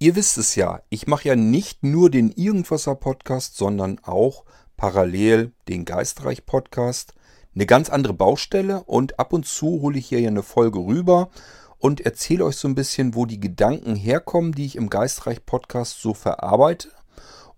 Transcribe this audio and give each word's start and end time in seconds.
Ihr 0.00 0.14
wisst 0.14 0.38
es 0.38 0.54
ja, 0.54 0.80
ich 0.90 1.08
mache 1.08 1.26
ja 1.26 1.34
nicht 1.34 1.82
nur 1.82 2.08
den 2.08 2.30
Irgendwasser 2.30 2.94
Podcast, 2.94 3.56
sondern 3.56 3.98
auch 4.04 4.44
parallel 4.76 5.50
den 5.66 5.84
Geistreich 5.84 6.46
Podcast. 6.46 7.14
Eine 7.52 7.66
ganz 7.66 7.90
andere 7.90 8.14
Baustelle 8.14 8.84
und 8.84 9.18
ab 9.18 9.32
und 9.32 9.44
zu 9.44 9.80
hole 9.80 9.98
ich 9.98 10.06
hier 10.06 10.20
ja 10.20 10.28
eine 10.28 10.44
Folge 10.44 10.78
rüber 10.78 11.30
und 11.78 12.00
erzähle 12.00 12.44
euch 12.44 12.54
so 12.54 12.68
ein 12.68 12.76
bisschen, 12.76 13.16
wo 13.16 13.26
die 13.26 13.40
Gedanken 13.40 13.96
herkommen, 13.96 14.52
die 14.52 14.66
ich 14.66 14.76
im 14.76 14.88
Geistreich 14.88 15.44
Podcast 15.44 16.00
so 16.00 16.14
verarbeite. 16.14 16.90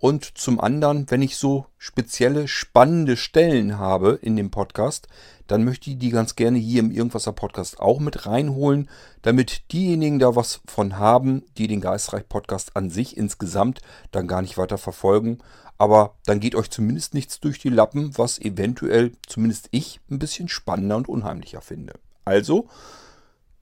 Und 0.00 0.38
zum 0.38 0.58
anderen, 0.58 1.10
wenn 1.10 1.20
ich 1.20 1.36
so 1.36 1.66
spezielle 1.76 2.48
spannende 2.48 3.18
Stellen 3.18 3.78
habe 3.78 4.18
in 4.22 4.34
dem 4.34 4.50
Podcast, 4.50 5.08
dann 5.46 5.62
möchte 5.62 5.90
ich 5.90 5.98
die 5.98 6.08
ganz 6.08 6.36
gerne 6.36 6.58
hier 6.58 6.80
im 6.80 6.90
Irgendwasser 6.90 7.32
Podcast 7.32 7.80
auch 7.80 8.00
mit 8.00 8.24
reinholen, 8.24 8.88
damit 9.20 9.70
diejenigen 9.72 10.18
da 10.18 10.34
was 10.34 10.62
von 10.66 10.96
haben, 10.96 11.44
die 11.58 11.68
den 11.68 11.82
Geistreich 11.82 12.26
Podcast 12.26 12.76
an 12.76 12.88
sich 12.88 13.18
insgesamt 13.18 13.82
dann 14.10 14.26
gar 14.26 14.40
nicht 14.40 14.56
weiter 14.56 14.78
verfolgen. 14.78 15.38
Aber 15.76 16.14
dann 16.24 16.40
geht 16.40 16.54
euch 16.54 16.70
zumindest 16.70 17.12
nichts 17.12 17.38
durch 17.38 17.58
die 17.58 17.68
Lappen, 17.68 18.16
was 18.16 18.38
eventuell 18.38 19.12
zumindest 19.26 19.68
ich 19.70 20.00
ein 20.10 20.18
bisschen 20.18 20.48
spannender 20.48 20.96
und 20.96 21.08
unheimlicher 21.10 21.60
finde. 21.60 21.92
Also 22.24 22.68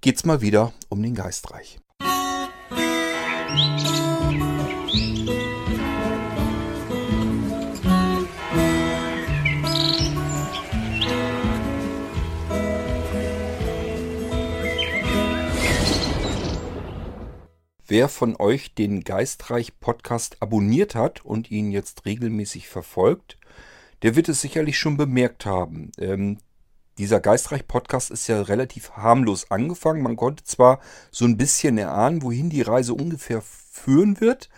geht's 0.02 0.24
mal 0.24 0.40
wieder 0.40 0.72
um 0.88 1.02
den 1.02 1.16
Geistreich. 1.16 1.80
Musik 3.50 5.37
Wer 17.90 18.10
von 18.10 18.36
euch 18.36 18.74
den 18.74 19.02
Geistreich 19.02 19.80
Podcast 19.80 20.36
abonniert 20.40 20.94
hat 20.94 21.24
und 21.24 21.50
ihn 21.50 21.70
jetzt 21.70 22.04
regelmäßig 22.04 22.68
verfolgt, 22.68 23.38
der 24.02 24.14
wird 24.14 24.28
es 24.28 24.42
sicherlich 24.42 24.78
schon 24.78 24.98
bemerkt 24.98 25.46
haben. 25.46 25.90
Ähm, 25.98 26.36
dieser 26.98 27.18
Geistreich 27.18 27.66
Podcast 27.66 28.10
ist 28.10 28.26
ja 28.26 28.42
relativ 28.42 28.90
harmlos 28.90 29.50
angefangen. 29.50 30.02
Man 30.02 30.16
konnte 30.16 30.44
zwar 30.44 30.80
so 31.10 31.24
ein 31.24 31.38
bisschen 31.38 31.78
erahnen, 31.78 32.20
wohin 32.20 32.50
die 32.50 32.60
Reise 32.60 32.92
ungefähr 32.92 33.40
führen 33.40 34.20
wird, 34.20 34.50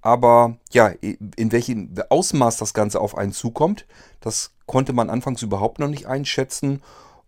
aber 0.00 0.56
ja, 0.72 0.86
in 0.88 1.52
welchem 1.52 1.94
Ausmaß 2.08 2.56
das 2.56 2.72
Ganze 2.72 2.98
auf 3.02 3.14
einen 3.14 3.32
zukommt, 3.32 3.84
das 4.20 4.54
konnte 4.64 4.94
man 4.94 5.10
anfangs 5.10 5.42
überhaupt 5.42 5.80
noch 5.80 5.88
nicht 5.88 6.06
einschätzen. 6.06 6.80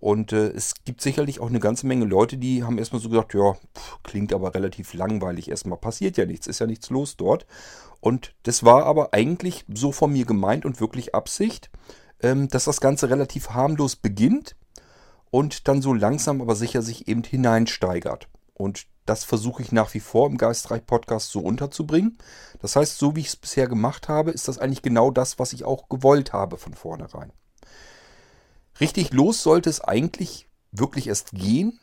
Und 0.02 0.32
äh, 0.32 0.48
es 0.48 0.74
gibt 0.84 1.00
sicherlich 1.00 1.38
auch 1.38 1.48
eine 1.48 1.60
ganze 1.60 1.86
Menge 1.86 2.06
Leute, 2.06 2.36
die 2.36 2.64
haben 2.64 2.76
erstmal 2.76 3.00
so 3.00 3.08
gesagt, 3.08 3.34
ja, 3.34 3.52
pff, 3.52 4.02
klingt 4.02 4.32
aber 4.32 4.52
relativ 4.52 4.94
langweilig. 4.94 5.48
Erstmal 5.48 5.78
passiert 5.78 6.16
ja 6.16 6.26
nichts, 6.26 6.48
ist 6.48 6.58
ja 6.58 6.66
nichts 6.66 6.90
los 6.90 7.16
dort. 7.16 7.46
Und 8.00 8.34
das 8.42 8.64
war 8.64 8.84
aber 8.86 9.14
eigentlich 9.14 9.64
so 9.72 9.92
von 9.92 10.12
mir 10.12 10.24
gemeint 10.24 10.64
und 10.64 10.80
wirklich 10.80 11.14
Absicht, 11.14 11.70
ähm, 12.20 12.48
dass 12.48 12.64
das 12.64 12.80
Ganze 12.80 13.10
relativ 13.10 13.50
harmlos 13.50 13.94
beginnt 13.94 14.56
und 15.30 15.68
dann 15.68 15.80
so 15.80 15.94
langsam 15.94 16.42
aber 16.42 16.56
sicher 16.56 16.82
sich 16.82 17.06
eben 17.06 17.22
hineinsteigert. 17.22 18.26
Und 18.54 18.86
das 19.06 19.22
versuche 19.22 19.62
ich 19.62 19.70
nach 19.70 19.94
wie 19.94 20.00
vor 20.00 20.26
im 20.26 20.36
Geistreich 20.36 20.84
Podcast 20.84 21.30
so 21.30 21.38
unterzubringen. 21.38 22.18
Das 22.60 22.74
heißt, 22.74 22.98
so 22.98 23.14
wie 23.14 23.20
ich 23.20 23.28
es 23.28 23.36
bisher 23.36 23.68
gemacht 23.68 24.08
habe, 24.08 24.32
ist 24.32 24.48
das 24.48 24.58
eigentlich 24.58 24.82
genau 24.82 25.12
das, 25.12 25.38
was 25.38 25.52
ich 25.52 25.62
auch 25.64 25.88
gewollt 25.88 26.32
habe 26.32 26.56
von 26.56 26.74
vornherein. 26.74 27.32
Richtig 28.82 29.12
los 29.12 29.44
sollte 29.44 29.70
es 29.70 29.80
eigentlich 29.80 30.48
wirklich 30.72 31.06
erst 31.06 31.30
gehen, 31.30 31.78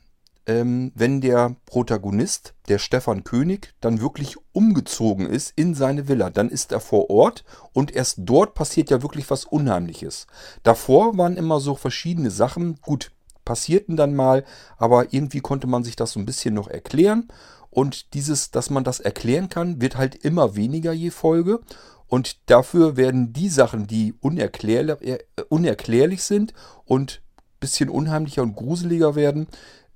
ähm, 0.48 0.92
wenn 0.96 1.22
der 1.22 1.56
Protagonist, 1.66 2.56
der 2.68 2.78
Stefan 2.78 3.24
König, 3.24 3.74
dann 3.80 4.02
wirklich 4.02 4.36
umgezogen 4.52 5.26
ist 5.26 5.54
in 5.56 5.76
seine 5.76 6.10
Villa. 6.10 6.30
Dann 6.30 6.50
ist 6.50 6.74
er 6.74 6.82
vor 6.82 7.10
Ort 7.10 7.46
und 7.72 7.96
erst 7.96 8.18
dort 8.24 8.54
passiert 8.54 8.90
ja 8.90 9.02
wirklich 9.02 9.30
was 9.30 9.46
Unheimliches. 9.46 10.28
Davor 10.64 11.18
waren 11.18 11.38
immer 11.38 11.62
so 11.62 11.74
verschiedene 11.74 12.32
Sachen, 12.32 12.82
gut, 12.82 13.14
passierten 13.46 13.96
dann 13.96 14.14
mal, 14.14 14.44
aber 14.76 15.14
irgendwie 15.14 15.40
konnte 15.40 15.68
man 15.68 15.86
sich 15.86 15.96
das 15.96 16.12
so 16.12 16.20
ein 16.20 16.26
bisschen 16.26 16.54
noch 16.54 16.68
erklären. 16.68 17.30
Und 17.70 18.14
dieses, 18.14 18.52
dass 18.52 18.70
man 18.70 18.84
das 18.84 19.00
erklären 19.00 19.48
kann, 19.48 19.80
wird 19.80 19.96
halt 19.96 20.16
immer 20.16 20.58
weniger 20.58 20.92
je 20.92 21.12
Folge. 21.12 21.62
Und 22.10 22.50
dafür 22.50 22.98
werden 22.98 23.34
die 23.34 23.50
Sachen, 23.50 23.88
die 23.88 24.14
unerklärlich, 24.20 25.02
äh, 25.02 25.20
unerklärlich 25.48 26.24
sind 26.24 26.54
und 26.86 27.22
ein 27.38 27.60
bisschen 27.60 27.90
unheimlicher 27.90 28.42
und 28.42 28.56
gruseliger 28.56 29.16
werden, 29.16 29.48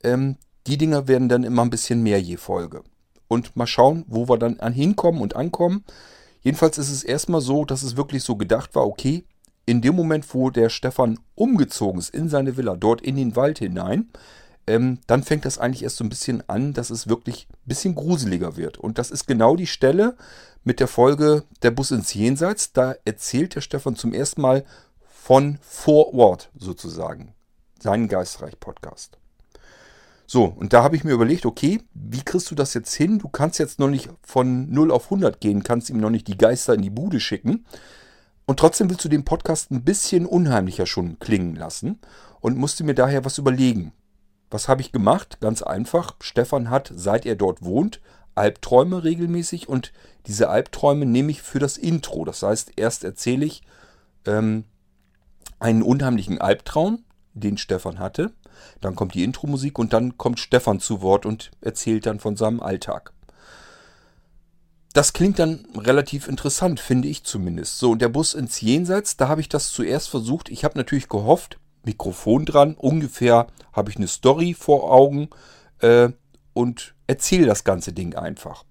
ähm, 0.03 0.37
die 0.67 0.77
Dinger 0.77 1.07
werden 1.07 1.27
dann 1.27 1.43
immer 1.43 1.63
ein 1.63 1.71
bisschen 1.71 2.03
mehr 2.03 2.21
je 2.21 2.37
Folge. 2.37 2.83
Und 3.27 3.55
mal 3.55 3.67
schauen, 3.67 4.05
wo 4.07 4.29
wir 4.29 4.37
dann 4.37 4.59
an 4.59 4.73
hinkommen 4.73 5.21
und 5.21 5.35
ankommen. 5.35 5.83
Jedenfalls 6.41 6.77
ist 6.77 6.91
es 6.91 7.03
erstmal 7.03 7.41
so, 7.41 7.65
dass 7.65 7.83
es 7.83 7.97
wirklich 7.97 8.23
so 8.23 8.35
gedacht 8.35 8.75
war, 8.75 8.85
okay, 8.85 9.25
in 9.65 9.81
dem 9.81 9.95
Moment, 9.95 10.33
wo 10.33 10.49
der 10.49 10.69
Stefan 10.69 11.19
umgezogen 11.35 11.99
ist 11.99 12.09
in 12.09 12.29
seine 12.29 12.57
Villa, 12.57 12.75
dort 12.75 13.01
in 13.01 13.15
den 13.15 13.35
Wald 13.35 13.59
hinein, 13.59 14.09
ähm, 14.67 14.99
dann 15.07 15.23
fängt 15.23 15.45
das 15.45 15.57
eigentlich 15.57 15.83
erst 15.83 15.97
so 15.97 16.03
ein 16.03 16.09
bisschen 16.09 16.47
an, 16.49 16.73
dass 16.73 16.89
es 16.89 17.07
wirklich 17.07 17.47
ein 17.49 17.67
bisschen 17.67 17.95
gruseliger 17.95 18.55
wird. 18.55 18.77
Und 18.77 18.97
das 18.97 19.11
ist 19.11 19.27
genau 19.27 19.55
die 19.55 19.67
Stelle 19.67 20.15
mit 20.63 20.79
der 20.79 20.87
Folge 20.87 21.43
Der 21.61 21.71
Bus 21.71 21.91
ins 21.91 22.13
Jenseits. 22.13 22.73
Da 22.73 22.95
erzählt 23.05 23.55
der 23.55 23.61
Stefan 23.61 23.95
zum 23.95 24.13
ersten 24.13 24.41
Mal 24.41 24.63
von 25.05 25.57
vor 25.61 26.13
Ort 26.13 26.49
sozusagen. 26.57 27.33
Seinen 27.79 28.07
Geistreich-Podcast. 28.07 29.17
So, 30.25 30.45
und 30.45 30.73
da 30.73 30.83
habe 30.83 30.95
ich 30.95 31.03
mir 31.03 31.11
überlegt, 31.11 31.45
okay, 31.45 31.81
wie 31.93 32.21
kriegst 32.23 32.49
du 32.49 32.55
das 32.55 32.73
jetzt 32.73 32.93
hin? 32.93 33.19
Du 33.19 33.27
kannst 33.27 33.59
jetzt 33.59 33.79
noch 33.79 33.89
nicht 33.89 34.09
von 34.21 34.69
0 34.71 34.91
auf 34.91 35.05
100 35.05 35.41
gehen, 35.41 35.63
kannst 35.63 35.89
ihm 35.89 35.99
noch 35.99 36.09
nicht 36.09 36.27
die 36.27 36.37
Geister 36.37 36.73
in 36.73 36.81
die 36.81 36.89
Bude 36.89 37.19
schicken. 37.19 37.65
Und 38.45 38.59
trotzdem 38.59 38.89
willst 38.89 39.03
du 39.05 39.09
den 39.09 39.25
Podcast 39.25 39.71
ein 39.71 39.83
bisschen 39.83 40.25
unheimlicher 40.25 40.85
schon 40.85 41.19
klingen 41.19 41.55
lassen 41.55 41.99
und 42.39 42.57
musste 42.57 42.83
mir 42.83 42.95
daher 42.95 43.25
was 43.25 43.37
überlegen. 43.37 43.93
Was 44.53 44.67
habe 44.67 44.81
ich 44.81 44.91
gemacht? 44.91 45.39
Ganz 45.41 45.63
einfach. 45.63 46.15
Stefan 46.19 46.69
hat, 46.69 46.91
seit 46.95 47.25
er 47.25 47.35
dort 47.35 47.63
wohnt, 47.63 48.01
Albträume 48.35 49.03
regelmäßig 49.03 49.67
und 49.67 49.91
diese 50.27 50.47
Albträume 50.47 51.07
nehme 51.07 51.31
ich 51.31 51.41
für 51.41 51.57
das 51.57 51.75
Intro. 51.75 52.23
Das 52.23 52.43
heißt, 52.43 52.73
erst 52.75 53.03
erzähle 53.03 53.45
ich 53.45 53.63
ähm, 54.27 54.65
einen 55.59 55.81
unheimlichen 55.81 56.39
Albtraum, 56.39 57.03
den 57.33 57.57
Stefan 57.57 57.97
hatte. 57.97 58.31
Dann 58.79 58.95
kommt 58.95 59.15
die 59.15 59.23
Intro-Musik 59.23 59.79
und 59.79 59.91
dann 59.91 60.19
kommt 60.19 60.39
Stefan 60.39 60.79
zu 60.79 61.01
Wort 61.01 61.25
und 61.25 61.49
erzählt 61.61 62.05
dann 62.05 62.19
von 62.19 62.35
seinem 62.35 62.59
Alltag. 62.59 63.11
Das 64.93 65.13
klingt 65.13 65.39
dann 65.39 65.65
relativ 65.75 66.27
interessant, 66.27 66.79
finde 66.79 67.07
ich 67.07 67.23
zumindest. 67.23 67.79
So, 67.79 67.93
und 67.93 68.03
der 68.03 68.09
Bus 68.09 68.35
ins 68.35 68.61
Jenseits, 68.61 69.17
da 69.17 69.29
habe 69.29 69.41
ich 69.41 69.49
das 69.49 69.71
zuerst 69.71 70.09
versucht. 70.09 70.49
Ich 70.49 70.63
habe 70.63 70.77
natürlich 70.77 71.09
gehofft, 71.09 71.57
Mikrofon 71.83 72.45
dran. 72.45 72.75
Ungefähr 72.75 73.47
habe 73.71 73.89
ich 73.91 73.97
eine 73.97 74.07
Story 74.07 74.53
vor 74.53 74.91
Augen 74.91 75.29
äh, 75.79 76.09
und 76.53 76.93
erzähle 77.07 77.47
das 77.47 77.63
ganze 77.63 77.93
Ding 77.93 78.15
einfach. 78.15 78.63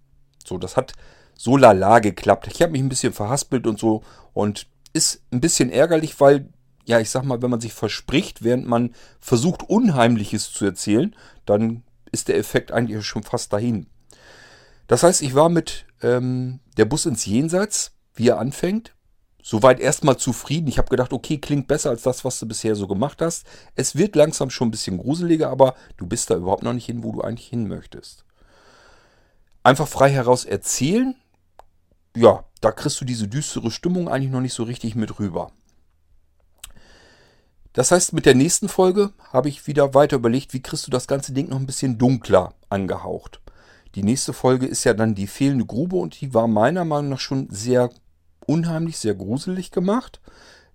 So, 0.44 0.58
das 0.58 0.76
hat 0.76 0.92
so 1.36 1.56
lala 1.56 1.98
geklappt. 1.98 2.48
Ich 2.52 2.62
habe 2.62 2.72
mich 2.72 2.82
ein 2.82 2.88
bisschen 2.88 3.12
verhaspelt 3.12 3.66
und 3.66 3.78
so 3.78 4.02
und 4.32 4.66
ist 4.92 5.22
ein 5.32 5.40
bisschen 5.40 5.70
ärgerlich, 5.70 6.20
weil, 6.20 6.48
ja, 6.84 7.00
ich 7.00 7.10
sag 7.10 7.24
mal, 7.24 7.42
wenn 7.42 7.50
man 7.50 7.60
sich 7.60 7.72
verspricht, 7.72 8.44
während 8.44 8.66
man 8.66 8.94
versucht, 9.20 9.62
Unheimliches 9.62 10.52
zu 10.52 10.64
erzählen, 10.64 11.14
dann 11.46 11.82
ist 12.10 12.28
der 12.28 12.36
Effekt 12.36 12.72
eigentlich 12.72 13.04
schon 13.04 13.22
fast 13.22 13.52
dahin. 13.52 13.86
Das 14.86 15.02
heißt, 15.02 15.22
ich 15.22 15.34
war 15.34 15.48
mit 15.48 15.86
ähm, 16.02 16.60
der 16.76 16.84
Bus 16.84 17.06
ins 17.06 17.24
Jenseits, 17.24 17.92
wie 18.14 18.28
er 18.28 18.38
anfängt, 18.38 18.94
Soweit 19.42 19.80
erstmal 19.80 20.16
zufrieden. 20.16 20.68
Ich 20.68 20.78
habe 20.78 20.88
gedacht, 20.88 21.12
okay, 21.12 21.38
klingt 21.38 21.66
besser 21.66 21.90
als 21.90 22.02
das, 22.02 22.24
was 22.24 22.38
du 22.38 22.46
bisher 22.46 22.76
so 22.76 22.86
gemacht 22.86 23.20
hast. 23.20 23.44
Es 23.74 23.96
wird 23.96 24.14
langsam 24.14 24.50
schon 24.50 24.68
ein 24.68 24.70
bisschen 24.70 24.98
gruseliger, 24.98 25.50
aber 25.50 25.74
du 25.96 26.06
bist 26.06 26.30
da 26.30 26.36
überhaupt 26.36 26.62
noch 26.62 26.72
nicht 26.72 26.86
hin, 26.86 27.02
wo 27.02 27.10
du 27.10 27.22
eigentlich 27.22 27.48
hin 27.48 27.66
möchtest. 27.66 28.24
Einfach 29.64 29.88
frei 29.88 30.10
heraus 30.10 30.44
erzählen, 30.44 31.16
ja, 32.16 32.44
da 32.60 32.70
kriegst 32.70 33.00
du 33.00 33.04
diese 33.04 33.26
düstere 33.26 33.72
Stimmung 33.72 34.08
eigentlich 34.08 34.30
noch 34.30 34.40
nicht 34.40 34.54
so 34.54 34.62
richtig 34.62 34.94
mit 34.94 35.18
rüber. 35.18 35.50
Das 37.72 37.90
heißt, 37.90 38.12
mit 38.12 38.26
der 38.26 38.34
nächsten 38.34 38.68
Folge 38.68 39.12
habe 39.32 39.48
ich 39.48 39.66
wieder 39.66 39.94
weiter 39.94 40.16
überlegt, 40.16 40.52
wie 40.52 40.62
kriegst 40.62 40.86
du 40.86 40.90
das 40.90 41.08
ganze 41.08 41.32
Ding 41.32 41.48
noch 41.48 41.58
ein 41.58 41.66
bisschen 41.66 41.98
dunkler 41.98 42.54
angehaucht. 42.68 43.40
Die 43.94 44.02
nächste 44.02 44.32
Folge 44.32 44.66
ist 44.66 44.84
ja 44.84 44.94
dann 44.94 45.14
die 45.14 45.26
fehlende 45.26 45.64
Grube 45.64 45.96
und 45.96 46.20
die 46.20 46.32
war 46.32 46.46
meiner 46.46 46.84
Meinung 46.84 47.10
nach 47.10 47.20
schon 47.20 47.48
sehr 47.50 47.90
unheimlich, 48.46 48.98
sehr 48.98 49.14
gruselig 49.14 49.70
gemacht. 49.70 50.20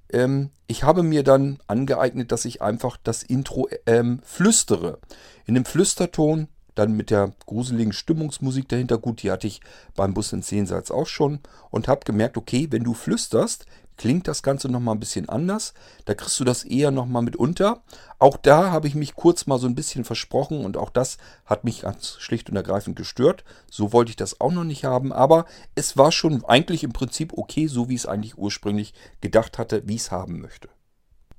Ähm, 0.09 0.51
ich 0.67 0.83
habe 0.83 1.03
mir 1.03 1.23
dann 1.23 1.59
angeeignet, 1.67 2.31
dass 2.31 2.45
ich 2.45 2.61
einfach 2.61 2.97
das 3.03 3.23
Intro 3.23 3.67
ähm, 3.85 4.19
flüstere. 4.23 4.99
In 5.45 5.55
dem 5.55 5.65
Flüsterton, 5.65 6.47
dann 6.75 6.93
mit 6.93 7.09
der 7.09 7.33
gruseligen 7.45 7.93
Stimmungsmusik 7.93 8.69
dahinter. 8.69 8.97
Gut, 8.97 9.23
die 9.23 9.31
hatte 9.31 9.47
ich 9.47 9.61
beim 9.95 10.13
Bus 10.13 10.31
ins 10.33 10.51
Jenseits 10.51 10.91
auch 10.91 11.07
schon. 11.07 11.39
Und 11.71 11.87
habe 11.87 12.05
gemerkt, 12.05 12.37
okay, 12.37 12.67
wenn 12.69 12.83
du 12.83 12.93
flüsterst, 12.93 13.65
klingt 13.97 14.27
das 14.27 14.43
Ganze 14.43 14.69
nochmal 14.69 14.95
ein 14.95 14.99
bisschen 14.99 15.27
anders. 15.27 15.73
Da 16.05 16.13
kriegst 16.13 16.39
du 16.39 16.43
das 16.43 16.63
eher 16.63 16.91
nochmal 16.91 17.23
mit 17.23 17.35
unter. 17.35 17.81
Auch 18.19 18.37
da 18.37 18.71
habe 18.71 18.87
ich 18.87 18.95
mich 18.95 19.15
kurz 19.15 19.47
mal 19.47 19.59
so 19.59 19.67
ein 19.67 19.75
bisschen 19.75 20.05
versprochen 20.05 20.63
und 20.63 20.77
auch 20.77 20.89
das 20.89 21.17
hat 21.45 21.63
mich 21.63 21.81
ganz 21.81 22.17
schlicht 22.19 22.49
und 22.49 22.55
ergreifend 22.55 22.95
gestört. 22.95 23.43
So 23.69 23.93
wollte 23.93 24.11
ich 24.11 24.15
das 24.15 24.39
auch 24.39 24.51
noch 24.51 24.63
nicht 24.63 24.85
haben, 24.85 25.11
aber 25.11 25.45
es 25.75 25.97
war 25.97 26.11
schon 26.11 26.45
eigentlich 26.45 26.83
im 26.83 26.93
Prinzip 26.93 27.33
okay, 27.33 27.67
so 27.67 27.89
wie 27.89 27.95
ich 27.95 28.01
es 28.01 28.05
eigentlich 28.05 28.37
ursprünglich 28.37 28.93
gedacht 29.21 29.57
hatte, 29.57 29.83
wie 29.85 29.95
ich 29.95 30.01
es 30.01 30.11
haben 30.11 30.39
möchte. 30.39 30.69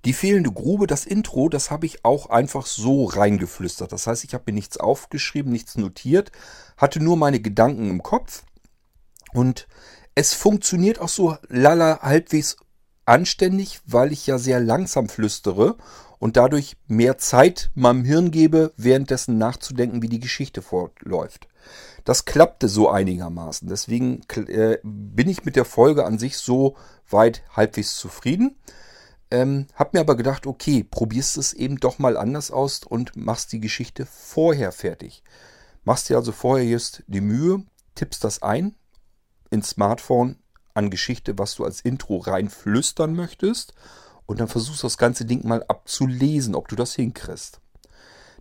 Die 0.04 0.12
fehlende 0.12 0.52
Grube, 0.52 0.86
das 0.86 1.04
Intro, 1.04 1.48
das 1.48 1.70
habe 1.70 1.84
ich 1.84 2.04
auch 2.04 2.30
einfach 2.30 2.66
so 2.66 3.04
reingeflüstert. 3.04 3.90
Das 3.92 4.06
heißt, 4.06 4.24
ich 4.24 4.32
habe 4.32 4.44
mir 4.46 4.52
nichts 4.52 4.76
aufgeschrieben, 4.76 5.50
nichts 5.50 5.76
notiert, 5.76 6.30
hatte 6.76 7.00
nur 7.00 7.16
meine 7.16 7.40
Gedanken 7.40 7.90
im 7.90 8.02
Kopf 8.02 8.44
und 9.32 9.66
es 10.18 10.34
funktioniert 10.34 10.98
auch 10.98 11.08
so 11.08 11.36
lala 11.48 12.00
halbwegs 12.02 12.56
anständig, 13.04 13.78
weil 13.86 14.10
ich 14.10 14.26
ja 14.26 14.36
sehr 14.36 14.58
langsam 14.58 15.08
flüstere 15.08 15.76
und 16.18 16.36
dadurch 16.36 16.76
mehr 16.88 17.18
Zeit 17.18 17.70
meinem 17.76 18.02
Hirn 18.02 18.32
gebe, 18.32 18.72
währenddessen 18.76 19.38
nachzudenken, 19.38 20.02
wie 20.02 20.08
die 20.08 20.18
Geschichte 20.18 20.60
fortläuft. 20.60 21.46
Das 22.04 22.24
klappte 22.24 22.66
so 22.68 22.90
einigermaßen. 22.90 23.68
Deswegen 23.68 24.22
äh, 24.48 24.78
bin 24.82 25.28
ich 25.28 25.44
mit 25.44 25.54
der 25.54 25.64
Folge 25.64 26.04
an 26.04 26.18
sich 26.18 26.36
so 26.36 26.74
weit 27.08 27.44
halbwegs 27.54 27.94
zufrieden. 27.94 28.56
Ähm, 29.30 29.68
hab 29.76 29.94
mir 29.94 30.00
aber 30.00 30.16
gedacht, 30.16 30.48
okay, 30.48 30.82
probierst 30.82 31.36
es 31.36 31.52
eben 31.52 31.76
doch 31.76 32.00
mal 32.00 32.16
anders 32.16 32.50
aus 32.50 32.80
und 32.82 33.14
machst 33.14 33.52
die 33.52 33.60
Geschichte 33.60 34.04
vorher 34.04 34.72
fertig. 34.72 35.22
Machst 35.84 36.08
dir 36.08 36.16
also 36.16 36.32
vorher 36.32 36.66
just 36.66 37.04
die 37.06 37.20
Mühe, 37.20 37.62
tippst 37.94 38.24
das 38.24 38.42
ein 38.42 38.74
ins 39.50 39.70
Smartphone 39.70 40.36
an 40.74 40.90
Geschichte, 40.90 41.38
was 41.38 41.54
du 41.54 41.64
als 41.64 41.80
Intro 41.80 42.18
reinflüstern 42.18 43.14
möchtest 43.14 43.74
und 44.26 44.40
dann 44.40 44.48
versuchst 44.48 44.84
das 44.84 44.98
ganze 44.98 45.24
Ding 45.24 45.46
mal 45.46 45.64
abzulesen, 45.64 46.54
ob 46.54 46.68
du 46.68 46.76
das 46.76 46.94
hinkriegst. 46.94 47.60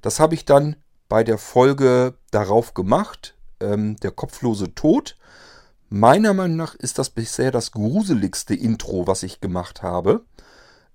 Das 0.02 0.20
habe 0.20 0.36
ich 0.36 0.46
dann 0.46 0.76
bei 1.10 1.24
der 1.24 1.38
Folge 1.38 2.16
darauf 2.32 2.74
gemacht, 2.74 3.36
ähm, 3.60 3.96
der 3.98 4.12
kopflose 4.12 4.76
Tod. 4.76 5.18
Meiner 5.90 6.34
Meinung 6.34 6.58
nach 6.58 6.76
ist 6.76 7.00
das 7.00 7.10
bisher 7.10 7.52
das 7.52 7.72
gruseligste 7.72 8.54
Intro, 8.54 9.08
was 9.08 9.24
ich 9.24 9.40
gemacht 9.40 9.82
habe. 9.82 10.26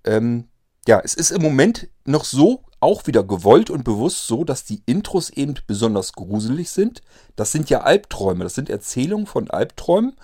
Ähm, 0.04 0.48
ja, 0.86 1.00
es 1.02 1.14
ist 1.14 1.30
im 1.30 1.42
Moment 1.42 1.88
noch 2.04 2.24
so, 2.24 2.64
auch 2.82 3.06
wieder 3.06 3.22
gewollt 3.22 3.70
und 3.70 3.84
bewusst 3.84 4.26
so, 4.26 4.44
dass 4.44 4.64
die 4.64 4.82
Intros 4.86 5.30
eben 5.30 5.54
besonders 5.66 6.12
gruselig 6.12 6.70
sind. 6.70 7.00
Das 7.36 7.52
sind 7.52 7.70
ja 7.70 7.82
Albträume, 7.82 8.44
das 8.44 8.54
sind 8.54 8.68
Erzählungen 8.68 9.26
von 9.26 9.48
Albträumen. 9.50 10.16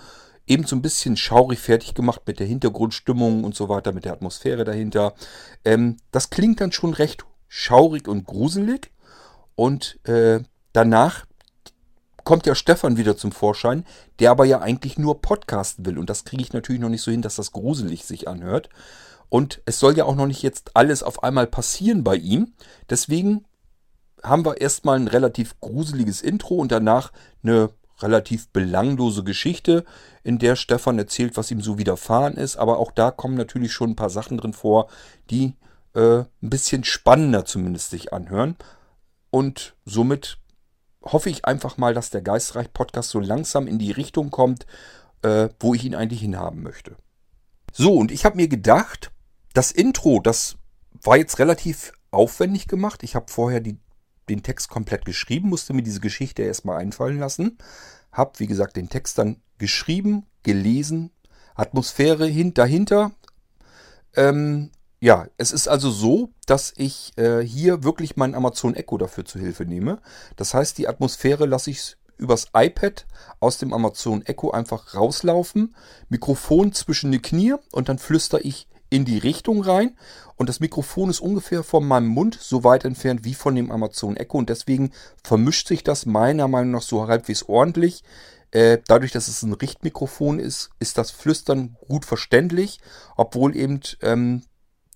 Eben 0.45 0.65
so 0.65 0.75
ein 0.75 0.81
bisschen 0.81 1.15
schaurig 1.15 1.59
fertig 1.59 1.93
gemacht 1.93 2.21
mit 2.25 2.39
der 2.39 2.47
Hintergrundstimmung 2.47 3.43
und 3.43 3.55
so 3.55 3.69
weiter, 3.69 3.93
mit 3.93 4.03
der 4.05 4.13
Atmosphäre 4.13 4.63
dahinter. 4.63 5.13
Ähm, 5.63 5.97
das 6.11 6.31
klingt 6.31 6.59
dann 6.59 6.71
schon 6.71 6.93
recht 6.93 7.23
schaurig 7.47 8.07
und 8.07 8.25
gruselig. 8.25 8.91
Und 9.55 9.99
äh, 10.07 10.41
danach 10.73 11.25
kommt 12.23 12.45
ja 12.45 12.55
Stefan 12.55 12.97
wieder 12.97 13.15
zum 13.15 13.31
Vorschein, 13.31 13.85
der 14.19 14.31
aber 14.31 14.45
ja 14.45 14.59
eigentlich 14.59 14.97
nur 14.97 15.21
podcasten 15.21 15.85
will. 15.85 15.97
Und 15.97 16.09
das 16.09 16.25
kriege 16.25 16.43
ich 16.43 16.53
natürlich 16.53 16.81
noch 16.81 16.89
nicht 16.89 17.01
so 17.01 17.11
hin, 17.11 17.21
dass 17.21 17.35
das 17.35 17.51
gruselig 17.51 18.05
sich 18.05 18.27
anhört. 18.27 18.69
Und 19.29 19.61
es 19.65 19.79
soll 19.79 19.95
ja 19.97 20.05
auch 20.05 20.15
noch 20.15 20.25
nicht 20.25 20.41
jetzt 20.41 20.75
alles 20.75 21.03
auf 21.03 21.23
einmal 21.23 21.47
passieren 21.47 22.03
bei 22.03 22.15
ihm. 22.15 22.53
Deswegen 22.89 23.45
haben 24.23 24.45
wir 24.45 24.59
erstmal 24.59 24.97
ein 24.97 25.07
relativ 25.07 25.59
gruseliges 25.59 26.21
Intro 26.21 26.55
und 26.55 26.71
danach 26.71 27.11
eine 27.43 27.69
relativ 27.99 28.49
belanglose 28.49 29.23
Geschichte, 29.23 29.85
in 30.23 30.39
der 30.39 30.55
Stefan 30.55 30.97
erzählt, 30.97 31.37
was 31.37 31.51
ihm 31.51 31.61
so 31.61 31.77
widerfahren 31.77 32.35
ist. 32.35 32.57
Aber 32.57 32.77
auch 32.77 32.91
da 32.91 33.11
kommen 33.11 33.35
natürlich 33.35 33.73
schon 33.73 33.91
ein 33.91 33.95
paar 33.95 34.09
Sachen 34.09 34.37
drin 34.37 34.53
vor, 34.53 34.89
die 35.29 35.55
äh, 35.93 36.19
ein 36.19 36.49
bisschen 36.49 36.83
spannender 36.83 37.45
zumindest 37.45 37.89
sich 37.91 38.13
anhören. 38.13 38.55
Und 39.31 39.75
somit 39.85 40.37
hoffe 41.03 41.29
ich 41.29 41.45
einfach 41.45 41.77
mal, 41.77 41.93
dass 41.93 42.09
der 42.09 42.21
Geistreich 42.21 42.73
Podcast 42.73 43.09
so 43.09 43.19
langsam 43.19 43.67
in 43.67 43.79
die 43.79 43.91
Richtung 43.91 44.31
kommt, 44.31 44.65
äh, 45.21 45.49
wo 45.59 45.73
ich 45.73 45.85
ihn 45.85 45.95
eigentlich 45.95 46.21
hinhaben 46.21 46.63
möchte. 46.63 46.95
So, 47.73 47.93
und 47.95 48.11
ich 48.11 48.25
habe 48.25 48.37
mir 48.37 48.47
gedacht, 48.47 49.11
das 49.53 49.71
Intro, 49.71 50.19
das 50.19 50.55
war 51.01 51.17
jetzt 51.17 51.39
relativ 51.39 51.91
aufwendig 52.11 52.67
gemacht. 52.67 53.03
Ich 53.03 53.15
habe 53.15 53.31
vorher 53.31 53.59
die, 53.59 53.77
den 54.27 54.43
Text 54.43 54.69
komplett 54.69 55.05
geschrieben, 55.05 55.49
musste 55.49 55.73
mir 55.73 55.83
diese 55.83 55.99
Geschichte 55.99 56.43
erstmal 56.43 56.77
einfallen 56.77 57.19
lassen. 57.19 57.57
Hab, 58.11 58.39
wie 58.39 58.47
gesagt, 58.47 58.75
den 58.75 58.89
Text 58.89 59.17
dann 59.17 59.41
geschrieben, 59.57 60.25
gelesen, 60.43 61.11
Atmosphäre 61.55 62.25
hin, 62.25 62.53
dahinter. 62.53 63.11
Ähm, 64.15 64.71
ja, 65.01 65.27
es 65.37 65.51
ist 65.51 65.67
also 65.67 65.91
so, 65.91 66.29
dass 66.45 66.73
ich 66.75 67.17
äh, 67.17 67.41
hier 67.41 67.83
wirklich 67.83 68.17
mein 68.17 68.35
Amazon 68.35 68.75
Echo 68.75 68.97
dafür 68.97 69.25
zu 69.25 69.39
Hilfe 69.39 69.65
nehme. 69.65 70.01
Das 70.35 70.53
heißt, 70.53 70.77
die 70.77 70.87
Atmosphäre 70.87 71.45
lasse 71.45 71.71
ich 71.71 71.95
übers 72.17 72.47
iPad 72.53 73.05
aus 73.39 73.57
dem 73.57 73.73
Amazon 73.73 74.25
Echo 74.25 74.51
einfach 74.51 74.93
rauslaufen, 74.93 75.75
Mikrofon 76.09 76.73
zwischen 76.73 77.11
die 77.11 77.21
Knie 77.21 77.55
und 77.71 77.87
dann 77.87 77.97
flüstere 77.97 78.41
ich 78.41 78.67
in 78.89 79.05
die 79.05 79.17
Richtung 79.17 79.61
rein 79.61 79.95
und 80.35 80.47
das 80.49 80.59
Mikrofon 80.59 81.09
ist 81.09 81.19
ungefähr 81.19 81.63
von 81.63 81.85
meinem 81.87 82.07
Mund 82.07 82.37
so 82.39 82.63
weit 82.63 82.85
entfernt 82.85 83.25
wie 83.25 83.33
von 83.33 83.55
dem 83.55 83.71
Amazon 83.71 84.15
Echo 84.15 84.37
und 84.37 84.49
deswegen 84.49 84.91
vermischt 85.23 85.67
sich 85.67 85.83
das 85.83 86.05
meiner 86.05 86.47
Meinung 86.47 86.71
nach 86.71 86.81
so 86.81 87.07
halbwegs 87.07 87.43
ordentlich. 87.43 88.03
Äh, 88.51 88.79
dadurch, 88.87 89.11
dass 89.11 89.27
es 89.27 89.43
ein 89.43 89.53
Richtmikrofon 89.53 90.39
ist, 90.39 90.71
ist 90.79 90.97
das 90.97 91.11
Flüstern 91.11 91.75
gut 91.87 92.05
verständlich, 92.05 92.79
obwohl 93.15 93.55
eben 93.55 93.81
ähm, 94.01 94.43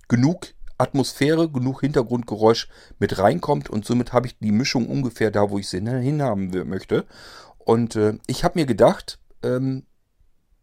genug 0.07 0.53
Atmosphäre, 0.77 1.49
genug 1.49 1.81
Hintergrundgeräusch 1.81 2.67
mit 2.99 3.17
reinkommt 3.19 3.69
und 3.69 3.85
somit 3.85 4.13
habe 4.13 4.27
ich 4.27 4.37
die 4.39 4.51
Mischung 4.51 4.87
ungefähr 4.87 5.29
da, 5.29 5.49
wo 5.49 5.59
ich 5.59 5.69
sie 5.69 5.81
hinhaben 5.81 6.51
möchte. 6.67 7.05
Und 7.57 7.95
äh, 7.95 8.17
ich 8.27 8.43
habe 8.43 8.59
mir 8.59 8.65
gedacht, 8.65 9.19
ähm, 9.43 9.85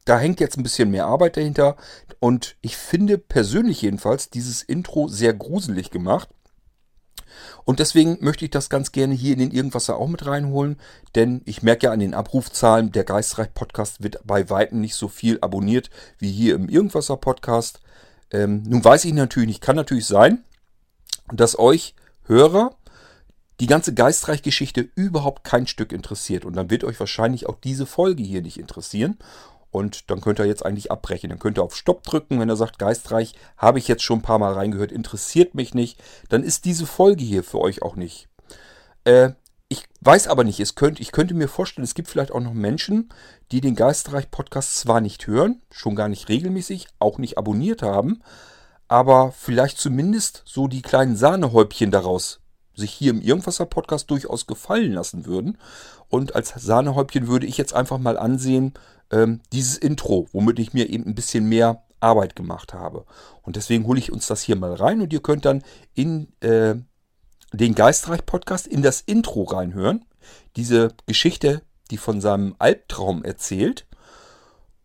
da 0.04 0.18
hängt 0.18 0.40
jetzt 0.40 0.56
ein 0.56 0.62
bisschen 0.62 0.90
mehr 0.90 1.06
Arbeit 1.06 1.36
dahinter. 1.36 1.76
Und 2.18 2.56
ich 2.60 2.76
finde 2.76 3.18
persönlich 3.18 3.82
jedenfalls 3.82 4.30
dieses 4.30 4.62
Intro 4.62 5.08
sehr 5.08 5.32
gruselig 5.34 5.90
gemacht. 5.90 6.28
Und 7.64 7.78
deswegen 7.78 8.18
möchte 8.20 8.44
ich 8.44 8.50
das 8.50 8.70
ganz 8.70 8.92
gerne 8.92 9.14
hier 9.14 9.32
in 9.32 9.38
den 9.38 9.50
Irgendwasser 9.50 9.96
auch 9.96 10.08
mit 10.08 10.26
reinholen, 10.26 10.78
denn 11.14 11.42
ich 11.44 11.62
merke 11.62 11.86
ja 11.86 11.92
an 11.92 12.00
den 12.00 12.14
Abrufzahlen, 12.14 12.92
der 12.92 13.04
Geistreich 13.04 13.54
Podcast 13.54 14.02
wird 14.02 14.20
bei 14.24 14.50
weitem 14.50 14.80
nicht 14.80 14.94
so 14.94 15.08
viel 15.08 15.38
abonniert 15.40 15.90
wie 16.18 16.30
hier 16.30 16.54
im 16.56 16.68
Irgendwasser 16.68 17.16
Podcast. 17.16 17.80
Ähm, 18.32 18.62
nun 18.64 18.84
weiß 18.84 19.04
ich 19.04 19.12
natürlich 19.12 19.48
nicht, 19.48 19.60
kann 19.60 19.76
natürlich 19.76 20.06
sein, 20.06 20.44
dass 21.32 21.58
euch 21.58 21.94
Hörer 22.26 22.76
die 23.60 23.66
ganze 23.66 23.92
Geistreich-Geschichte 23.92 24.88
überhaupt 24.94 25.44
kein 25.44 25.66
Stück 25.66 25.92
interessiert. 25.92 26.44
Und 26.44 26.56
dann 26.56 26.70
wird 26.70 26.82
euch 26.82 26.98
wahrscheinlich 26.98 27.46
auch 27.46 27.56
diese 27.62 27.84
Folge 27.84 28.22
hier 28.22 28.40
nicht 28.40 28.58
interessieren. 28.58 29.18
Und 29.70 30.10
dann 30.10 30.20
könnt 30.20 30.40
ihr 30.40 30.46
jetzt 30.46 30.64
eigentlich 30.64 30.90
abbrechen. 30.90 31.30
Dann 31.30 31.38
könnt 31.38 31.58
ihr 31.58 31.62
auf 31.62 31.76
Stopp 31.76 32.02
drücken, 32.02 32.40
wenn 32.40 32.48
er 32.48 32.56
sagt, 32.56 32.78
geistreich, 32.78 33.34
habe 33.56 33.78
ich 33.78 33.88
jetzt 33.88 34.02
schon 34.02 34.18
ein 34.18 34.22
paar 34.22 34.38
Mal 34.38 34.52
reingehört, 34.52 34.92
interessiert 34.92 35.54
mich 35.54 35.74
nicht. 35.74 36.02
Dann 36.28 36.42
ist 36.42 36.64
diese 36.64 36.86
Folge 36.86 37.24
hier 37.24 37.44
für 37.44 37.60
euch 37.60 37.82
auch 37.82 37.96
nicht. 37.96 38.28
Äh, 39.04 39.30
ich 39.68 39.84
weiß 40.00 40.26
aber 40.26 40.42
nicht, 40.42 40.58
es 40.58 40.74
könnt, 40.74 40.98
ich 40.98 41.12
könnte 41.12 41.34
mir 41.34 41.46
vorstellen, 41.46 41.84
es 41.84 41.94
gibt 41.94 42.08
vielleicht 42.08 42.32
auch 42.32 42.40
noch 42.40 42.54
Menschen, 42.54 43.08
die 43.52 43.60
den 43.60 43.76
Geistreich-Podcast 43.76 44.76
zwar 44.76 45.00
nicht 45.00 45.28
hören, 45.28 45.62
schon 45.70 45.94
gar 45.94 46.08
nicht 46.08 46.28
regelmäßig, 46.28 46.88
auch 46.98 47.18
nicht 47.18 47.38
abonniert 47.38 47.82
haben, 47.82 48.20
aber 48.88 49.30
vielleicht 49.30 49.78
zumindest 49.78 50.42
so 50.44 50.66
die 50.66 50.82
kleinen 50.82 51.14
Sahnehäubchen 51.14 51.92
daraus 51.92 52.40
sich 52.74 52.90
hier 52.90 53.10
im 53.10 53.20
Irgendwasser-Podcast 53.20 54.10
durchaus 54.10 54.48
gefallen 54.48 54.92
lassen 54.92 55.26
würden. 55.26 55.58
Und 56.08 56.34
als 56.34 56.52
Sahnehäubchen 56.56 57.28
würde 57.28 57.46
ich 57.46 57.56
jetzt 57.56 57.74
einfach 57.74 57.98
mal 57.98 58.18
ansehen, 58.18 58.74
ähm, 59.10 59.40
dieses 59.52 59.76
Intro, 59.76 60.28
womit 60.32 60.58
ich 60.58 60.72
mir 60.72 60.88
eben 60.88 61.06
ein 61.06 61.14
bisschen 61.14 61.48
mehr 61.48 61.84
Arbeit 62.00 62.34
gemacht 62.36 62.74
habe. 62.74 63.04
Und 63.42 63.56
deswegen 63.56 63.86
hole 63.86 63.98
ich 63.98 64.12
uns 64.12 64.26
das 64.26 64.42
hier 64.42 64.56
mal 64.56 64.74
rein 64.74 65.00
und 65.00 65.12
ihr 65.12 65.20
könnt 65.20 65.44
dann 65.44 65.62
in 65.94 66.28
äh, 66.40 66.76
den 67.52 67.74
Geistreich-Podcast 67.74 68.66
in 68.66 68.82
das 68.82 69.00
Intro 69.00 69.42
reinhören. 69.44 70.04
Diese 70.56 70.94
Geschichte, 71.06 71.62
die 71.90 71.96
von 71.96 72.20
seinem 72.20 72.54
Albtraum 72.58 73.24
erzählt. 73.24 73.86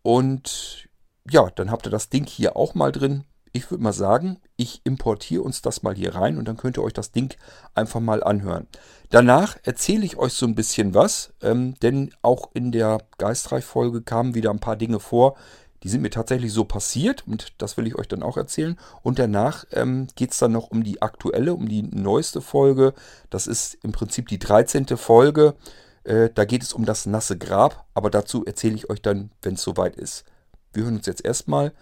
Und 0.02 0.88
ja, 1.28 1.50
dann 1.50 1.70
habt 1.70 1.86
ihr 1.86 1.90
das 1.90 2.08
Ding 2.08 2.26
hier 2.26 2.56
auch 2.56 2.74
mal 2.74 2.92
drin 2.92 3.24
ich 3.56 3.70
würde 3.70 3.82
mal 3.82 3.92
sagen, 3.92 4.38
ich 4.56 4.80
importiere 4.84 5.42
uns 5.42 5.62
das 5.62 5.82
mal 5.82 5.94
hier 5.94 6.14
rein 6.14 6.38
und 6.38 6.46
dann 6.46 6.56
könnt 6.56 6.78
ihr 6.78 6.84
euch 6.84 6.92
das 6.92 7.12
Ding 7.12 7.34
einfach 7.74 8.00
mal 8.00 8.22
anhören. 8.22 8.66
Danach 9.10 9.56
erzähle 9.62 10.04
ich 10.04 10.16
euch 10.16 10.32
so 10.32 10.46
ein 10.46 10.54
bisschen 10.54 10.94
was, 10.94 11.32
ähm, 11.42 11.74
denn 11.80 12.12
auch 12.22 12.50
in 12.54 12.72
der 12.72 12.98
Geistreich-Folge 13.18 14.02
kamen 14.02 14.34
wieder 14.34 14.50
ein 14.50 14.60
paar 14.60 14.76
Dinge 14.76 15.00
vor, 15.00 15.36
die 15.82 15.88
sind 15.88 16.02
mir 16.02 16.10
tatsächlich 16.10 16.52
so 16.52 16.64
passiert 16.64 17.26
und 17.26 17.52
das 17.58 17.76
will 17.76 17.86
ich 17.86 17.96
euch 17.96 18.08
dann 18.08 18.22
auch 18.22 18.36
erzählen. 18.36 18.76
Und 19.02 19.18
danach 19.18 19.64
ähm, 19.72 20.08
geht 20.16 20.32
es 20.32 20.38
dann 20.38 20.52
noch 20.52 20.70
um 20.70 20.82
die 20.82 21.02
aktuelle, 21.02 21.54
um 21.54 21.68
die 21.68 21.82
neueste 21.82 22.40
Folge. 22.40 22.94
Das 23.30 23.46
ist 23.46 23.78
im 23.82 23.92
Prinzip 23.92 24.26
die 24.28 24.38
13. 24.38 24.86
Folge. 24.96 25.54
Äh, 26.02 26.30
da 26.34 26.44
geht 26.44 26.62
es 26.62 26.72
um 26.72 26.84
das 26.86 27.06
nasse 27.06 27.38
Grab, 27.38 27.84
aber 27.94 28.10
dazu 28.10 28.44
erzähle 28.44 28.74
ich 28.74 28.90
euch 28.90 29.02
dann, 29.02 29.30
wenn 29.42 29.54
es 29.54 29.62
soweit 29.62 29.96
ist. 29.96 30.24
Wir 30.72 30.84
hören 30.84 30.96
uns 30.96 31.06
jetzt 31.06 31.24
erstmal 31.24 31.72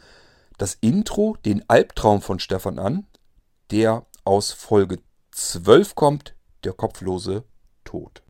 das 0.58 0.74
Intro 0.80 1.36
den 1.44 1.68
Albtraum 1.68 2.22
von 2.22 2.38
Stefan 2.38 2.78
an, 2.78 3.06
der 3.70 4.06
aus 4.24 4.52
Folge 4.52 5.00
12 5.32 5.94
kommt, 5.94 6.36
der 6.64 6.72
kopflose 6.72 7.44
Tod. 7.84 8.22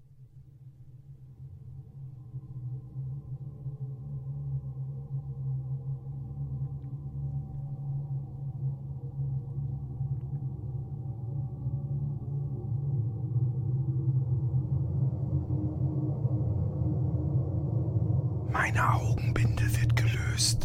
Meine 18.51 18.95
Augenbinde 18.95 19.65
wird 19.79 19.95
gelöst. 19.95 20.64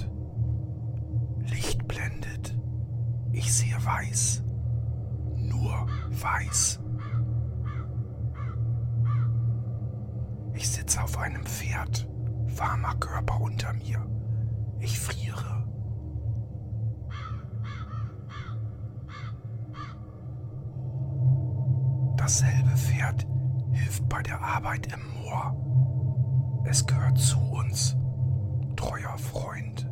Ich 3.40 3.54
sehe 3.54 3.86
weiß. 3.86 4.44
Nur 5.38 5.88
weiß. 6.10 6.82
Ich 10.56 10.68
sitze 10.68 11.02
auf 11.02 11.18
einem 11.18 11.46
Pferd, 11.46 12.06
warmer 12.58 12.96
Körper 12.96 13.40
unter 13.40 13.72
mir. 13.72 14.06
Ich 14.80 15.00
friere. 15.00 15.66
Dasselbe 22.18 22.76
Pferd 22.76 23.26
hilft 23.72 24.10
bei 24.10 24.22
der 24.22 24.42
Arbeit 24.42 24.92
im 24.92 25.22
Moor. 25.22 26.66
Es 26.66 26.86
gehört 26.86 27.18
zu 27.18 27.40
uns, 27.40 27.96
treuer 28.76 29.18
Freund. 29.18 29.89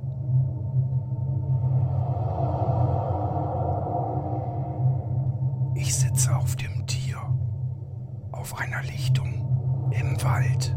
Rechtsanwalt. 10.17 10.76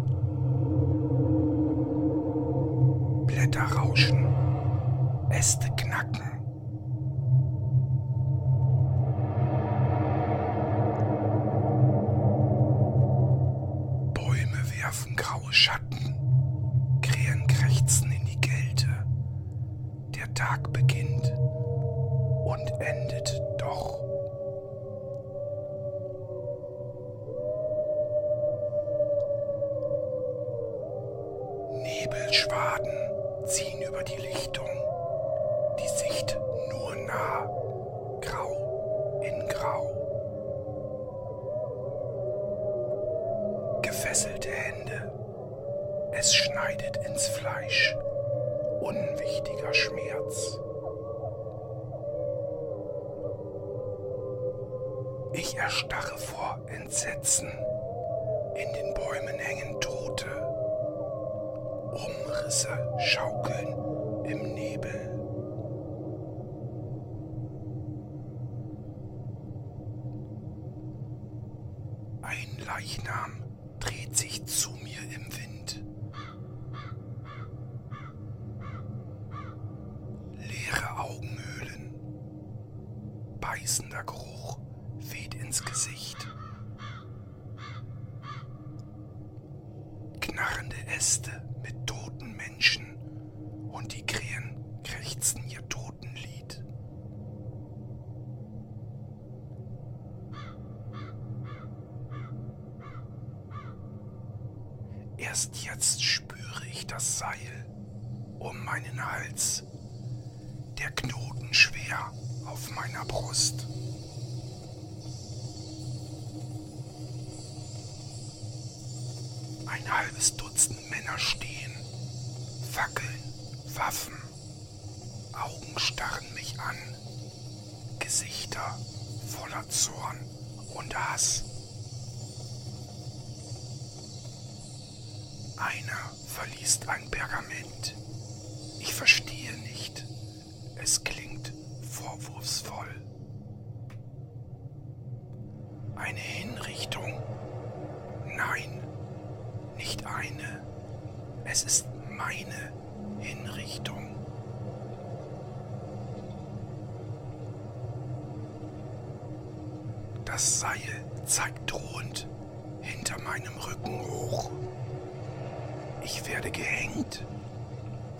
beißender 83.50 84.04
Geruch 84.04 84.60
weht 85.10 85.34
ins 85.34 85.64
Gesicht. 85.64 86.28
Knarrende 90.20 90.76
Äste 90.86 91.49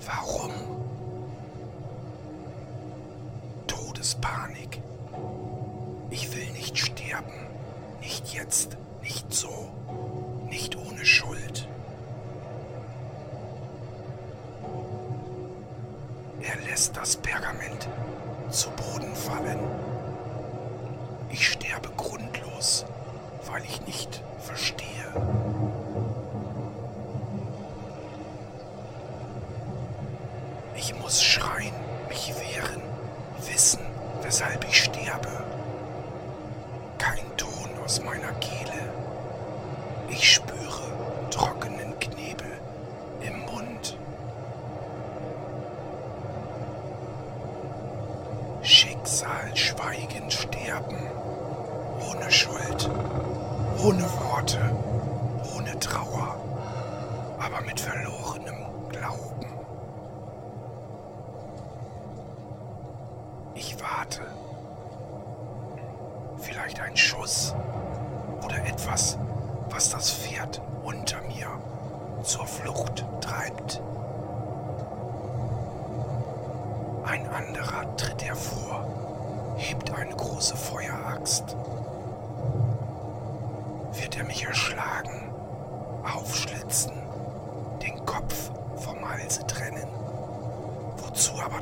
Warum? 0.06 0.52
Todespanik. 3.66 4.82
Ich 6.10 6.34
will 6.34 6.50
nicht 6.52 6.78
sterben. 6.78 7.32
Nicht 8.00 8.32
jetzt, 8.34 8.76
nicht 9.02 9.32
so, 9.32 9.68
nicht 10.48 10.76
ohne 10.76 11.04
Schuld. 11.04 11.68
Er 16.40 16.56
lässt 16.68 16.96
das 16.96 17.16
Pergament 17.16 17.88
zu 18.48 18.70
Boden 18.70 19.14
fallen. 19.14 19.58
Ich 21.28 21.46
sterbe 21.48 21.90
grundlos, 21.96 22.86
weil 23.46 23.62
ich 23.64 23.86
nicht 23.86 24.22
verstehe. 24.38 25.39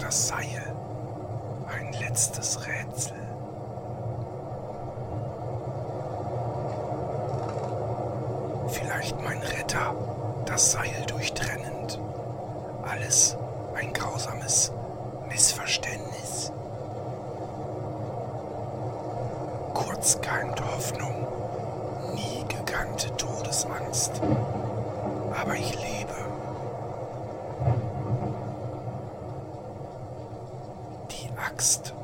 Das 0.08 0.28
Seil? 0.28 0.62
Ein 1.68 1.92
letztes 2.00 2.66
Rätsel. 2.66 3.12
Vielleicht 8.68 9.22
mein 9.22 9.42
Retter, 9.42 9.94
das 10.46 10.72
Seil 10.72 11.04
durchtrennend. 11.08 12.00
Alles 12.90 13.36
ein 13.74 13.92
grausames 13.92 14.72
Missverständnis. 15.28 16.52
Kurz 19.74 20.18
keimt 20.22 20.58
Hoffnung, 20.74 21.26
nie 22.14 22.46
gekannte 22.48 23.14
Todesangst. 23.16 24.22
Aber 25.38 25.54
ich 25.54 25.74
lebe. 25.74 26.37
Die 31.58 31.97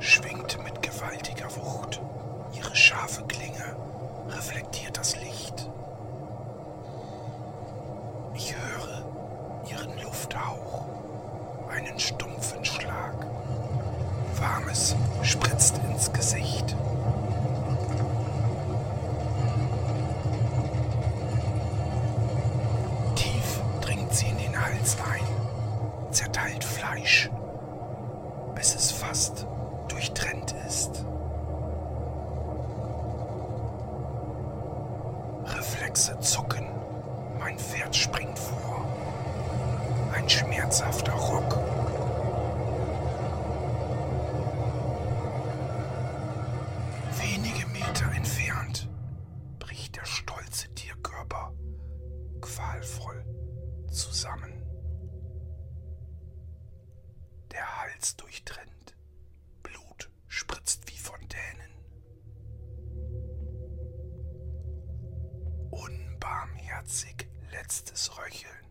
letztes 67.65 68.11
Röcheln, 68.19 68.67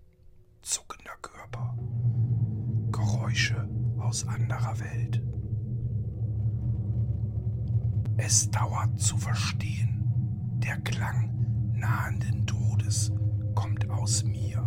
zuckender 0.61 1.15
Körper, 1.19 1.75
Geräusche 2.91 3.67
aus 3.97 4.27
anderer 4.27 4.79
Welt. 4.79 5.19
Es 8.17 8.51
dauert 8.51 8.99
zu 8.99 9.17
verstehen, 9.17 10.03
der 10.57 10.77
Klang 10.81 11.73
nahenden 11.73 12.45
Todes 12.45 13.11
kommt 13.55 13.89
aus 13.89 14.23
mir. 14.25 14.61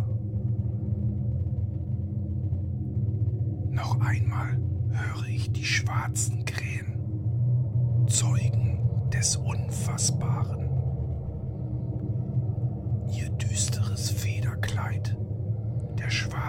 Noch 3.69 3.97
einmal 4.01 4.59
höre 4.89 5.27
ich 5.27 5.53
die 5.53 5.65
schwarzen 5.65 6.43
Krähen, 6.43 8.07
Zeugen 8.09 9.09
des 9.09 9.37
Unfassbaren. 9.37 10.66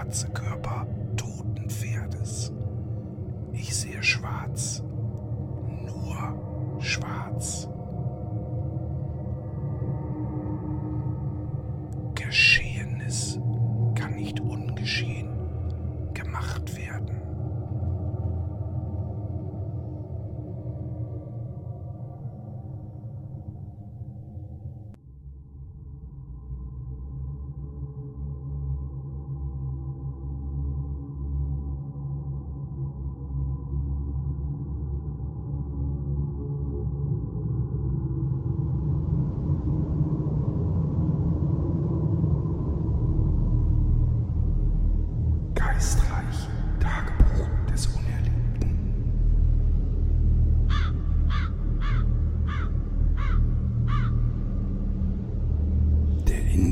Schwarze 0.08 0.28
Körper 0.32 0.86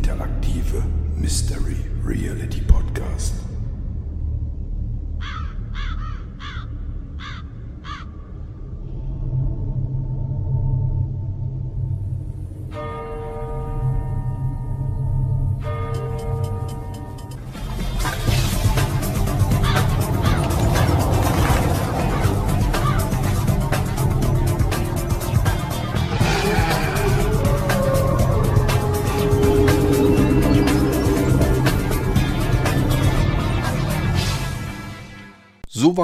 interaktive 0.07 0.85
Mystery 1.17 1.75
Reality 2.05 2.61
Podcast. 2.61 3.46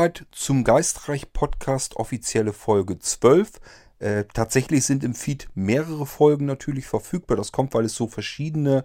Soweit 0.03 0.27
zum 0.33 0.65
Geistreich 0.65 1.33
Podcast 1.33 1.95
offizielle 1.95 2.53
Folge 2.53 2.99
12. 2.99 3.61
Äh, 4.01 4.25
tatsächlich 4.35 4.85
sind 4.85 5.05
im 5.05 5.15
Feed 5.15 5.49
mehrere 5.55 6.07
Folgen 6.07 6.45
natürlich 6.45 6.89
verfügbar. 6.89 7.37
Das 7.37 7.53
kommt, 7.53 7.73
weil 7.73 7.85
es 7.85 7.95
so 7.95 8.09
verschiedene 8.09 8.85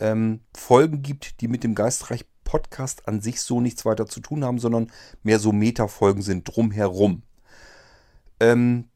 ähm, 0.00 0.40
Folgen 0.54 1.00
gibt, 1.00 1.40
die 1.40 1.48
mit 1.48 1.64
dem 1.64 1.74
Geistreich 1.74 2.26
Podcast 2.44 3.08
an 3.08 3.22
sich 3.22 3.40
so 3.40 3.62
nichts 3.62 3.86
weiter 3.86 4.04
zu 4.04 4.20
tun 4.20 4.44
haben, 4.44 4.58
sondern 4.58 4.92
mehr 5.22 5.38
so 5.38 5.50
Meta-Folgen 5.50 6.20
sind 6.20 6.44
drumherum. 6.44 7.22
Ähm, 8.38 8.90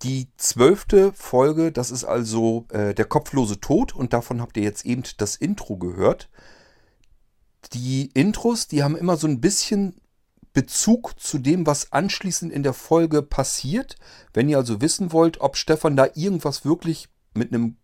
die 0.00 0.28
zwölfte 0.38 1.12
Folge, 1.12 1.72
das 1.72 1.90
ist 1.90 2.04
also 2.04 2.64
äh, 2.70 2.94
der 2.94 3.04
kopflose 3.04 3.60
Tod 3.60 3.94
und 3.94 4.14
davon 4.14 4.40
habt 4.40 4.56
ihr 4.56 4.62
jetzt 4.62 4.86
eben 4.86 5.02
das 5.18 5.36
Intro 5.36 5.76
gehört. 5.76 6.30
Die 7.74 8.08
Intros, 8.14 8.66
die 8.66 8.82
haben 8.82 8.96
immer 8.96 9.18
so 9.18 9.26
ein 9.26 9.42
bisschen 9.42 10.00
Bezug 10.58 11.20
zu 11.20 11.38
dem, 11.38 11.68
was 11.68 11.92
anschließend 11.92 12.52
in 12.52 12.64
der 12.64 12.72
Folge 12.72 13.22
passiert. 13.22 13.94
Wenn 14.32 14.48
ihr 14.48 14.56
also 14.56 14.80
wissen 14.80 15.12
wollt, 15.12 15.40
ob 15.40 15.56
Stefan 15.56 15.94
da 15.94 16.08
irgendwas 16.16 16.64
wirklich 16.64 17.08
mit 17.32 17.54
einem 17.54 17.76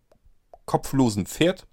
kopflosen 0.65 1.25
Pferd 1.25 1.67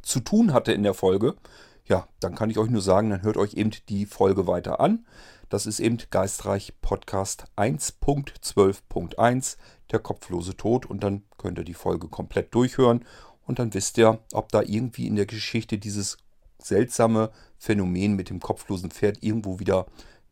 zu 0.00 0.20
tun 0.20 0.54
hatte 0.54 0.72
in 0.72 0.82
der 0.82 0.94
Folge, 0.94 1.36
ja, 1.84 2.08
dann 2.20 2.34
kann 2.34 2.48
ich 2.48 2.56
euch 2.56 2.70
nur 2.70 2.80
sagen, 2.80 3.10
dann 3.10 3.20
hört 3.20 3.36
euch 3.36 3.52
eben 3.52 3.72
die 3.90 4.06
Folge 4.06 4.46
weiter 4.46 4.80
an. 4.80 5.04
Das 5.50 5.66
ist 5.66 5.78
eben 5.78 5.98
Geistreich 6.10 6.72
Podcast 6.80 7.44
1.12.1, 7.56 9.58
der 9.92 9.98
kopflose 9.98 10.56
Tod. 10.56 10.86
Und 10.86 11.04
dann 11.04 11.24
könnt 11.36 11.58
ihr 11.58 11.64
die 11.64 11.74
Folge 11.74 12.08
komplett 12.08 12.54
durchhören. 12.54 13.04
Und 13.46 13.58
dann 13.58 13.74
wisst 13.74 13.98
ihr, 13.98 14.20
ob 14.32 14.50
da 14.52 14.62
irgendwie 14.62 15.06
in 15.06 15.16
der 15.16 15.26
Geschichte 15.26 15.76
dieses 15.76 16.16
seltsame 16.58 17.30
Phänomen 17.58 18.16
mit 18.16 18.30
dem 18.30 18.40
kopflosen 18.40 18.90
Pferd 18.90 19.22
irgendwo 19.22 19.58
wieder 19.58 19.84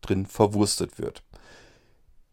drin 0.02 0.26
verwurstet 0.26 0.98
wird. 0.98 1.22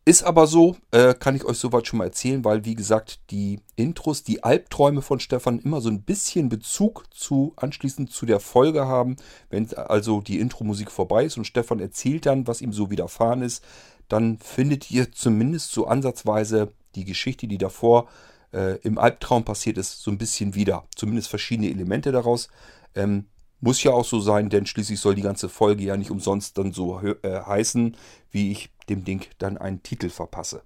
Ist 0.10 0.24
aber 0.24 0.48
so, 0.48 0.76
äh, 0.90 1.14
kann 1.14 1.36
ich 1.36 1.46
euch 1.46 1.60
soweit 1.60 1.86
schon 1.86 2.00
mal 2.00 2.06
erzählen, 2.06 2.44
weil 2.44 2.66
wie 2.66 2.74
gesagt, 2.74 3.20
die 3.30 3.60
Intros, 3.76 4.24
die 4.24 4.44
Albträume 4.44 5.04
von 5.04 5.20
Stefan 5.20 5.60
immer 5.60 5.82
so 5.82 5.90
ein 5.90 6.02
bisschen 6.02 6.50
Bezug 6.50 7.06
zu 7.14 7.54
anschließend 7.58 8.12
zu 8.12 8.26
der 8.26 8.40
Folge 8.40 8.88
haben. 8.88 9.18
Wenn 9.52 9.72
also 9.76 10.22
die 10.22 10.40
Intro-Musik 10.40 10.90
vorbei 10.90 11.26
ist 11.26 11.38
und 11.38 11.46
Stefan 11.46 11.80
erzählt 11.80 12.26
dann, 12.26 12.48
was 12.48 12.62
ihm 12.62 12.74
so 12.74 12.90
widerfahren 12.90 13.44
ist, 13.44 13.64
dann 14.08 14.40
findet 14.40 14.90
ihr 14.90 15.12
zumindest 15.12 15.72
so 15.72 15.86
ansatzweise 15.86 16.74
die 16.96 17.06
Geschichte, 17.06 17.48
die 17.48 17.60
davor 17.60 18.08
äh, 18.52 18.80
im 18.80 18.98
Albtraum 18.98 19.46
passiert 19.46 19.78
ist, 19.78 20.02
so 20.02 20.10
ein 20.10 20.18
bisschen 20.18 20.56
wieder. 20.56 20.86
Zumindest 20.96 21.30
verschiedene 21.30 21.70
Elemente 21.70 22.12
daraus. 22.12 22.48
Ähm, 22.96 23.26
muss 23.62 23.84
ja 23.84 23.92
auch 23.92 24.06
so 24.06 24.20
sein, 24.20 24.50
denn 24.50 24.66
schließlich 24.66 25.00
soll 25.00 25.16
die 25.16 25.22
ganze 25.22 25.50
Folge 25.50 25.84
ja 25.84 25.98
nicht 25.98 26.12
umsonst 26.12 26.58
dann 26.58 26.72
so 26.72 27.00
äh, 27.02 27.16
heißen, 27.24 27.96
wie 28.32 28.52
ich 28.52 28.70
dem 28.90 29.04
Ding 29.04 29.26
dann 29.38 29.58
einen 29.58 29.84
Titel 29.84 30.10
verpasse. 30.10 30.64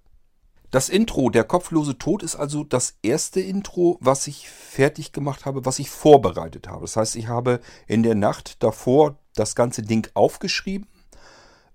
Das 0.73 0.89
Intro, 0.89 1.29
der 1.29 1.43
kopflose 1.43 1.99
Tod, 1.99 2.23
ist 2.23 2.35
also 2.35 2.63
das 2.63 2.95
erste 3.03 3.39
Intro, 3.39 3.99
was 4.01 4.25
ich 4.25 4.49
fertig 4.49 5.11
gemacht 5.11 5.45
habe, 5.45 5.65
was 5.65 5.77
ich 5.77 5.91
vorbereitet 5.91 6.67
habe. 6.67 6.81
Das 6.81 6.95
heißt, 6.95 7.15
ich 7.15 7.27
habe 7.27 7.59
in 7.85 8.01
der 8.01 8.15
Nacht 8.15 8.63
davor 8.63 9.19
das 9.35 9.53
ganze 9.53 9.83
Ding 9.83 10.07
aufgeschrieben, 10.15 10.87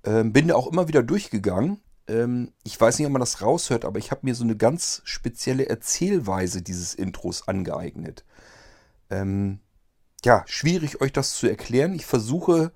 äh, 0.02 0.24
bin 0.24 0.48
da 0.48 0.56
auch 0.56 0.66
immer 0.66 0.88
wieder 0.88 1.04
durchgegangen. 1.04 1.80
Ähm, 2.08 2.52
ich 2.64 2.80
weiß 2.80 2.98
nicht, 2.98 3.06
ob 3.06 3.12
man 3.12 3.20
das 3.20 3.40
raushört, 3.40 3.84
aber 3.84 4.00
ich 4.00 4.10
habe 4.10 4.22
mir 4.24 4.34
so 4.34 4.42
eine 4.42 4.56
ganz 4.56 5.00
spezielle 5.04 5.68
Erzählweise 5.68 6.62
dieses 6.62 6.94
Intros 6.94 7.46
angeeignet. 7.46 8.24
Ähm, 9.10 9.60
ja, 10.24 10.44
schwierig 10.46 11.00
euch 11.00 11.12
das 11.12 11.34
zu 11.34 11.46
erklären. 11.46 11.94
Ich 11.94 12.06
versuche 12.06 12.72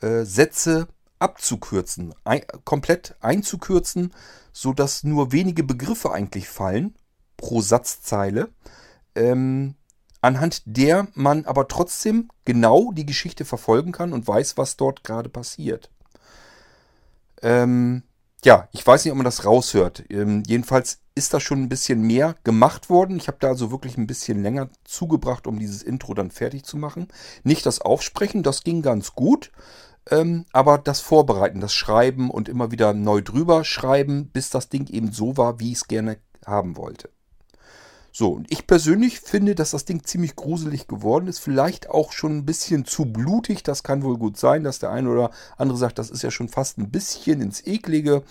äh, 0.00 0.24
Sätze 0.24 0.88
abzukürzen, 1.18 2.14
ein, 2.24 2.42
komplett 2.64 3.16
einzukürzen, 3.20 4.12
sodass 4.52 5.04
nur 5.04 5.32
wenige 5.32 5.62
Begriffe 5.62 6.12
eigentlich 6.12 6.48
fallen 6.48 6.94
pro 7.36 7.60
Satzzeile, 7.60 8.48
ähm, 9.14 9.76
anhand 10.20 10.62
der 10.64 11.08
man 11.14 11.44
aber 11.46 11.68
trotzdem 11.68 12.30
genau 12.44 12.92
die 12.92 13.06
Geschichte 13.06 13.44
verfolgen 13.44 13.92
kann 13.92 14.12
und 14.12 14.26
weiß, 14.26 14.56
was 14.56 14.76
dort 14.76 15.04
gerade 15.04 15.28
passiert. 15.28 15.90
Ähm, 17.40 18.02
ja, 18.44 18.68
ich 18.72 18.86
weiß 18.86 19.04
nicht, 19.04 19.12
ob 19.12 19.18
man 19.18 19.24
das 19.24 19.44
raushört. 19.44 20.04
Ähm, 20.10 20.42
jedenfalls 20.46 21.01
ist 21.14 21.34
da 21.34 21.40
schon 21.40 21.62
ein 21.62 21.68
bisschen 21.68 22.02
mehr 22.02 22.36
gemacht 22.44 22.88
worden. 22.88 23.16
Ich 23.16 23.28
habe 23.28 23.38
da 23.40 23.48
also 23.48 23.70
wirklich 23.70 23.98
ein 23.98 24.06
bisschen 24.06 24.42
länger 24.42 24.70
zugebracht, 24.84 25.46
um 25.46 25.58
dieses 25.58 25.82
Intro 25.82 26.14
dann 26.14 26.30
fertig 26.30 26.64
zu 26.64 26.76
machen. 26.76 27.08
Nicht 27.44 27.66
das 27.66 27.80
Aufsprechen, 27.80 28.42
das 28.42 28.64
ging 28.64 28.82
ganz 28.82 29.14
gut. 29.14 29.52
Ähm, 30.10 30.46
aber 30.52 30.78
das 30.78 31.00
Vorbereiten, 31.00 31.60
das 31.60 31.74
Schreiben 31.74 32.30
und 32.30 32.48
immer 32.48 32.72
wieder 32.72 32.92
neu 32.92 33.20
drüber 33.20 33.64
schreiben, 33.64 34.30
bis 34.32 34.50
das 34.50 34.68
Ding 34.68 34.88
eben 34.88 35.12
so 35.12 35.36
war, 35.36 35.60
wie 35.60 35.70
ich 35.72 35.78
es 35.78 35.88
gerne 35.88 36.18
haben 36.44 36.76
wollte. 36.76 37.08
So, 38.14 38.32
und 38.32 38.52
ich 38.52 38.66
persönlich 38.66 39.20
finde, 39.20 39.54
dass 39.54 39.70
das 39.70 39.86
Ding 39.86 40.04
ziemlich 40.04 40.36
gruselig 40.36 40.86
geworden 40.86 41.28
ist. 41.28 41.38
Vielleicht 41.38 41.88
auch 41.88 42.12
schon 42.12 42.36
ein 42.36 42.44
bisschen 42.44 42.84
zu 42.84 43.06
blutig. 43.06 43.62
Das 43.62 43.84
kann 43.84 44.02
wohl 44.02 44.18
gut 44.18 44.36
sein, 44.36 44.64
dass 44.64 44.78
der 44.78 44.90
eine 44.90 45.08
oder 45.08 45.30
andere 45.56 45.78
sagt, 45.78 45.98
das 45.98 46.10
ist 46.10 46.22
ja 46.22 46.30
schon 46.30 46.50
fast 46.50 46.76
ein 46.76 46.90
bisschen 46.90 47.40
ins 47.40 47.66
Eklige. 47.66 48.22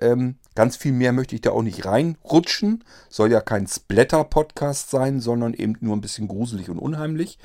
Ähm, 0.00 0.36
ganz 0.54 0.76
viel 0.76 0.92
mehr 0.92 1.12
möchte 1.12 1.34
ich 1.34 1.42
da 1.42 1.50
auch 1.50 1.62
nicht 1.62 1.84
reinrutschen. 1.84 2.84
Soll 3.08 3.30
ja 3.30 3.40
kein 3.40 3.66
Splatter-Podcast 3.66 4.90
sein, 4.90 5.20
sondern 5.20 5.54
eben 5.54 5.76
nur 5.80 5.96
ein 5.96 6.00
bisschen 6.00 6.26
gruselig 6.26 6.70
und 6.70 6.78
unheimlich. 6.78 7.38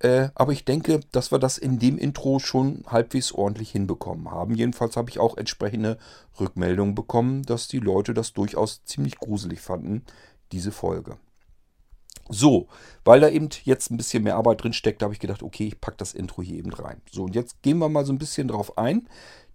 Äh, 0.00 0.28
aber 0.34 0.52
ich 0.52 0.64
denke, 0.64 1.00
dass 1.12 1.32
wir 1.32 1.38
das 1.38 1.58
in 1.58 1.78
dem 1.78 1.98
Intro 1.98 2.38
schon 2.38 2.84
halbwegs 2.86 3.32
ordentlich 3.32 3.70
hinbekommen 3.70 4.30
haben. 4.30 4.54
Jedenfalls 4.54 4.96
habe 4.96 5.10
ich 5.10 5.18
auch 5.18 5.36
entsprechende 5.36 5.98
Rückmeldungen 6.38 6.94
bekommen, 6.94 7.42
dass 7.42 7.68
die 7.68 7.80
Leute 7.80 8.14
das 8.14 8.32
durchaus 8.32 8.84
ziemlich 8.84 9.18
gruselig 9.18 9.60
fanden, 9.60 10.04
diese 10.52 10.70
Folge. 10.70 11.16
So, 12.30 12.68
weil 13.04 13.20
da 13.20 13.28
eben 13.28 13.48
jetzt 13.64 13.90
ein 13.90 13.96
bisschen 13.96 14.22
mehr 14.22 14.36
Arbeit 14.36 14.62
drin 14.62 14.72
steckt, 14.72 15.02
habe 15.02 15.14
ich 15.14 15.20
gedacht, 15.20 15.42
okay, 15.42 15.66
ich 15.66 15.80
packe 15.80 15.96
das 15.96 16.14
Intro 16.14 16.42
hier 16.42 16.58
eben 16.58 16.72
rein. 16.72 17.00
So, 17.10 17.24
und 17.24 17.34
jetzt 17.34 17.62
gehen 17.62 17.78
wir 17.78 17.88
mal 17.88 18.04
so 18.04 18.12
ein 18.12 18.18
bisschen 18.18 18.48
drauf 18.48 18.78
ein, 18.78 19.08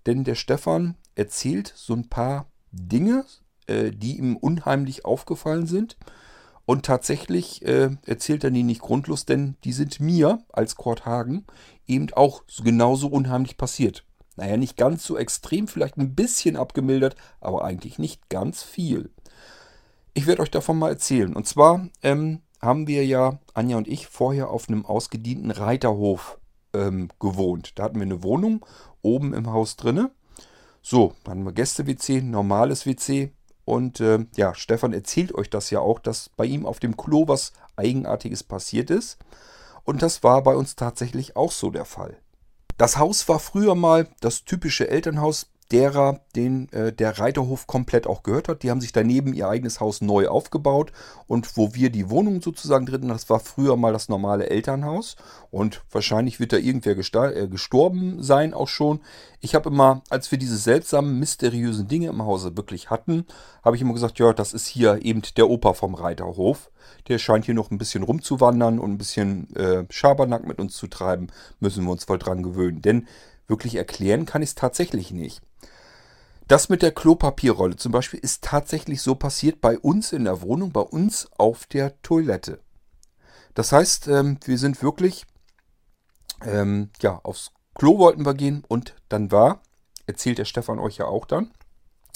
denn 0.06 0.24
der 0.24 0.36
Stefan 0.36 0.96
erzählt 1.16 1.74
so 1.76 1.94
ein 1.94 2.10
paar 2.10 2.48
Dinge, 2.72 3.26
äh, 3.68 3.92
die 3.92 4.18
ihm 4.18 4.36
unheimlich 4.36 5.06
aufgefallen 5.06 5.68
sind. 5.68 5.98
Und 6.66 6.86
tatsächlich 6.86 7.66
äh, 7.66 7.90
erzählt 8.06 8.44
er 8.44 8.52
die 8.52 8.64
nicht 8.64 8.82
grundlos, 8.82 9.26
denn 9.26 9.58
die 9.64 9.74
sind 9.74 10.00
mir 10.00 10.44
als 10.52 10.76
Kurt 10.76 11.06
Hagen 11.06 11.46
eben 11.88 12.08
auch 12.14 12.44
genauso 12.64 13.08
unheimlich 13.08 13.58
passiert. 13.58 14.06
Naja, 14.36 14.58
nicht 14.58 14.78
ganz 14.78 15.04
so 15.06 15.18
extrem, 15.18 15.68
vielleicht 15.68 15.98
ein 15.98 16.16
bisschen 16.16 16.56
abgemildert, 16.56 17.16
aber 17.40 17.64
eigentlich 17.64 18.00
nicht 18.00 18.30
ganz 18.30 18.64
viel. 18.64 19.12
Ich 20.14 20.26
werde 20.26 20.42
euch 20.42 20.52
davon 20.52 20.80
mal 20.80 20.90
erzählen. 20.90 21.36
Und 21.36 21.48
zwar 21.48 21.88
ähm, 22.02 22.42
haben 22.62 22.88
wir 22.88 23.06
ja, 23.06 23.40
Anja 23.54 23.78
und 23.78 23.88
ich, 23.88 24.08
vorher 24.08 24.50
auf 24.50 24.70
einem 24.70 24.86
ausgedienten 24.86 25.52
Reiterhof 25.52 26.40
ähm, 26.74 27.10
gewohnt. 27.20 27.78
Da 27.78 27.84
hatten 27.84 27.96
wir 27.96 28.04
eine 28.04 28.24
Wohnung 28.24 28.66
oben 29.02 29.34
im 29.34 29.52
Haus 29.52 29.76
drinne. 29.76 30.12
So, 30.84 31.14
dann 31.24 31.40
haben 31.40 31.46
wir 31.46 31.54
Gäste-WC, 31.54 32.22
normales 32.22 32.86
WC, 32.86 33.32
und 33.66 34.00
äh, 34.02 34.26
ja, 34.36 34.54
Stefan 34.54 34.94
erzählt 34.94 35.34
euch 35.34 35.50
das 35.50 35.70
ja 35.70 35.80
auch, 35.80 36.00
dass 36.00 36.30
bei 36.30 36.46
ihm 36.46 36.66
auf 36.66 36.80
dem 36.80 36.98
Klo 36.98 37.28
was 37.28 37.54
Eigenartiges 37.76 38.44
passiert 38.44 38.90
ist. 38.90 39.18
Und 39.86 40.02
das 40.02 40.24
war 40.24 40.44
bei 40.44 40.56
uns 40.56 40.76
tatsächlich 40.76 41.36
auch 41.36 41.52
so 41.52 41.70
der 41.70 41.86
Fall. 41.86 42.18
Das 42.78 42.98
Haus 42.98 43.28
war 43.30 43.40
früher 43.40 43.76
mal 43.76 44.08
das 44.20 44.44
typische 44.44 44.90
Elternhaus 44.90 45.48
derer, 45.74 46.20
den 46.36 46.72
äh, 46.72 46.94
der 46.94 47.18
Reiterhof 47.20 47.66
komplett 47.66 48.06
auch 48.06 48.24
gehört 48.24 48.48
hat. 48.48 48.64
Die 48.64 48.70
haben 48.70 48.80
sich 48.80 48.92
daneben 48.92 49.34
ihr 49.34 49.50
eigenes 49.50 49.80
Haus 49.80 50.02
neu 50.02 50.28
aufgebaut 50.28 50.92
und 51.28 51.58
wo 51.58 51.74
wir 51.74 51.90
die 51.90 52.10
Wohnung 52.10 52.42
sozusagen 52.42 52.86
drin, 52.86 53.08
das 53.08 53.30
war 53.30 53.40
früher 53.40 53.76
mal 53.76 53.92
das 53.92 54.08
normale 54.08 54.50
Elternhaus 54.50 55.16
und 55.50 55.84
wahrscheinlich 55.92 56.40
wird 56.40 56.54
da 56.54 56.58
irgendwer 56.58 56.96
äh, 56.96 57.48
gestorben 57.48 58.22
sein 58.22 58.54
auch 58.54 58.68
schon. 58.68 59.02
Ich 59.42 59.56
habe 59.56 59.70
immer, 59.70 60.04
als 60.10 60.32
wir 60.32 60.38
diese 60.38 60.58
seltsamen, 60.58 61.20
mysteriösen 61.20 61.88
Dinge 61.88 62.08
im 62.08 62.24
Hause 62.24 62.56
wirklich 62.56 62.90
hatten, 62.90 63.26
habe 63.64 63.76
ich 63.76 63.82
immer 63.82 63.94
gesagt, 63.94 64.20
ja, 64.20 64.32
das 64.32 64.54
ist 64.54 64.68
hier 64.68 65.04
eben 65.04 65.22
der 65.36 65.50
Opa 65.50 65.74
vom 65.74 65.96
Reiterhof. 65.96 66.70
Der 67.08 67.18
scheint 67.18 67.46
hier 67.46 67.56
noch 67.56 67.72
ein 67.72 67.78
bisschen 67.78 68.04
rumzuwandern 68.04 68.80
und 68.80 68.92
ein 68.92 68.98
bisschen 68.98 69.54
äh, 69.56 69.86
Schabernack 69.90 70.48
mit 70.48 70.60
uns 70.60 70.76
zu 70.78 70.88
treiben. 70.88 71.28
Müssen 71.60 71.84
wir 71.84 71.92
uns 71.92 72.06
voll 72.06 72.20
dran 72.20 72.44
gewöhnen. 72.44 72.82
Denn 72.82 73.08
wirklich 73.48 73.76
erklären 73.76 74.26
kann 74.26 74.42
ich 74.42 74.50
es 74.50 74.56
tatsächlich 74.56 75.12
nicht. 75.12 75.42
Das 76.48 76.70
mit 76.70 76.82
der 76.82 76.92
Klopapierrolle 76.92 77.78
zum 77.78 77.92
Beispiel 77.92 78.20
ist 78.20 78.44
tatsächlich 78.44 79.02
so 79.02 79.16
passiert 79.16 79.62
bei 79.62 79.80
uns 79.80 80.12
in 80.12 80.26
der 80.26 80.42
Wohnung, 80.42 80.72
bei 80.72 80.82
uns 80.82 81.30
auf 81.38 81.66
der 81.66 82.02
Toilette. 82.02 82.60
Das 83.54 83.72
heißt, 83.72 84.08
ähm, 84.08 84.38
wir 84.44 84.58
sind 84.58 84.82
wirklich, 84.82 85.26
ähm, 86.44 86.90
ja, 87.02 87.20
aufs 87.24 87.52
Klo 87.76 87.98
wollten 87.98 88.26
wir 88.26 88.34
gehen 88.34 88.64
und 88.68 88.96
dann 89.10 89.32
war, 89.32 89.62
erzählt 90.06 90.38
der 90.38 90.46
Stefan 90.46 90.80
euch 90.80 90.98
ja 90.98 91.06
auch 91.06 91.26
dann 91.26 91.52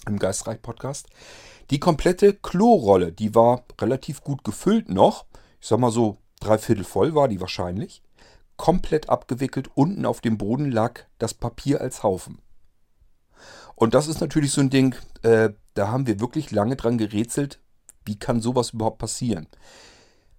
im 0.05 0.19
Geistreich-Podcast, 0.19 1.07
die 1.69 1.79
komplette 1.79 2.33
Klorolle, 2.33 3.11
die 3.11 3.35
war 3.35 3.63
relativ 3.79 4.21
gut 4.21 4.43
gefüllt 4.43 4.89
noch. 4.89 5.25
Ich 5.59 5.67
sag 5.67 5.79
mal 5.79 5.91
so, 5.91 6.17
dreiviertel 6.39 6.83
voll 6.83 7.15
war 7.15 7.27
die 7.27 7.41
wahrscheinlich. 7.41 8.01
Komplett 8.57 9.09
abgewickelt, 9.09 9.69
unten 9.75 10.05
auf 10.05 10.21
dem 10.21 10.37
Boden 10.37 10.71
lag 10.71 11.01
das 11.19 11.33
Papier 11.33 11.81
als 11.81 12.03
Haufen. 12.03 12.39
Und 13.75 13.93
das 13.93 14.07
ist 14.07 14.19
natürlich 14.19 14.51
so 14.51 14.61
ein 14.61 14.71
Ding, 14.71 14.95
äh, 15.21 15.51
da 15.75 15.89
haben 15.89 16.07
wir 16.07 16.19
wirklich 16.19 16.49
lange 16.51 16.75
dran 16.75 16.97
gerätselt, 16.97 17.59
wie 18.05 18.17
kann 18.17 18.41
sowas 18.41 18.71
überhaupt 18.71 18.97
passieren. 18.97 19.47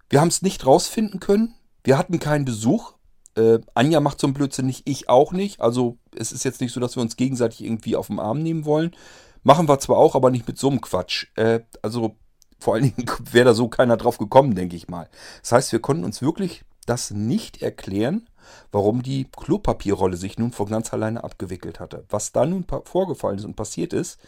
Wir 0.09 0.19
haben 0.19 0.27
es 0.27 0.41
nicht 0.41 0.65
rausfinden 0.65 1.19
können. 1.19 1.55
Wir 1.83 1.97
hatten 1.97 2.19
keinen 2.19 2.43
Besuch. 2.43 2.93
Äh, 3.35 3.59
Anja 3.75 4.01
macht 4.01 4.19
so 4.19 4.27
einen 4.27 4.33
Blödsinn 4.33 4.65
nicht, 4.65 4.89
ich 4.89 5.07
auch 5.07 5.31
nicht. 5.31 5.61
Also 5.61 5.97
es 6.15 6.31
ist 6.31 6.43
jetzt 6.43 6.59
nicht 6.59 6.73
so, 6.73 6.79
dass 6.79 6.97
wir 6.97 7.01
uns 7.01 7.15
gegenseitig 7.15 7.63
irgendwie 7.63 7.95
auf 7.95 8.07
den 8.07 8.19
Arm 8.19 8.39
nehmen 8.39 8.65
wollen. 8.65 8.95
Machen 9.43 9.69
wir 9.69 9.79
zwar 9.79 9.97
auch, 9.97 10.15
aber 10.15 10.31
nicht 10.31 10.47
mit 10.47 10.57
so 10.57 10.69
einem 10.69 10.81
Quatsch. 10.81 11.27
Äh, 11.35 11.61
also 11.81 12.17
vor 12.59 12.73
allen 12.73 12.83
Dingen 12.83 13.09
wäre 13.31 13.45
da 13.45 13.53
so 13.53 13.69
keiner 13.69 13.97
drauf 13.97 14.17
gekommen, 14.17 14.55
denke 14.55 14.75
ich 14.75 14.89
mal. 14.89 15.09
Das 15.41 15.53
heißt, 15.53 15.71
wir 15.71 15.79
konnten 15.79 16.03
uns 16.03 16.21
wirklich 16.21 16.65
das 16.85 17.11
nicht 17.11 17.61
erklären, 17.61 18.27
warum 18.71 19.03
die 19.03 19.25
Klopapierrolle 19.25 20.17
sich 20.17 20.37
nun 20.37 20.51
von 20.51 20.67
ganz 20.67 20.93
alleine 20.93 21.23
abgewickelt 21.23 21.79
hatte. 21.79 22.05
Was 22.09 22.31
da 22.31 22.45
nun 22.45 22.65
vorgefallen 22.85 23.37
ist 23.37 23.45
und 23.45 23.55
passiert 23.55 23.93
ist, 23.93 24.19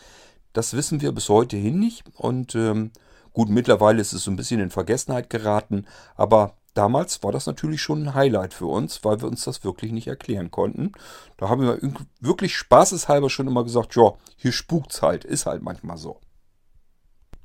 das 0.53 0.73
wissen 0.73 1.01
wir 1.01 1.11
bis 1.11 1.29
heute 1.29 1.57
hin 1.57 1.79
nicht. 1.79 2.03
Und 2.15 2.55
ähm, 2.55 2.91
gut, 3.33 3.49
mittlerweile 3.49 4.01
ist 4.01 4.13
es 4.13 4.23
so 4.23 4.31
ein 4.31 4.35
bisschen 4.35 4.59
in 4.59 4.69
Vergessenheit 4.69 5.29
geraten, 5.29 5.85
aber 6.15 6.55
damals 6.73 7.23
war 7.23 7.31
das 7.31 7.45
natürlich 7.47 7.81
schon 7.81 8.03
ein 8.03 8.13
Highlight 8.13 8.53
für 8.53 8.67
uns, 8.67 9.03
weil 9.03 9.21
wir 9.21 9.27
uns 9.27 9.43
das 9.43 9.63
wirklich 9.63 9.91
nicht 9.91 10.07
erklären 10.07 10.51
konnten. 10.51 10.93
Da 11.37 11.49
haben 11.49 11.61
wir 11.61 11.79
wirklich 12.19 12.55
spaßeshalber 12.55 13.29
schon 13.29 13.47
immer 13.47 13.63
gesagt, 13.63 13.95
ja, 13.95 14.13
hier 14.35 14.51
spukt's 14.51 15.01
halt, 15.01 15.25
ist 15.25 15.45
halt 15.45 15.61
manchmal 15.61 15.97
so. 15.97 16.19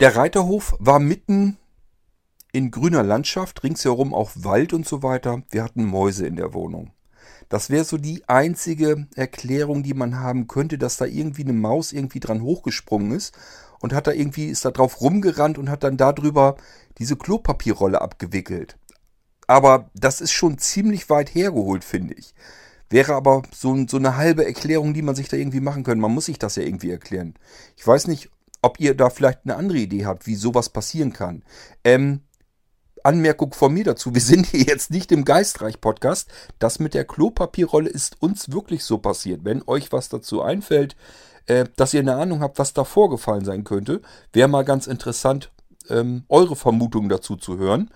Der 0.01 0.14
Reiterhof 0.14 0.75
war 0.79 0.99
mitten 0.99 1.59
in 2.57 2.71
grüner 2.71 3.03
Landschaft, 3.03 3.62
ringsherum 3.64 4.14
auch 4.14 4.31
Wald 4.35 4.73
und 4.73 4.87
so 4.87 5.03
weiter. 5.03 5.42
Wir 5.51 5.62
hatten 5.62 5.85
Mäuse 5.85 6.27
in 6.27 6.37
der 6.37 6.55
Wohnung. 6.55 6.90
Das 7.51 7.69
wäre 7.69 7.85
so 7.85 7.99
die 7.99 8.27
einzige 8.29 9.07
Erklärung, 9.14 9.83
die 9.83 9.92
man 9.92 10.21
haben 10.21 10.49
könnte, 10.49 10.79
dass 10.79 10.97
da 10.97 11.05
irgendwie 11.05 11.42
eine 11.42 11.53
Maus 11.53 11.92
irgendwie 11.92 12.19
dran 12.19 12.40
hochgesprungen 12.40 13.12
ist 13.12 13.37
und 13.81 13.92
hat 13.92 14.07
da 14.07 14.12
irgendwie, 14.12 14.47
ist 14.47 14.64
da 14.64 14.71
drauf 14.71 15.03
rumgerannt 15.03 15.59
und 15.59 15.69
hat 15.69 15.85
dann 15.85 15.99
darüber 15.99 16.57
diese 16.97 17.16
Klopapierrolle 17.16 18.01
abgewickelt. 18.01 18.79
Aber 19.47 19.90
das 19.95 20.23
ist 20.23 20.33
schon 20.33 20.57
ziemlich 20.57 21.11
weit 21.11 21.35
hergeholt, 21.35 21.85
finde 21.85 22.14
ich. 22.14 22.35
Wäre 22.88 23.16
aber 23.16 23.42
so, 23.53 23.77
so 23.87 23.99
eine 23.99 24.16
halbe 24.16 24.47
Erklärung, 24.47 24.95
die 24.95 25.03
man 25.03 25.14
sich 25.14 25.29
da 25.29 25.37
irgendwie 25.37 25.61
machen 25.61 25.85
könnte. 25.85 26.01
Man 26.01 26.14
muss 26.14 26.25
sich 26.25 26.38
das 26.38 26.57
ja 26.57 26.62
irgendwie 26.62 26.90
erklären. 26.90 27.35
Ich 27.77 27.87
weiß 27.87 28.07
nicht, 28.07 28.31
ob 28.62 28.81
ihr 28.81 28.95
da 28.95 29.11
vielleicht 29.11 29.40
eine 29.45 29.57
andere 29.57 29.79
Idee 29.79 30.07
habt, 30.07 30.27
wie 30.27 30.35
sowas 30.35 30.71
passieren 30.71 31.12
kann. 31.12 31.45
Ähm, 31.85 32.23
Anmerkung 33.07 33.55
von 33.55 33.73
mir 33.73 33.85
dazu. 33.85 34.14
Wir 34.14 34.21
sind 34.21 34.47
hier 34.47 34.64
jetzt 34.64 34.90
nicht 34.90 35.12
im 35.12 35.25
Geistreich-Podcast. 35.25 36.29
Das 36.59 36.81
mit 36.81 36.92
der 36.92 37.05
Klopapierrolle 37.05 37.88
ist 37.88 38.21
uns 38.21 38.51
wirklich 38.51 38.85
so 38.85 38.99
passiert. 38.99 39.45
Wenn 39.45 39.62
euch 39.66 39.92
was 39.92 40.09
dazu 40.09 40.42
einfällt, 40.42 40.97
äh, 41.47 41.66
dass 41.77 41.95
ihr 41.95 42.01
eine 42.01 42.16
Ahnung 42.16 42.40
habt, 42.40 42.59
was 42.59 42.75
da 42.75 42.85
vorgefallen 42.85 43.45
sein 43.45 43.62
könnte, 43.62 44.03
wäre 44.33 44.49
mal 44.49 44.64
ganz 44.64 44.88
interessant, 44.88 45.53
ähm, 45.88 46.25
eure 46.29 46.57
Vermutungen 46.57 47.09
dazu 47.09 47.37
zu 47.37 47.59
hören. 47.59 47.90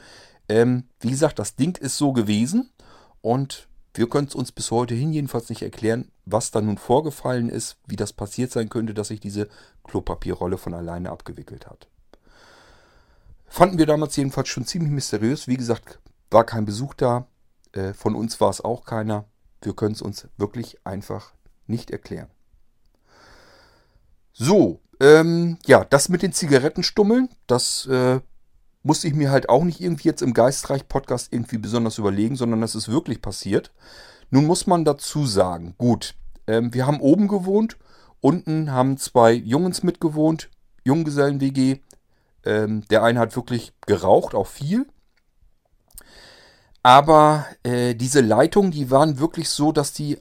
Ähm, 0.48 0.84
wie 1.00 1.10
gesagt, 1.10 1.40
das 1.40 1.56
Ding 1.56 1.76
ist 1.76 1.96
so 1.96 2.12
gewesen 2.12 2.70
und 3.20 3.68
wir 3.94 4.08
können 4.08 4.28
es 4.28 4.36
uns 4.36 4.52
bis 4.52 4.70
heute 4.70 4.94
hin 4.94 5.12
jedenfalls 5.12 5.48
nicht 5.48 5.62
erklären, 5.62 6.12
was 6.24 6.52
da 6.52 6.60
nun 6.60 6.78
vorgefallen 6.78 7.48
ist, 7.48 7.76
wie 7.86 7.96
das 7.96 8.12
passiert 8.12 8.52
sein 8.52 8.68
könnte, 8.68 8.94
dass 8.94 9.08
sich 9.08 9.18
diese 9.18 9.48
Klopapierrolle 9.82 10.58
von 10.58 10.74
alleine 10.74 11.10
abgewickelt 11.10 11.66
hat. 11.66 11.89
Fanden 13.52 13.78
wir 13.78 13.86
damals 13.86 14.14
jedenfalls 14.14 14.48
schon 14.48 14.64
ziemlich 14.64 14.92
mysteriös. 14.92 15.48
Wie 15.48 15.56
gesagt, 15.56 15.98
war 16.30 16.44
kein 16.44 16.64
Besuch 16.64 16.94
da. 16.94 17.26
Äh, 17.72 17.94
von 17.94 18.14
uns 18.14 18.40
war 18.40 18.48
es 18.48 18.60
auch 18.60 18.84
keiner. 18.84 19.24
Wir 19.60 19.74
können 19.74 19.92
es 19.92 20.02
uns 20.02 20.28
wirklich 20.36 20.78
einfach 20.84 21.32
nicht 21.66 21.90
erklären. 21.90 22.28
So, 24.32 24.80
ähm, 25.00 25.58
ja, 25.66 25.84
das 25.84 26.08
mit 26.08 26.22
den 26.22 26.32
Zigarettenstummeln, 26.32 27.28
das 27.48 27.86
äh, 27.86 28.20
musste 28.84 29.08
ich 29.08 29.14
mir 29.14 29.32
halt 29.32 29.48
auch 29.48 29.64
nicht 29.64 29.80
irgendwie 29.80 30.08
jetzt 30.08 30.22
im 30.22 30.32
Geistreich-Podcast 30.32 31.32
irgendwie 31.32 31.58
besonders 31.58 31.98
überlegen, 31.98 32.36
sondern 32.36 32.60
das 32.60 32.76
ist 32.76 32.88
wirklich 32.88 33.20
passiert. 33.20 33.72
Nun 34.30 34.46
muss 34.46 34.68
man 34.68 34.84
dazu 34.84 35.26
sagen, 35.26 35.74
gut, 35.76 36.14
ähm, 36.46 36.72
wir 36.72 36.86
haben 36.86 37.00
oben 37.00 37.26
gewohnt, 37.26 37.76
unten 38.20 38.70
haben 38.70 38.96
zwei 38.96 39.32
Jungs 39.32 39.82
mitgewohnt, 39.82 40.50
Junggesellen-WG. 40.84 41.80
Ähm, 42.44 42.84
der 42.90 43.02
eine 43.02 43.20
hat 43.20 43.36
wirklich 43.36 43.72
geraucht, 43.86 44.34
auch 44.34 44.46
viel. 44.46 44.86
Aber 46.82 47.46
äh, 47.62 47.94
diese 47.94 48.20
Leitungen, 48.20 48.70
die 48.70 48.90
waren 48.90 49.18
wirklich 49.18 49.50
so, 49.50 49.72
dass 49.72 49.92
die 49.92 50.18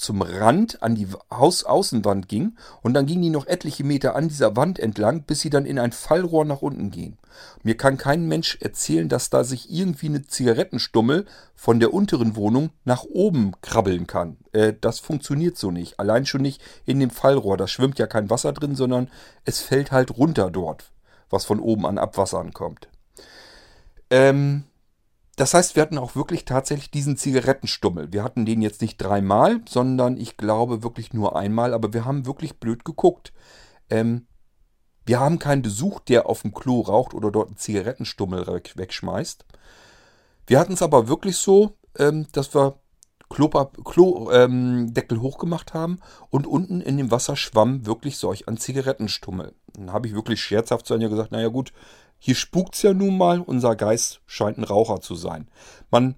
zum 0.00 0.22
Rand 0.22 0.82
an 0.82 0.94
die 0.94 1.06
Hausaußenwand 1.30 2.26
ging 2.26 2.56
und 2.80 2.94
dann 2.94 3.04
ging 3.04 3.20
die 3.20 3.28
noch 3.28 3.46
etliche 3.46 3.84
Meter 3.84 4.16
an 4.16 4.28
dieser 4.28 4.56
Wand 4.56 4.78
entlang, 4.78 5.24
bis 5.24 5.40
sie 5.40 5.50
dann 5.50 5.66
in 5.66 5.78
ein 5.78 5.92
Fallrohr 5.92 6.46
nach 6.46 6.62
unten 6.62 6.90
gehen. 6.90 7.18
Mir 7.62 7.76
kann 7.76 7.98
kein 7.98 8.26
Mensch 8.26 8.56
erzählen, 8.60 9.10
dass 9.10 9.28
da 9.28 9.44
sich 9.44 9.70
irgendwie 9.70 10.06
eine 10.06 10.26
Zigarettenstummel 10.26 11.26
von 11.54 11.80
der 11.80 11.92
unteren 11.92 12.34
Wohnung 12.34 12.70
nach 12.84 13.04
oben 13.04 13.52
krabbeln 13.60 14.06
kann. 14.06 14.38
Äh, 14.52 14.72
das 14.80 15.00
funktioniert 15.00 15.58
so 15.58 15.70
nicht. 15.70 16.00
Allein 16.00 16.24
schon 16.24 16.42
nicht 16.42 16.62
in 16.86 16.98
dem 16.98 17.10
Fallrohr. 17.10 17.58
Da 17.58 17.68
schwimmt 17.68 17.98
ja 17.98 18.06
kein 18.06 18.30
Wasser 18.30 18.54
drin, 18.54 18.76
sondern 18.76 19.10
es 19.44 19.60
fällt 19.60 19.92
halt 19.92 20.16
runter 20.16 20.50
dort, 20.50 20.90
was 21.30 21.44
von 21.44 21.60
oben 21.60 21.86
an 21.86 21.98
Abwasser 21.98 22.38
ankommt. 22.38 22.88
Ähm, 24.10 24.64
das 25.36 25.54
heißt, 25.54 25.74
wir 25.74 25.82
hatten 25.82 25.96
auch 25.96 26.16
wirklich 26.16 26.44
tatsächlich 26.44 26.90
diesen 26.90 27.16
Zigarettenstummel. 27.16 28.12
Wir 28.12 28.22
hatten 28.22 28.44
den 28.44 28.60
jetzt 28.60 28.82
nicht 28.82 28.98
dreimal, 28.98 29.60
sondern 29.66 30.18
ich 30.18 30.36
glaube 30.36 30.82
wirklich 30.82 31.14
nur 31.14 31.36
einmal, 31.36 31.72
aber 31.72 31.94
wir 31.94 32.04
haben 32.04 32.26
wirklich 32.26 32.58
blöd 32.58 32.84
geguckt. 32.84 33.32
Ähm, 33.88 34.26
wir 35.06 35.18
haben 35.18 35.38
keinen 35.38 35.62
Besuch, 35.62 36.00
der 36.00 36.26
auf 36.26 36.42
dem 36.42 36.52
Klo 36.52 36.80
raucht 36.80 37.14
oder 37.14 37.30
dort 37.30 37.48
einen 37.48 37.56
Zigarettenstummel 37.56 38.46
wegschmeißt. 38.46 39.46
Wir 40.46 40.58
hatten 40.58 40.74
es 40.74 40.82
aber 40.82 41.08
wirklich 41.08 41.36
so, 41.36 41.76
ähm, 41.98 42.26
dass 42.32 42.54
wir 42.54 42.79
Klodeckel 43.30 43.84
Klo, 43.84 44.30
ähm, 44.32 44.92
hochgemacht 45.22 45.72
haben 45.72 46.00
und 46.30 46.46
unten 46.46 46.80
in 46.80 46.98
dem 46.98 47.10
Wasser 47.10 47.36
schwamm 47.36 47.86
wirklich 47.86 48.18
solch 48.18 48.48
ein 48.48 48.58
Zigarettenstummel. 48.58 49.54
Dann 49.74 49.92
habe 49.92 50.08
ich 50.08 50.14
wirklich 50.14 50.42
scherzhaft 50.42 50.84
zu 50.84 50.94
Anja 50.94 51.08
gesagt, 51.08 51.32
naja 51.32 51.48
gut, 51.48 51.72
hier 52.18 52.34
spukt's 52.34 52.82
ja 52.82 52.92
nun 52.92 53.16
mal, 53.16 53.40
unser 53.40 53.76
Geist 53.76 54.20
scheint 54.26 54.58
ein 54.58 54.64
Raucher 54.64 55.00
zu 55.00 55.14
sein. 55.14 55.48
Man 55.90 56.16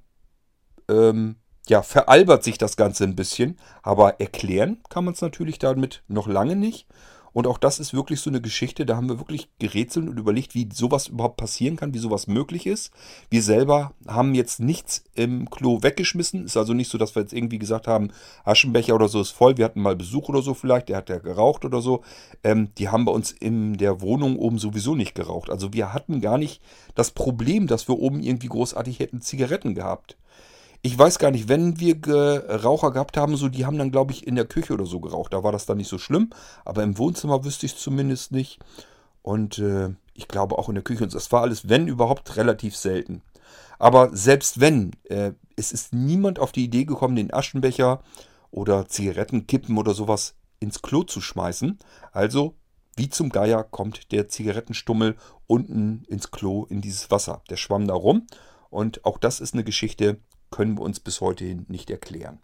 ähm, 0.88 1.36
ja, 1.68 1.82
veralbert 1.82 2.42
sich 2.42 2.58
das 2.58 2.76
Ganze 2.76 3.04
ein 3.04 3.14
bisschen, 3.14 3.58
aber 3.82 4.20
erklären 4.20 4.82
kann 4.88 5.04
man 5.04 5.14
es 5.14 5.20
natürlich 5.20 5.58
damit 5.58 6.02
noch 6.08 6.26
lange 6.26 6.56
nicht. 6.56 6.88
Und 7.32 7.46
auch 7.46 7.58
das 7.58 7.78
ist 7.78 7.94
wirklich 7.94 8.20
so 8.20 8.30
eine 8.30 8.40
Geschichte, 8.40 8.84
da 8.84 8.96
haben 8.96 9.08
wir 9.08 9.18
wirklich 9.18 9.48
gerätselt 9.58 10.08
und 10.08 10.18
überlegt, 10.18 10.54
wie 10.54 10.68
sowas 10.72 11.08
überhaupt 11.08 11.36
passieren 11.36 11.76
kann, 11.76 11.94
wie 11.94 11.98
sowas 11.98 12.26
möglich 12.26 12.66
ist. 12.66 12.90
Wir 13.30 13.42
selber 13.42 13.92
haben 14.06 14.34
jetzt 14.34 14.60
nichts 14.60 15.04
im 15.14 15.48
Klo 15.50 15.82
weggeschmissen. 15.82 16.44
Ist 16.44 16.56
also 16.56 16.74
nicht 16.74 16.90
so, 16.90 16.98
dass 16.98 17.14
wir 17.14 17.22
jetzt 17.22 17.32
irgendwie 17.32 17.58
gesagt 17.58 17.86
haben, 17.86 18.10
Aschenbecher 18.44 18.94
oder 18.94 19.08
so 19.08 19.20
ist 19.20 19.30
voll. 19.30 19.56
Wir 19.56 19.64
hatten 19.64 19.80
mal 19.80 19.96
Besuch 19.96 20.28
oder 20.28 20.42
so 20.42 20.54
vielleicht, 20.54 20.88
der 20.88 20.98
hat 20.98 21.08
ja 21.08 21.18
geraucht 21.18 21.64
oder 21.64 21.80
so. 21.80 22.02
Ähm, 22.44 22.68
die 22.78 22.88
haben 22.88 23.04
bei 23.04 23.12
uns 23.12 23.32
in 23.32 23.76
der 23.78 24.00
Wohnung 24.00 24.36
oben 24.36 24.58
sowieso 24.58 24.94
nicht 24.94 25.14
geraucht. 25.14 25.50
Also 25.50 25.72
wir 25.72 25.92
hatten 25.92 26.20
gar 26.20 26.38
nicht 26.38 26.60
das 26.94 27.10
Problem, 27.10 27.66
dass 27.66 27.88
wir 27.88 27.98
oben 27.98 28.22
irgendwie 28.22 28.48
großartig 28.48 28.98
hätten 28.98 29.20
Zigaretten 29.20 29.74
gehabt. 29.74 30.16
Ich 30.84 30.98
weiß 30.98 31.20
gar 31.20 31.30
nicht, 31.30 31.48
wenn 31.48 31.78
wir 31.78 32.00
Raucher 32.64 32.90
gehabt 32.90 33.16
haben, 33.16 33.36
so 33.36 33.48
die 33.48 33.64
haben 33.64 33.78
dann, 33.78 33.92
glaube 33.92 34.12
ich, 34.12 34.26
in 34.26 34.34
der 34.34 34.46
Küche 34.46 34.72
oder 34.72 34.84
so 34.84 34.98
geraucht. 34.98 35.32
Da 35.32 35.44
war 35.44 35.52
das 35.52 35.64
dann 35.64 35.76
nicht 35.76 35.88
so 35.88 35.98
schlimm. 35.98 36.30
Aber 36.64 36.82
im 36.82 36.98
Wohnzimmer 36.98 37.44
wüsste 37.44 37.66
ich 37.66 37.74
es 37.74 37.78
zumindest 37.78 38.32
nicht. 38.32 38.58
Und 39.22 39.58
äh, 39.58 39.90
ich 40.14 40.26
glaube 40.26 40.58
auch 40.58 40.68
in 40.68 40.74
der 40.74 40.82
Küche. 40.82 41.04
Und 41.04 41.14
das 41.14 41.30
war 41.30 41.42
alles, 41.42 41.68
wenn 41.68 41.86
überhaupt, 41.86 42.36
relativ 42.36 42.76
selten. 42.76 43.22
Aber 43.78 44.10
selbst 44.14 44.58
wenn, 44.58 44.90
äh, 45.04 45.32
es 45.54 45.70
ist 45.70 45.94
niemand 45.94 46.40
auf 46.40 46.50
die 46.50 46.64
Idee 46.64 46.84
gekommen, 46.84 47.14
den 47.14 47.32
Aschenbecher 47.32 48.02
oder 48.50 48.88
Zigarettenkippen 48.88 49.78
oder 49.78 49.94
sowas 49.94 50.34
ins 50.58 50.82
Klo 50.82 51.04
zu 51.04 51.20
schmeißen. 51.20 51.78
Also, 52.10 52.56
wie 52.96 53.08
zum 53.08 53.30
Geier 53.30 53.62
kommt 53.62 54.10
der 54.10 54.26
Zigarettenstummel 54.26 55.16
unten 55.46 56.04
ins 56.08 56.32
Klo 56.32 56.64
in 56.64 56.80
dieses 56.80 57.10
Wasser. 57.12 57.42
Der 57.50 57.56
schwamm 57.56 57.86
da 57.86 57.94
rum. 57.94 58.26
Und 58.68 59.04
auch 59.04 59.18
das 59.18 59.40
ist 59.40 59.54
eine 59.54 59.64
Geschichte, 59.64 60.18
können 60.52 60.78
wir 60.78 60.82
uns 60.82 61.00
bis 61.00 61.20
heute 61.20 61.44
hin 61.44 61.66
nicht 61.68 61.90
erklären. 61.90 62.38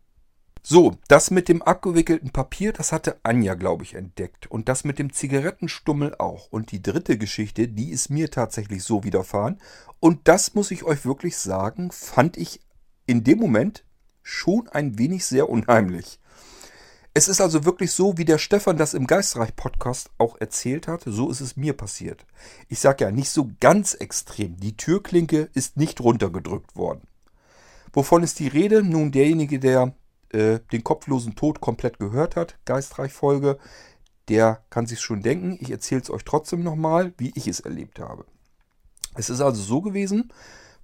So, 0.62 0.96
das 1.06 1.30
mit 1.30 1.48
dem 1.48 1.62
abgewickelten 1.62 2.30
Papier, 2.30 2.72
das 2.72 2.92
hatte 2.92 3.20
Anja, 3.22 3.54
glaube 3.54 3.84
ich, 3.84 3.94
entdeckt. 3.94 4.50
Und 4.50 4.68
das 4.68 4.84
mit 4.84 4.98
dem 4.98 5.12
Zigarettenstummel 5.12 6.16
auch. 6.18 6.48
Und 6.50 6.72
die 6.72 6.82
dritte 6.82 7.16
Geschichte, 7.16 7.68
die 7.68 7.90
ist 7.90 8.10
mir 8.10 8.30
tatsächlich 8.30 8.82
so 8.82 9.04
widerfahren. 9.04 9.60
Und 10.00 10.26
das 10.28 10.54
muss 10.54 10.70
ich 10.70 10.84
euch 10.84 11.06
wirklich 11.06 11.38
sagen, 11.38 11.90
fand 11.92 12.36
ich 12.36 12.60
in 13.06 13.24
dem 13.24 13.38
Moment 13.38 13.84
schon 14.22 14.68
ein 14.68 14.98
wenig 14.98 15.24
sehr 15.24 15.48
unheimlich. 15.48 16.18
Es 17.14 17.28
ist 17.28 17.40
also 17.40 17.64
wirklich 17.64 17.92
so, 17.92 18.18
wie 18.18 18.24
der 18.24 18.38
Stefan 18.38 18.76
das 18.76 18.94
im 18.94 19.06
Geistreich-Podcast 19.06 20.10
auch 20.18 20.36
erzählt 20.38 20.86
hat, 20.86 21.02
so 21.04 21.30
ist 21.30 21.40
es 21.40 21.56
mir 21.56 21.72
passiert. 21.72 22.26
Ich 22.68 22.78
sage 22.78 23.04
ja 23.04 23.10
nicht 23.10 23.30
so 23.30 23.50
ganz 23.58 23.94
extrem. 23.94 24.56
Die 24.60 24.76
Türklinke 24.76 25.48
ist 25.54 25.76
nicht 25.76 26.00
runtergedrückt 26.00 26.76
worden. 26.76 27.08
Wovon 27.98 28.22
ist 28.22 28.38
die 28.38 28.46
Rede? 28.46 28.84
Nun, 28.84 29.10
derjenige, 29.10 29.58
der 29.58 29.92
äh, 30.28 30.60
den 30.70 30.84
kopflosen 30.84 31.34
Tod 31.34 31.60
komplett 31.60 31.98
gehört 31.98 32.36
hat, 32.36 32.56
Geistreich-Folge, 32.64 33.58
der 34.28 34.62
kann 34.70 34.86
sich 34.86 35.00
schon 35.00 35.20
denken. 35.20 35.58
Ich 35.60 35.72
erzähle 35.72 36.02
es 36.02 36.08
euch 36.08 36.22
trotzdem 36.22 36.62
nochmal, 36.62 37.12
wie 37.18 37.32
ich 37.34 37.48
es 37.48 37.58
erlebt 37.58 37.98
habe. 37.98 38.24
Es 39.16 39.30
ist 39.30 39.40
also 39.40 39.60
so 39.60 39.80
gewesen, 39.80 40.32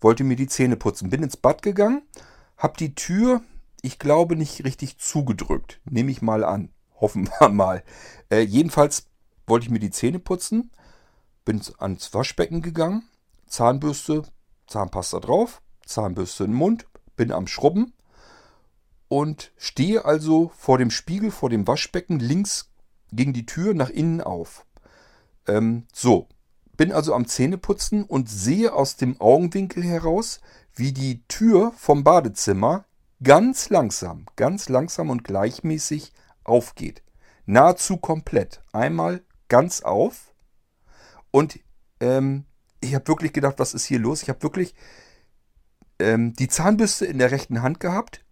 wollte 0.00 0.24
mir 0.24 0.34
die 0.34 0.48
Zähne 0.48 0.76
putzen, 0.76 1.08
bin 1.08 1.22
ins 1.22 1.36
Bad 1.36 1.62
gegangen, 1.62 2.02
habe 2.56 2.76
die 2.78 2.96
Tür, 2.96 3.42
ich 3.80 4.00
glaube, 4.00 4.34
nicht 4.34 4.64
richtig 4.64 4.98
zugedrückt. 4.98 5.80
Nehme 5.88 6.10
ich 6.10 6.20
mal 6.20 6.42
an. 6.42 6.70
Hoffen 7.00 7.30
wir 7.38 7.48
mal. 7.48 7.84
Äh, 8.28 8.40
jedenfalls 8.40 9.06
wollte 9.46 9.66
ich 9.66 9.70
mir 9.70 9.78
die 9.78 9.92
Zähne 9.92 10.18
putzen, 10.18 10.72
bin 11.44 11.62
ans 11.78 12.12
Waschbecken 12.12 12.60
gegangen, 12.60 13.04
Zahnbürste, 13.46 14.24
Zahnpasta 14.66 15.20
drauf, 15.20 15.62
Zahnbürste 15.86 16.42
in 16.42 16.50
den 16.50 16.58
Mund, 16.58 16.86
bin 17.16 17.32
am 17.32 17.46
Schrubben 17.46 17.92
und 19.08 19.52
stehe 19.56 20.04
also 20.04 20.50
vor 20.56 20.78
dem 20.78 20.90
Spiegel, 20.90 21.30
vor 21.30 21.50
dem 21.50 21.66
Waschbecken, 21.66 22.18
links 22.18 22.70
gegen 23.12 23.32
die 23.32 23.46
Tür 23.46 23.74
nach 23.74 23.90
innen 23.90 24.20
auf. 24.20 24.66
Ähm, 25.46 25.86
so, 25.92 26.28
bin 26.76 26.92
also 26.92 27.14
am 27.14 27.26
Zähneputzen 27.26 28.04
und 28.04 28.28
sehe 28.28 28.72
aus 28.72 28.96
dem 28.96 29.20
Augenwinkel 29.20 29.84
heraus, 29.84 30.40
wie 30.74 30.92
die 30.92 31.22
Tür 31.28 31.72
vom 31.76 32.02
Badezimmer 32.02 32.84
ganz 33.22 33.70
langsam, 33.70 34.26
ganz 34.36 34.68
langsam 34.68 35.10
und 35.10 35.24
gleichmäßig 35.24 36.12
aufgeht. 36.42 37.02
Nahezu 37.46 37.96
komplett. 37.96 38.60
Einmal 38.72 39.22
ganz 39.48 39.82
auf. 39.82 40.34
Und 41.30 41.60
ähm, 42.00 42.44
ich 42.80 42.94
habe 42.94 43.06
wirklich 43.08 43.32
gedacht, 43.32 43.58
was 43.58 43.74
ist 43.74 43.84
hier 43.84 43.98
los? 43.98 44.22
Ich 44.22 44.28
habe 44.28 44.42
wirklich 44.42 44.74
ähm, 45.98 46.34
die 46.34 46.48
Zahnbürste 46.48 47.06
in 47.06 47.18
der 47.18 47.30
rechten 47.30 47.62
Hand 47.62 47.80
gehabt 47.80 48.24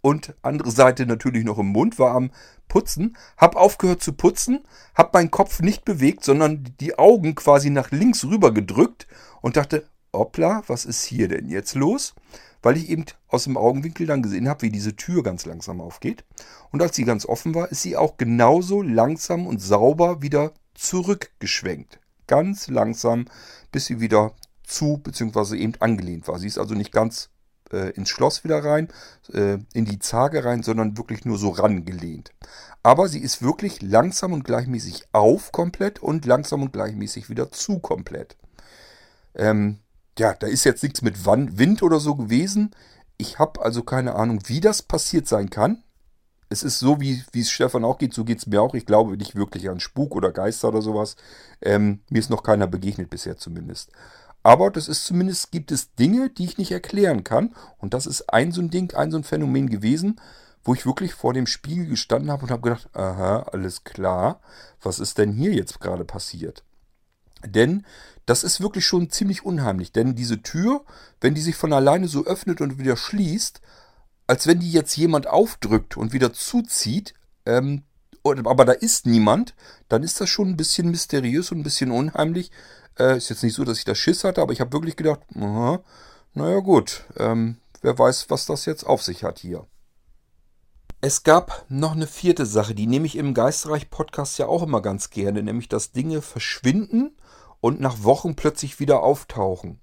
und 0.00 0.34
andere 0.42 0.70
Seite 0.70 1.06
natürlich 1.06 1.44
noch 1.44 1.58
im 1.58 1.66
Mund, 1.66 1.98
war 1.98 2.14
am 2.14 2.30
Putzen, 2.68 3.16
hab 3.36 3.56
aufgehört 3.56 4.02
zu 4.02 4.12
putzen, 4.12 4.64
hab 4.94 5.12
meinen 5.12 5.30
Kopf 5.30 5.60
nicht 5.60 5.84
bewegt, 5.84 6.24
sondern 6.24 6.74
die 6.80 6.98
Augen 6.98 7.34
quasi 7.34 7.70
nach 7.70 7.90
links 7.90 8.24
rüber 8.24 8.52
gedrückt 8.52 9.06
und 9.40 9.56
dachte, 9.56 9.88
hoppla, 10.12 10.62
was 10.66 10.84
ist 10.84 11.04
hier 11.04 11.28
denn 11.28 11.48
jetzt 11.48 11.74
los? 11.74 12.14
Weil 12.62 12.76
ich 12.76 12.88
eben 12.88 13.04
aus 13.28 13.44
dem 13.44 13.56
Augenwinkel 13.56 14.06
dann 14.06 14.22
gesehen 14.22 14.48
habe, 14.48 14.62
wie 14.62 14.70
diese 14.70 14.96
Tür 14.96 15.22
ganz 15.22 15.46
langsam 15.46 15.80
aufgeht. 15.80 16.24
Und 16.70 16.82
als 16.82 16.96
sie 16.96 17.04
ganz 17.04 17.24
offen 17.24 17.54
war, 17.54 17.70
ist 17.70 17.82
sie 17.82 17.96
auch 17.96 18.16
genauso 18.16 18.82
langsam 18.82 19.46
und 19.46 19.60
sauber 19.60 20.22
wieder 20.22 20.52
zurückgeschwenkt. 20.74 22.00
Ganz 22.26 22.68
langsam, 22.68 23.26
bis 23.70 23.86
sie 23.86 24.00
wieder 24.00 24.34
zu 24.68 24.98
bzw. 24.98 25.56
eben 25.56 25.74
angelehnt 25.80 26.28
war. 26.28 26.38
Sie 26.38 26.46
ist 26.46 26.58
also 26.58 26.74
nicht 26.74 26.92
ganz 26.92 27.30
äh, 27.72 27.90
ins 27.90 28.08
Schloss 28.08 28.44
wieder 28.44 28.64
rein, 28.64 28.88
äh, 29.32 29.58
in 29.72 29.84
die 29.84 29.98
Zage 29.98 30.44
rein, 30.44 30.62
sondern 30.62 30.96
wirklich 30.96 31.24
nur 31.24 31.38
so 31.38 31.50
rangelehnt. 31.50 32.32
Aber 32.82 33.08
sie 33.08 33.20
ist 33.20 33.42
wirklich 33.42 33.82
langsam 33.82 34.32
und 34.32 34.44
gleichmäßig 34.44 35.08
auf 35.12 35.52
komplett 35.52 36.00
und 36.00 36.24
langsam 36.24 36.62
und 36.62 36.72
gleichmäßig 36.72 37.28
wieder 37.28 37.50
zu 37.50 37.80
komplett. 37.80 38.36
Ähm, 39.34 39.78
ja, 40.18 40.34
da 40.34 40.46
ist 40.46 40.64
jetzt 40.64 40.82
nichts 40.82 41.02
mit 41.02 41.26
Wind 41.26 41.82
oder 41.82 42.00
so 42.00 42.14
gewesen. 42.14 42.74
Ich 43.18 43.38
habe 43.38 43.62
also 43.62 43.82
keine 43.82 44.14
Ahnung, 44.14 44.40
wie 44.46 44.60
das 44.60 44.82
passiert 44.82 45.28
sein 45.28 45.50
kann. 45.50 45.82
Es 46.50 46.62
ist 46.62 46.78
so, 46.78 47.00
wie 47.00 47.22
es 47.34 47.50
Stefan 47.50 47.84
auch 47.84 47.98
geht, 47.98 48.14
so 48.14 48.24
geht 48.24 48.38
es 48.38 48.46
mir 48.46 48.62
auch. 48.62 48.74
Ich 48.74 48.86
glaube 48.86 49.16
nicht 49.16 49.36
wirklich 49.36 49.68
an 49.68 49.80
Spuk 49.80 50.16
oder 50.16 50.32
Geister 50.32 50.68
oder 50.68 50.80
sowas. 50.80 51.16
Ähm, 51.60 52.00
mir 52.08 52.20
ist 52.20 52.30
noch 52.30 52.42
keiner 52.42 52.66
begegnet 52.66 53.10
bisher 53.10 53.36
zumindest. 53.36 53.90
Aber 54.42 54.70
das 54.70 54.88
ist 54.88 55.04
zumindest, 55.04 55.50
gibt 55.50 55.72
es 55.72 55.94
Dinge, 55.94 56.30
die 56.30 56.44
ich 56.44 56.58
nicht 56.58 56.72
erklären 56.72 57.24
kann. 57.24 57.54
Und 57.78 57.94
das 57.94 58.06
ist 58.06 58.32
ein 58.32 58.52
so 58.52 58.60
ein 58.60 58.70
Ding, 58.70 58.94
ein 58.94 59.10
so 59.10 59.18
ein 59.18 59.24
Phänomen 59.24 59.68
gewesen, 59.68 60.20
wo 60.64 60.74
ich 60.74 60.86
wirklich 60.86 61.14
vor 61.14 61.34
dem 61.34 61.46
Spiegel 61.46 61.86
gestanden 61.86 62.30
habe 62.30 62.44
und 62.44 62.50
habe 62.50 62.62
gedacht, 62.62 62.88
aha, 62.94 63.46
alles 63.52 63.84
klar, 63.84 64.40
was 64.82 64.98
ist 64.98 65.18
denn 65.18 65.32
hier 65.32 65.52
jetzt 65.52 65.80
gerade 65.80 66.04
passiert? 66.04 66.64
Denn 67.44 67.84
das 68.26 68.44
ist 68.44 68.60
wirklich 68.60 68.84
schon 68.84 69.10
ziemlich 69.10 69.44
unheimlich. 69.44 69.92
Denn 69.92 70.14
diese 70.14 70.42
Tür, 70.42 70.84
wenn 71.20 71.34
die 71.34 71.40
sich 71.40 71.56
von 71.56 71.72
alleine 71.72 72.08
so 72.08 72.24
öffnet 72.24 72.60
und 72.60 72.78
wieder 72.78 72.96
schließt, 72.96 73.60
als 74.26 74.46
wenn 74.46 74.60
die 74.60 74.70
jetzt 74.70 74.96
jemand 74.96 75.26
aufdrückt 75.26 75.96
und 75.96 76.12
wieder 76.12 76.32
zuzieht, 76.32 77.14
ähm, 77.46 77.84
aber 78.24 78.66
da 78.66 78.72
ist 78.72 79.06
niemand, 79.06 79.54
dann 79.88 80.02
ist 80.02 80.20
das 80.20 80.28
schon 80.28 80.48
ein 80.48 80.56
bisschen 80.56 80.90
mysteriös 80.90 81.50
und 81.50 81.60
ein 81.60 81.64
bisschen 81.64 81.90
unheimlich. 81.90 82.50
Äh, 82.98 83.16
ist 83.16 83.28
jetzt 83.28 83.42
nicht 83.42 83.54
so, 83.54 83.64
dass 83.64 83.78
ich 83.78 83.84
da 83.84 83.94
Schiss 83.94 84.24
hatte, 84.24 84.42
aber 84.42 84.52
ich 84.52 84.60
habe 84.60 84.72
wirklich 84.72 84.96
gedacht, 84.96 85.20
aha, 85.34 85.80
naja 86.34 86.60
gut, 86.60 87.04
ähm, 87.16 87.58
wer 87.80 87.98
weiß, 87.98 88.30
was 88.30 88.46
das 88.46 88.64
jetzt 88.64 88.84
auf 88.84 89.02
sich 89.02 89.24
hat 89.24 89.38
hier. 89.38 89.66
Es 91.00 91.22
gab 91.22 91.64
noch 91.68 91.92
eine 91.92 92.08
vierte 92.08 92.44
Sache, 92.44 92.74
die 92.74 92.88
nehme 92.88 93.06
ich 93.06 93.16
im 93.16 93.32
Geistreich-Podcast 93.32 94.38
ja 94.38 94.46
auch 94.46 94.64
immer 94.64 94.82
ganz 94.82 95.10
gerne, 95.10 95.44
nämlich 95.44 95.68
dass 95.68 95.92
Dinge 95.92 96.22
verschwinden 96.22 97.16
und 97.60 97.80
nach 97.80 98.02
Wochen 98.02 98.34
plötzlich 98.34 98.80
wieder 98.80 99.02
auftauchen. 99.02 99.80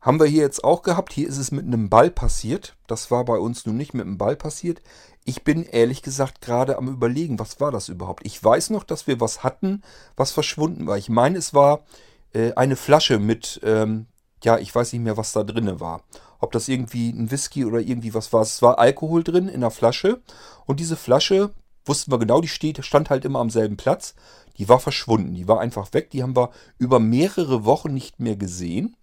Haben 0.00 0.20
wir 0.20 0.26
hier 0.26 0.42
jetzt 0.42 0.62
auch 0.62 0.82
gehabt. 0.82 1.12
Hier 1.12 1.26
ist 1.26 1.38
es 1.38 1.50
mit 1.50 1.66
einem 1.66 1.88
Ball 1.88 2.10
passiert. 2.10 2.76
Das 2.86 3.10
war 3.10 3.24
bei 3.24 3.38
uns 3.38 3.66
nun 3.66 3.76
nicht 3.76 3.92
mit 3.92 4.06
einem 4.06 4.18
Ball 4.18 4.36
passiert. 4.36 4.80
Ich 5.24 5.42
bin 5.42 5.64
ehrlich 5.64 6.02
gesagt 6.02 6.40
gerade 6.40 6.76
am 6.76 6.86
Überlegen, 6.86 7.40
was 7.40 7.58
war 7.58 7.72
das 7.72 7.88
überhaupt? 7.88 8.24
Ich 8.24 8.42
weiß 8.42 8.70
noch, 8.70 8.84
dass 8.84 9.08
wir 9.08 9.20
was 9.20 9.42
hatten, 9.42 9.82
was 10.16 10.30
verschwunden 10.30 10.86
war. 10.86 10.96
Ich 10.96 11.08
meine, 11.08 11.38
es 11.38 11.54
war 11.54 11.84
äh, 12.32 12.52
eine 12.54 12.76
Flasche 12.76 13.18
mit, 13.18 13.60
ähm, 13.62 14.06
ja, 14.44 14.58
ich 14.58 14.74
weiß 14.74 14.92
nicht 14.92 15.02
mehr, 15.02 15.16
was 15.16 15.32
da 15.32 15.44
drin 15.44 15.80
war. 15.80 16.02
Ob 16.38 16.52
das 16.52 16.68
irgendwie 16.68 17.10
ein 17.10 17.30
Whisky 17.30 17.64
oder 17.64 17.80
irgendwie 17.80 18.14
was 18.14 18.32
war. 18.32 18.42
Es 18.42 18.60
war 18.62 18.78
Alkohol 18.78 19.24
drin 19.24 19.48
in 19.48 19.60
der 19.60 19.70
Flasche. 19.70 20.20
Und 20.66 20.80
diese 20.80 20.96
Flasche, 20.96 21.52
wussten 21.84 22.10
wir 22.10 22.18
genau, 22.18 22.40
die 22.40 22.48
steht, 22.48 22.84
stand 22.84 23.10
halt 23.10 23.24
immer 23.24 23.40
am 23.40 23.50
selben 23.50 23.76
Platz. 23.76 24.14
Die 24.58 24.68
war 24.68 24.80
verschwunden. 24.80 25.34
Die 25.34 25.48
war 25.48 25.60
einfach 25.60 25.92
weg. 25.92 26.10
Die 26.10 26.22
haben 26.22 26.36
wir 26.36 26.50
über 26.78 26.98
mehrere 26.98 27.64
Wochen 27.64 27.94
nicht 27.94 28.20
mehr 28.20 28.36
gesehen. 28.36 28.96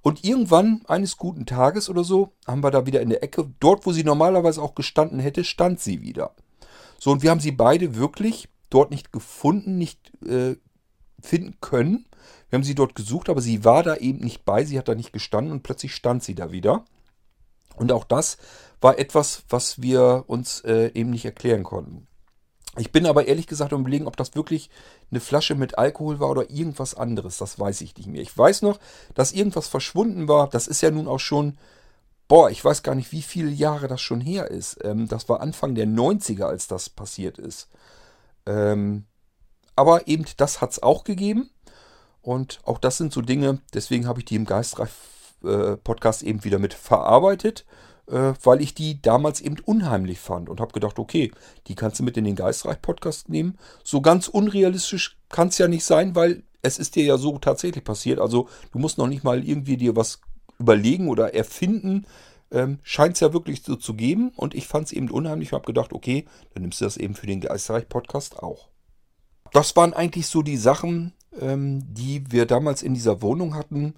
Und 0.00 0.24
irgendwann 0.24 0.82
eines 0.86 1.16
guten 1.16 1.46
Tages 1.46 1.90
oder 1.90 2.04
so 2.04 2.32
haben 2.46 2.62
wir 2.62 2.70
da 2.70 2.86
wieder 2.86 3.00
in 3.00 3.10
der 3.10 3.22
Ecke, 3.22 3.50
dort 3.60 3.84
wo 3.84 3.92
sie 3.92 4.04
normalerweise 4.04 4.62
auch 4.62 4.74
gestanden 4.74 5.18
hätte, 5.18 5.44
stand 5.44 5.80
sie 5.80 6.02
wieder. 6.02 6.34
So, 6.98 7.10
und 7.10 7.22
wir 7.22 7.30
haben 7.30 7.40
sie 7.40 7.52
beide 7.52 7.96
wirklich 7.96 8.48
dort 8.70 8.90
nicht 8.90 9.12
gefunden, 9.12 9.76
nicht 9.76 10.12
äh, 10.24 10.56
finden 11.20 11.56
können. 11.60 12.06
Wir 12.48 12.56
haben 12.56 12.64
sie 12.64 12.74
dort 12.74 12.94
gesucht, 12.94 13.28
aber 13.28 13.40
sie 13.40 13.64
war 13.64 13.82
da 13.82 13.96
eben 13.96 14.20
nicht 14.20 14.44
bei, 14.44 14.64
sie 14.64 14.78
hat 14.78 14.88
da 14.88 14.94
nicht 14.94 15.12
gestanden 15.12 15.52
und 15.52 15.62
plötzlich 15.62 15.94
stand 15.94 16.22
sie 16.22 16.34
da 16.34 16.50
wieder. 16.50 16.84
Und 17.76 17.92
auch 17.92 18.04
das 18.04 18.38
war 18.80 18.98
etwas, 18.98 19.42
was 19.48 19.82
wir 19.82 20.24
uns 20.26 20.60
äh, 20.60 20.90
eben 20.94 21.10
nicht 21.10 21.24
erklären 21.24 21.62
konnten. 21.62 22.06
Ich 22.76 22.92
bin 22.92 23.06
aber 23.06 23.26
ehrlich 23.26 23.46
gesagt 23.46 23.72
am 23.72 23.80
überlegen, 23.80 24.06
ob 24.06 24.16
das 24.16 24.34
wirklich 24.34 24.70
eine 25.10 25.20
Flasche 25.20 25.54
mit 25.54 25.78
Alkohol 25.78 26.20
war 26.20 26.30
oder 26.30 26.50
irgendwas 26.50 26.94
anderes. 26.94 27.38
Das 27.38 27.58
weiß 27.58 27.80
ich 27.80 27.96
nicht 27.96 28.06
mehr. 28.06 28.22
Ich 28.22 28.36
weiß 28.36 28.62
noch, 28.62 28.78
dass 29.14 29.32
irgendwas 29.32 29.68
verschwunden 29.68 30.28
war. 30.28 30.48
Das 30.48 30.68
ist 30.68 30.80
ja 30.80 30.90
nun 30.90 31.08
auch 31.08 31.18
schon, 31.18 31.58
boah, 32.28 32.50
ich 32.50 32.64
weiß 32.64 32.82
gar 32.82 32.94
nicht, 32.94 33.10
wie 33.10 33.22
viele 33.22 33.50
Jahre 33.50 33.88
das 33.88 34.00
schon 34.00 34.20
her 34.20 34.50
ist. 34.50 34.78
Ähm, 34.84 35.08
das 35.08 35.28
war 35.28 35.40
Anfang 35.40 35.74
der 35.74 35.86
90er, 35.86 36.44
als 36.44 36.68
das 36.68 36.88
passiert 36.88 37.38
ist. 37.38 37.68
Ähm, 38.46 39.06
aber 39.74 40.06
eben 40.06 40.24
das 40.36 40.60
hat 40.60 40.72
es 40.72 40.82
auch 40.82 41.04
gegeben. 41.04 41.50
Und 42.28 42.60
auch 42.64 42.76
das 42.76 42.98
sind 42.98 43.10
so 43.10 43.22
Dinge, 43.22 43.62
deswegen 43.72 44.06
habe 44.06 44.18
ich 44.18 44.26
die 44.26 44.34
im 44.34 44.44
Geistreich-Podcast 44.44 46.22
äh, 46.22 46.26
eben 46.26 46.44
wieder 46.44 46.58
mit 46.58 46.74
verarbeitet 46.74 47.64
äh, 48.10 48.34
weil 48.42 48.60
ich 48.60 48.74
die 48.74 49.00
damals 49.00 49.40
eben 49.40 49.56
unheimlich 49.64 50.18
fand 50.18 50.48
und 50.48 50.60
habe 50.60 50.72
gedacht, 50.72 50.98
okay, 50.98 51.30
die 51.66 51.74
kannst 51.74 52.00
du 52.00 52.04
mit 52.04 52.16
in 52.18 52.24
den 52.24 52.36
Geistreich-Podcast 52.36 53.28
nehmen. 53.30 53.58
So 53.82 54.00
ganz 54.00 54.28
unrealistisch 54.28 55.16
kann 55.30 55.48
es 55.48 55.58
ja 55.58 55.68
nicht 55.68 55.84
sein, 55.84 56.14
weil 56.14 56.42
es 56.60 56.78
ist 56.78 56.96
dir 56.96 57.04
ja 57.04 57.16
so 57.16 57.38
tatsächlich 57.38 57.84
passiert. 57.84 58.18
Also 58.18 58.48
du 58.72 58.78
musst 58.78 58.98
noch 58.98 59.06
nicht 59.06 59.24
mal 59.24 59.46
irgendwie 59.46 59.76
dir 59.76 59.96
was 59.96 60.20
überlegen 60.58 61.08
oder 61.08 61.34
erfinden. 61.34 62.06
Ähm, 62.50 62.78
Scheint 62.82 63.14
es 63.14 63.20
ja 63.20 63.32
wirklich 63.32 63.62
so 63.62 63.76
zu 63.76 63.94
geben 63.94 64.32
und 64.36 64.54
ich 64.54 64.66
fand 64.66 64.86
es 64.86 64.92
eben 64.92 65.10
unheimlich 65.10 65.52
und 65.52 65.56
habe 65.56 65.66
gedacht, 65.66 65.92
okay, 65.92 66.26
dann 66.52 66.62
nimmst 66.62 66.80
du 66.80 66.84
das 66.84 66.96
eben 66.96 67.14
für 67.14 67.26
den 67.26 67.40
Geistreich-Podcast 67.40 68.42
auch. 68.42 68.68
Das 69.52 69.76
waren 69.76 69.94
eigentlich 69.94 70.26
so 70.26 70.42
die 70.42 70.56
Sachen, 70.56 71.12
ähm, 71.40 71.82
die 71.94 72.24
wir 72.30 72.46
damals 72.46 72.82
in 72.82 72.94
dieser 72.94 73.22
Wohnung 73.22 73.54
hatten 73.54 73.94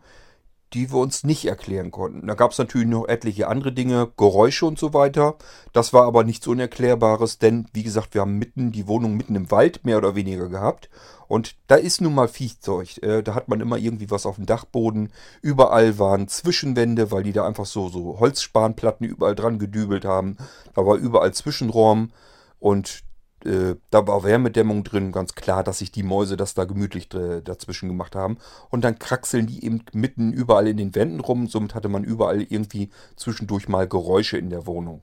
die 0.73 0.93
wir 0.93 0.99
uns 0.99 1.25
nicht 1.25 1.47
erklären 1.47 1.91
konnten. 1.91 2.27
Da 2.27 2.35
gab 2.35 2.53
es 2.53 2.59
natürlich 2.59 2.87
noch 2.87 3.09
etliche 3.09 3.49
andere 3.49 3.73
Dinge, 3.73 4.09
Geräusche 4.17 4.67
und 4.67 4.79
so 4.79 4.95
weiter. 4.95 5.37
Das 5.73 5.93
war 5.93 6.05
aber 6.05 6.23
nichts 6.23 6.47
Unerklärbares, 6.47 7.39
denn 7.39 7.67
wie 7.73 7.83
gesagt, 7.83 8.15
wir 8.15 8.21
haben 8.21 8.39
mitten 8.39 8.71
die 8.71 8.87
Wohnung 8.87 9.17
mitten 9.17 9.35
im 9.35 9.51
Wald 9.51 9.85
mehr 9.85 9.99
oder 9.99 10.15
weniger 10.15 10.49
gehabt. 10.49 10.89
Und 11.27 11.57
da 11.67 11.77
ist 11.77 12.01
nun 12.01 12.15
mal 12.15 12.29
Viehzeug. 12.29 13.03
Äh, 13.03 13.23
da 13.23 13.35
hat 13.35 13.49
man 13.49 13.61
immer 13.61 13.79
irgendwie 13.79 14.11
was 14.11 14.27
auf 14.27 14.37
dem 14.37 14.47
Dachboden. 14.47 15.13
Überall 15.43 15.99
waren 15.99 16.29
Zwischenwände, 16.29 17.11
weil 17.11 17.23
die 17.23 17.33
da 17.33 17.47
einfach 17.47 17.67
so, 17.67 17.89
so 17.89 18.19
Holzspanplatten 18.21 19.07
überall 19.07 19.35
dran 19.35 19.59
gedübelt 19.59 20.05
haben. 20.05 20.37
Da 20.75 20.87
war 20.87 20.97
überall 20.97 21.33
Zwischenraum. 21.33 22.11
Und 22.59 23.03
äh, 23.45 23.77
da 23.91 24.07
war 24.07 24.25
Wärmedämmung 24.25 24.85
drin, 24.85 25.13
ganz 25.13 25.35
klar, 25.35 25.65
dass 25.65 25.79
sich 25.79 25.91
die 25.91 26.03
Mäuse 26.03 26.37
das 26.37 26.55
da 26.55 26.65
gemütlich 26.65 27.09
dazwischen 27.09 27.89
gemacht 27.89 28.15
haben. 28.15 28.39
Und 28.71 28.85
dann 28.85 28.99
kraxeln 28.99 29.47
die 29.47 29.65
eben 29.65 29.85
mitten 29.93 30.33
überall 30.33 30.69
in 30.69 30.77
den 30.77 30.95
Wänden 30.95 31.21
rum. 31.21 31.47
Somit 31.47 31.75
hatte 31.75 31.89
man 31.89 32.05
überall 32.05 32.43
irgendwie 32.43 32.91
zwischendurch 33.17 33.69
mal 33.69 33.89
Geräusche 33.89 34.39
in 34.39 34.51
der 34.51 34.67
Wohnung. 34.67 35.03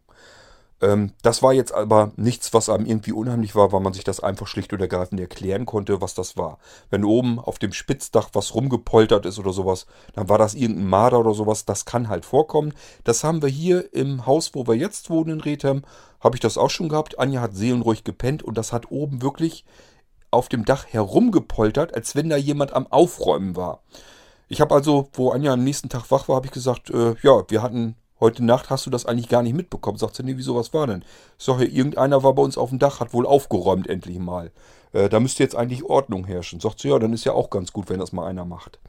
Ähm, 0.82 1.12
das 1.24 1.42
war 1.42 1.54
jetzt 1.54 1.74
aber 1.74 2.12
nichts, 2.16 2.54
was 2.54 2.70
einem 2.70 2.86
irgendwie 2.86 3.12
unheimlich 3.12 3.56
war, 3.56 3.72
weil 3.72 3.80
man 3.80 3.94
sich 3.94 4.04
das 4.04 4.20
einfach 4.20 4.48
schlicht 4.48 4.74
und 4.74 4.82
ergreifend 4.82 5.20
erklären 5.20 5.66
konnte, 5.66 6.02
was 6.02 6.14
das 6.14 6.38
war. 6.38 6.60
Wenn 6.90 7.04
oben 7.04 7.40
auf 7.40 7.58
dem 7.60 7.74
Spitzdach 7.74 8.30
was 8.34 8.54
rumgepoltert 8.54 9.26
ist 9.26 9.40
oder 9.40 9.54
sowas, 9.54 9.88
dann 10.14 10.30
war 10.30 10.38
das 10.38 10.54
irgendein 10.54 10.88
Marder 10.88 11.20
oder 11.20 11.34
sowas. 11.34 11.66
Das 11.66 11.86
kann 11.86 12.10
halt 12.10 12.26
vorkommen. 12.26 12.74
Das 13.04 13.24
haben 13.24 13.42
wir 13.42 13.50
hier 13.50 13.94
im 13.94 14.26
Haus, 14.26 14.52
wo 14.54 14.68
wir 14.68 14.76
jetzt 14.76 15.10
wohnen 15.10 15.32
in 15.32 15.42
Rethem, 15.42 15.82
habe 16.20 16.36
ich 16.36 16.42
das 16.42 16.58
auch 16.58 16.70
schon 16.70 16.90
gehabt. 16.90 17.20
Anja 17.20 17.42
hat 17.42 17.56
seelenruhig 17.56 18.04
gepennt 18.04 18.44
und 18.44 18.58
das 18.58 18.72
hat 18.72 18.92
oben 18.92 19.22
wirklich 19.22 19.66
auf 20.30 20.50
dem 20.50 20.66
Dach 20.66 20.86
herumgepoltert, 20.88 21.96
als 21.96 22.16
wenn 22.16 22.30
da 22.30 22.38
jemand 22.38 22.74
am 22.74 22.88
Aufräumen 22.88 23.56
war. 23.56 23.82
Ich 24.50 24.62
habe 24.62 24.76
also, 24.76 25.10
wo 25.14 25.32
Anja 25.32 25.54
am 25.54 25.64
nächsten 25.64 25.90
Tag 25.90 26.10
wach 26.12 26.28
war, 26.28 26.38
habe 26.38 26.48
ich 26.48 26.52
gesagt, 26.54 26.90
äh, 26.90 27.16
ja, 27.22 27.44
wir 27.50 27.62
hatten 27.62 27.96
Heute 28.20 28.44
Nacht 28.44 28.70
hast 28.70 28.86
du 28.86 28.90
das 28.90 29.06
eigentlich 29.06 29.30
gar 29.30 29.44
nicht 29.44 29.56
mitbekommen. 29.56 29.98
Sagt 29.98 30.16
sie, 30.16 30.24
nee, 30.24 30.38
wieso, 30.38 30.56
was 30.56 30.74
war 30.74 30.88
denn? 30.88 31.04
Ich 31.38 31.46
sage, 31.46 31.66
irgendeiner 31.66 32.24
war 32.24 32.34
bei 32.34 32.42
uns 32.42 32.58
auf 32.58 32.70
dem 32.70 32.80
Dach, 32.80 33.00
hat 33.00 33.14
wohl 33.14 33.26
aufgeräumt 33.26 33.88
endlich 33.88 34.18
mal. 34.18 34.52
Äh, 34.92 35.10
da 35.10 35.20
müsste 35.20 35.44
jetzt 35.44 35.56
eigentlich 35.56 35.84
Ordnung 35.84 36.26
herrschen. 36.26 36.60
Sagt 36.60 36.80
sie, 36.80 36.90
ja, 36.90 36.98
dann 36.98 37.14
ist 37.14 37.26
ja 37.26 37.34
auch 37.34 37.50
ganz 37.50 37.72
gut, 37.74 37.90
wenn 37.90 38.00
das 38.00 38.12
mal 38.12 38.26
einer 38.26 38.46
macht. 38.46 38.80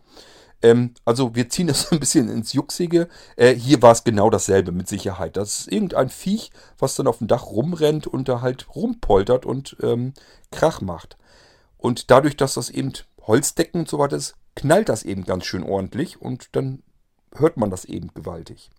Ähm, 0.62 0.94
also 1.04 1.34
wir 1.34 1.48
ziehen 1.48 1.66
das 1.66 1.92
ein 1.92 2.00
bisschen 2.00 2.28
ins 2.28 2.52
Juxige. 2.52 3.08
Äh, 3.36 3.54
hier 3.54 3.82
war 3.82 3.92
es 3.92 4.04
genau 4.04 4.30
dasselbe 4.30 4.72
mit 4.72 4.88
Sicherheit. 4.88 5.36
Das 5.36 5.60
ist 5.60 5.72
irgendein 5.72 6.08
Viech, 6.08 6.50
was 6.78 6.94
dann 6.94 7.06
auf 7.06 7.18
dem 7.18 7.28
Dach 7.28 7.46
rumrennt 7.46 8.06
und 8.06 8.28
da 8.28 8.40
halt 8.40 8.74
rumpoltert 8.74 9.46
und 9.46 9.76
ähm, 9.82 10.14
Krach 10.50 10.80
macht. 10.80 11.18
Und 11.76 12.10
dadurch, 12.10 12.36
dass 12.36 12.54
das 12.54 12.70
eben 12.70 12.92
Holzdecken 13.22 13.82
und 13.82 13.88
so 13.88 13.98
weiter 13.98 14.16
ist, 14.16 14.34
knallt 14.56 14.88
das 14.88 15.04
eben 15.04 15.24
ganz 15.24 15.44
schön 15.44 15.62
ordentlich 15.62 16.20
und 16.20 16.56
dann 16.56 16.82
hört 17.36 17.56
man 17.56 17.70
das 17.70 17.84
eben 17.84 18.08
gewaltig. 18.14 18.70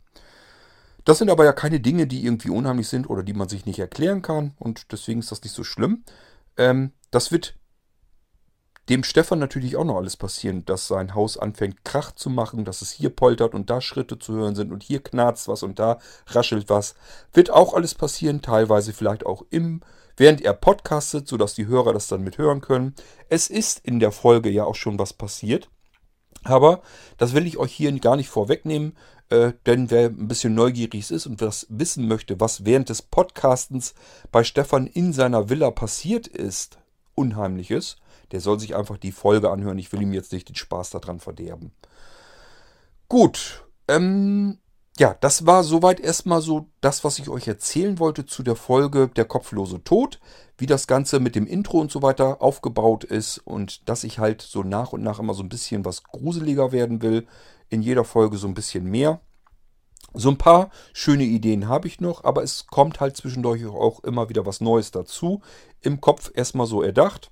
Das 1.10 1.18
sind 1.18 1.32
aber 1.32 1.44
ja 1.44 1.54
keine 1.54 1.80
Dinge, 1.80 2.06
die 2.06 2.24
irgendwie 2.24 2.52
unheimlich 2.52 2.88
sind 2.88 3.10
oder 3.10 3.24
die 3.24 3.34
man 3.34 3.50
sich 3.50 3.66
nicht 3.66 3.80
erklären 3.80 4.22
kann 4.22 4.54
und 4.60 4.92
deswegen 4.92 5.22
ist 5.22 5.32
das 5.32 5.42
nicht 5.42 5.54
so 5.56 5.64
schlimm. 5.64 6.04
Ähm, 6.56 6.92
das 7.10 7.32
wird 7.32 7.56
dem 8.90 9.04
Stefan 9.04 9.40
natürlich 9.40 9.76
auch 9.76 9.86
noch 9.86 9.96
alles 9.96 10.18
passieren, 10.18 10.66
dass 10.66 10.88
sein 10.88 11.16
Haus 11.16 11.36
anfängt 11.36 11.84
Krach 11.84 12.12
zu 12.12 12.30
machen, 12.30 12.64
dass 12.64 12.84
es 12.84 12.92
hier 12.92 13.10
poltert 13.10 13.56
und 13.56 13.72
da 13.72 13.82
Schritte 13.82 14.20
zu 14.20 14.34
hören 14.34 14.54
sind 14.54 14.72
und 14.72 14.84
hier 14.84 15.02
knarzt 15.02 15.48
was 15.48 15.64
und 15.64 15.80
da 15.80 15.98
raschelt 16.28 16.70
was. 16.70 16.94
Wird 17.34 17.50
auch 17.50 17.74
alles 17.74 17.96
passieren, 17.96 18.44
teilweise 18.44 18.94
vielleicht 18.94 19.26
auch 19.26 19.44
im, 19.50 19.82
während 20.16 20.42
er 20.42 20.54
podcastet, 20.54 21.28
sodass 21.28 21.56
die 21.56 21.66
Hörer 21.66 21.92
das 21.92 22.06
dann 22.06 22.22
mithören 22.22 22.62
können. 22.62 22.94
Es 23.30 23.50
ist 23.50 23.80
in 23.80 24.00
der 24.00 24.12
Folge 24.12 24.52
ja 24.52 24.64
auch 24.64 24.76
schon 24.76 25.00
was 25.00 25.14
passiert. 25.14 25.72
Aber 26.44 26.84
das 27.18 27.34
will 27.34 27.48
ich 27.48 27.58
euch 27.58 27.74
hier 27.74 27.92
gar 28.00 28.16
nicht 28.16 28.30
vorwegnehmen, 28.30 28.96
äh, 29.30 29.54
denn 29.66 29.92
wer 29.92 30.08
ein 30.08 30.28
bisschen 30.28 30.56
neugierig 30.56 31.12
ist 31.12 31.26
und 31.26 31.42
was 31.42 31.68
wissen 31.70 32.08
möchte, 32.08 32.40
was 32.40 32.66
während 32.66 32.90
des 32.90 33.02
Podcastens 33.02 33.94
bei 34.32 34.44
Stefan 34.44 34.88
in 34.88 35.14
seiner 35.14 35.50
Villa 35.50 35.72
passiert 35.72 36.28
ist, 36.28 36.80
Unheimliches, 37.16 37.98
der 38.32 38.42
soll 38.42 38.60
sich 38.60 38.76
einfach 38.76 38.98
die 38.98 39.12
Folge 39.12 39.50
anhören. 39.50 39.78
Ich 39.78 39.92
will 39.92 40.02
ihm 40.02 40.14
jetzt 40.14 40.32
nicht 40.32 40.50
den 40.50 40.56
Spaß 40.56 40.92
daran 40.92 41.20
verderben. 41.20 41.72
Gut, 43.08 43.66
ähm, 43.88 44.60
ja, 45.00 45.16
das 45.22 45.46
war 45.46 45.64
soweit 45.64 46.02
erstmal 46.02 46.42
so 46.42 46.68
das, 46.82 47.06
was 47.06 47.20
ich 47.20 47.30
euch 47.30 47.48
erzählen 47.48 48.00
wollte 48.00 48.26
zu 48.26 48.44
der 48.44 48.58
Folge 48.58 49.08
Der 49.08 49.24
kopflose 49.24 49.82
Tod, 49.82 50.20
wie 50.58 50.66
das 50.66 50.88
Ganze 50.88 51.22
mit 51.22 51.36
dem 51.36 51.48
Intro 51.48 51.80
und 51.80 51.90
so 51.90 52.02
weiter 52.02 52.42
aufgebaut 52.42 53.06
ist 53.06 53.38
und 53.38 53.88
dass 53.88 54.04
ich 54.04 54.20
halt 54.20 54.42
so 54.42 54.62
nach 54.62 54.92
und 54.92 55.02
nach 55.02 55.20
immer 55.20 55.34
so 55.34 55.42
ein 55.42 55.48
bisschen 55.48 55.86
was 55.86 56.04
gruseliger 56.04 56.74
werden 56.74 57.02
will. 57.02 57.26
In 57.70 57.82
jeder 57.82 58.04
Folge 58.04 58.36
so 58.36 58.48
ein 58.48 58.54
bisschen 58.54 58.84
mehr. 58.84 59.22
So 60.14 60.30
ein 60.32 60.38
paar 60.38 60.70
schöne 60.92 61.24
Ideen 61.24 61.70
habe 61.70 61.88
ich 61.88 62.02
noch, 62.02 62.26
aber 62.26 62.44
es 62.44 62.68
kommt 62.68 63.00
halt 63.00 63.16
zwischendurch 63.16 63.66
auch 63.68 64.04
immer 64.04 64.28
wieder 64.28 64.46
was 64.46 64.60
Neues 64.60 64.92
dazu. 64.92 65.42
Im 65.80 66.02
Kopf 66.02 66.30
erstmal 66.34 66.68
so 66.68 66.82
erdacht 66.82 67.32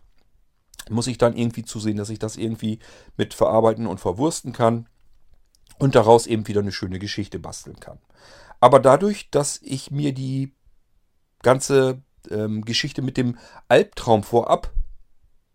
muss 0.89 1.07
ich 1.07 1.17
dann 1.17 1.35
irgendwie 1.35 1.65
zusehen, 1.65 1.97
dass 1.97 2.09
ich 2.09 2.19
das 2.19 2.37
irgendwie 2.37 2.79
mit 3.17 3.33
verarbeiten 3.33 3.87
und 3.87 3.99
verwursten 3.99 4.53
kann 4.53 4.87
und 5.77 5.95
daraus 5.95 6.27
eben 6.27 6.47
wieder 6.47 6.61
eine 6.61 6.71
schöne 6.71 6.99
Geschichte 6.99 7.39
basteln 7.39 7.79
kann. 7.79 7.99
Aber 8.59 8.79
dadurch, 8.79 9.29
dass 9.29 9.59
ich 9.61 9.91
mir 9.91 10.13
die 10.13 10.53
ganze 11.43 12.01
ähm, 12.29 12.65
Geschichte 12.65 13.01
mit 13.01 13.17
dem 13.17 13.37
Albtraum 13.67 14.23
vorab 14.23 14.73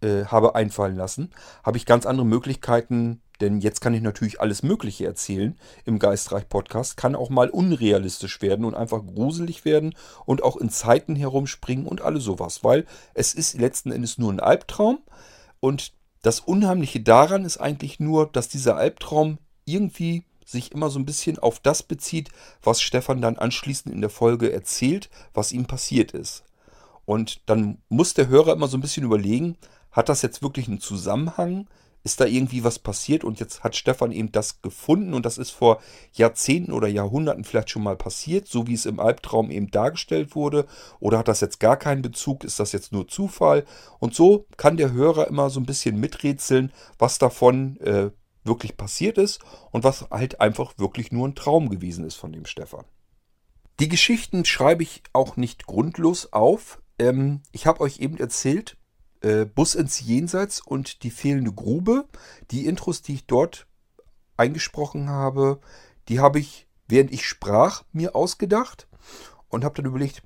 äh, 0.01 0.25
habe 0.27 0.55
einfallen 0.55 0.97
lassen, 0.97 1.31
habe 1.65 1.77
ich 1.77 1.87
ganz 1.87 2.07
andere 2.07 2.27
Möglichkeiten, 2.27 3.21
denn 3.41 3.61
jetzt 3.61 3.81
kann 3.81 3.95
ich 3.95 4.03
natürlich 4.03 4.41
alles 4.41 4.63
Mögliche 4.63 5.05
erzählen 5.05 5.59
im 5.85 5.99
Geistreich-Podcast, 5.99 6.97
kann 6.97 7.17
auch 7.17 7.31
mal 7.31 7.51
unrealistisch 7.51 8.41
werden 8.41 8.65
und 8.65 8.75
einfach 8.75 9.05
gruselig 9.05 9.65
werden 9.65 9.95
und 10.25 10.45
auch 10.45 10.57
in 10.57 10.71
Zeiten 10.71 11.17
herumspringen 11.17 11.87
und 11.87 12.03
alles 12.03 12.23
sowas, 12.23 12.63
weil 12.63 12.87
es 13.15 13.35
ist 13.35 13.59
letzten 13.59 13.91
Endes 13.91 14.19
nur 14.19 14.33
ein 14.33 14.41
Albtraum 14.41 15.01
und 15.59 15.93
das 16.23 16.39
Unheimliche 16.39 17.01
daran 17.01 17.45
ist 17.45 17.59
eigentlich 17.59 17.99
nur, 17.99 18.31
dass 18.31 18.49
dieser 18.49 18.77
Albtraum 18.77 19.39
irgendwie 19.65 20.25
sich 20.45 20.73
immer 20.73 20.91
so 20.91 20.99
ein 20.99 21.07
bisschen 21.07 21.39
auf 21.39 21.61
das 21.61 21.83
bezieht, 21.83 22.31
was 22.63 22.81
Stefan 22.81 23.21
dann 23.21 23.37
anschließend 23.39 23.95
in 23.95 24.01
der 24.01 24.11
Folge 24.11 24.53
erzählt, 24.53 25.11
was 25.35 25.53
ihm 25.53 25.67
passiert 25.67 26.13
ist. 26.13 26.45
Und 27.05 27.41
dann 27.47 27.79
muss 27.89 28.15
der 28.15 28.29
Hörer 28.29 28.53
immer 28.53 28.69
so 28.69 28.77
ein 28.77 28.81
bisschen 28.81 29.05
überlegen, 29.05 29.57
hat 29.91 30.09
das 30.09 30.23
jetzt 30.23 30.43
wirklich 30.43 30.69
einen 30.69 30.81
Zusammenhang? 30.81 31.67
Ist 32.05 32.21
da 32.21 32.25
irgendwie 32.25 32.65
was 32.65 32.81
passiert? 32.81 33.23
Und 33.23 33.39
jetzt 33.39 33.63
hat 33.63 33.77
Stefan 33.77 34.11
eben 34.11 34.33
das 34.33 34.61
gefunden 34.61 35.15
und 35.15 35.25
das 35.25 35.39
ist 35.39 35.51
vor 35.51 35.81
Jahrzehnten 36.13 36.73
oder 36.73 36.89
Jahrhunderten 36.89 37.45
vielleicht 37.45 37.71
schon 37.71 37.85
mal 37.85 37.97
passiert, 37.97 38.49
so 38.49 38.67
wie 38.67 38.75
es 38.75 38.87
im 38.87 38.99
Albtraum 38.99 39.51
eben 39.51 39.71
dargestellt 39.71 40.35
wurde. 40.35 40.67
Oder 40.99 41.19
hat 41.19 41.29
das 41.29 41.41
jetzt 41.41 41.61
gar 41.61 41.77
keinen 41.77 42.03
Bezug? 42.03 42.43
Ist 42.43 42.59
das 42.59 42.73
jetzt 42.73 42.93
nur 42.93 43.07
Zufall? 43.07 43.65
Und 44.01 44.15
so 44.15 44.47
kann 44.57 44.77
der 44.77 44.93
Hörer 44.93 45.29
immer 45.29 45.49
so 45.49 45.61
ein 45.61 45.67
bisschen 45.67 46.01
miträtseln, 46.01 46.73
was 46.99 47.19
davon 47.19 47.77
äh, 47.81 48.11
wirklich 48.45 48.77
passiert 48.77 49.19
ist 49.19 49.41
und 49.71 49.85
was 49.85 50.07
halt 50.11 50.41
einfach 50.41 50.75
wirklich 50.79 51.13
nur 51.13 51.29
ein 51.29 51.35
Traum 51.35 51.71
gewesen 51.71 52.05
ist 52.05 52.17
von 52.17 52.33
dem 52.33 52.45
Stefan. 52.45 52.85
Die 53.81 53.89
Geschichten 53.89 54.45
schreibe 54.45 54.83
ich 54.83 55.03
auch 55.13 55.37
nicht 55.37 55.67
grundlos 55.67 56.33
auf. 56.33 56.81
Ähm, 56.99 57.43
ich 57.53 57.67
habe 57.67 57.81
euch 57.81 58.01
eben 58.01 58.19
erzählt, 58.19 58.77
äh, 59.23 59.45
Bus 59.45 59.75
ins 59.75 60.01
Jenseits 60.01 60.61
und 60.61 61.03
die 61.03 61.11
fehlende 61.11 61.53
Grube. 61.53 62.07
Die 62.51 62.67
Intros, 62.67 63.03
die 63.03 63.15
ich 63.15 63.27
dort 63.27 63.67
eingesprochen 64.37 65.09
habe, 65.09 65.61
die 66.09 66.21
habe 66.21 66.39
ich, 66.39 66.67
während 66.89 67.13
ich 67.13 67.27
sprach, 67.27 67.85
mir 67.93 68.15
ausgedacht 68.15 68.89
und 69.49 69.65
habe 69.65 69.77
dann 69.77 69.87
überlegt, 69.87 70.23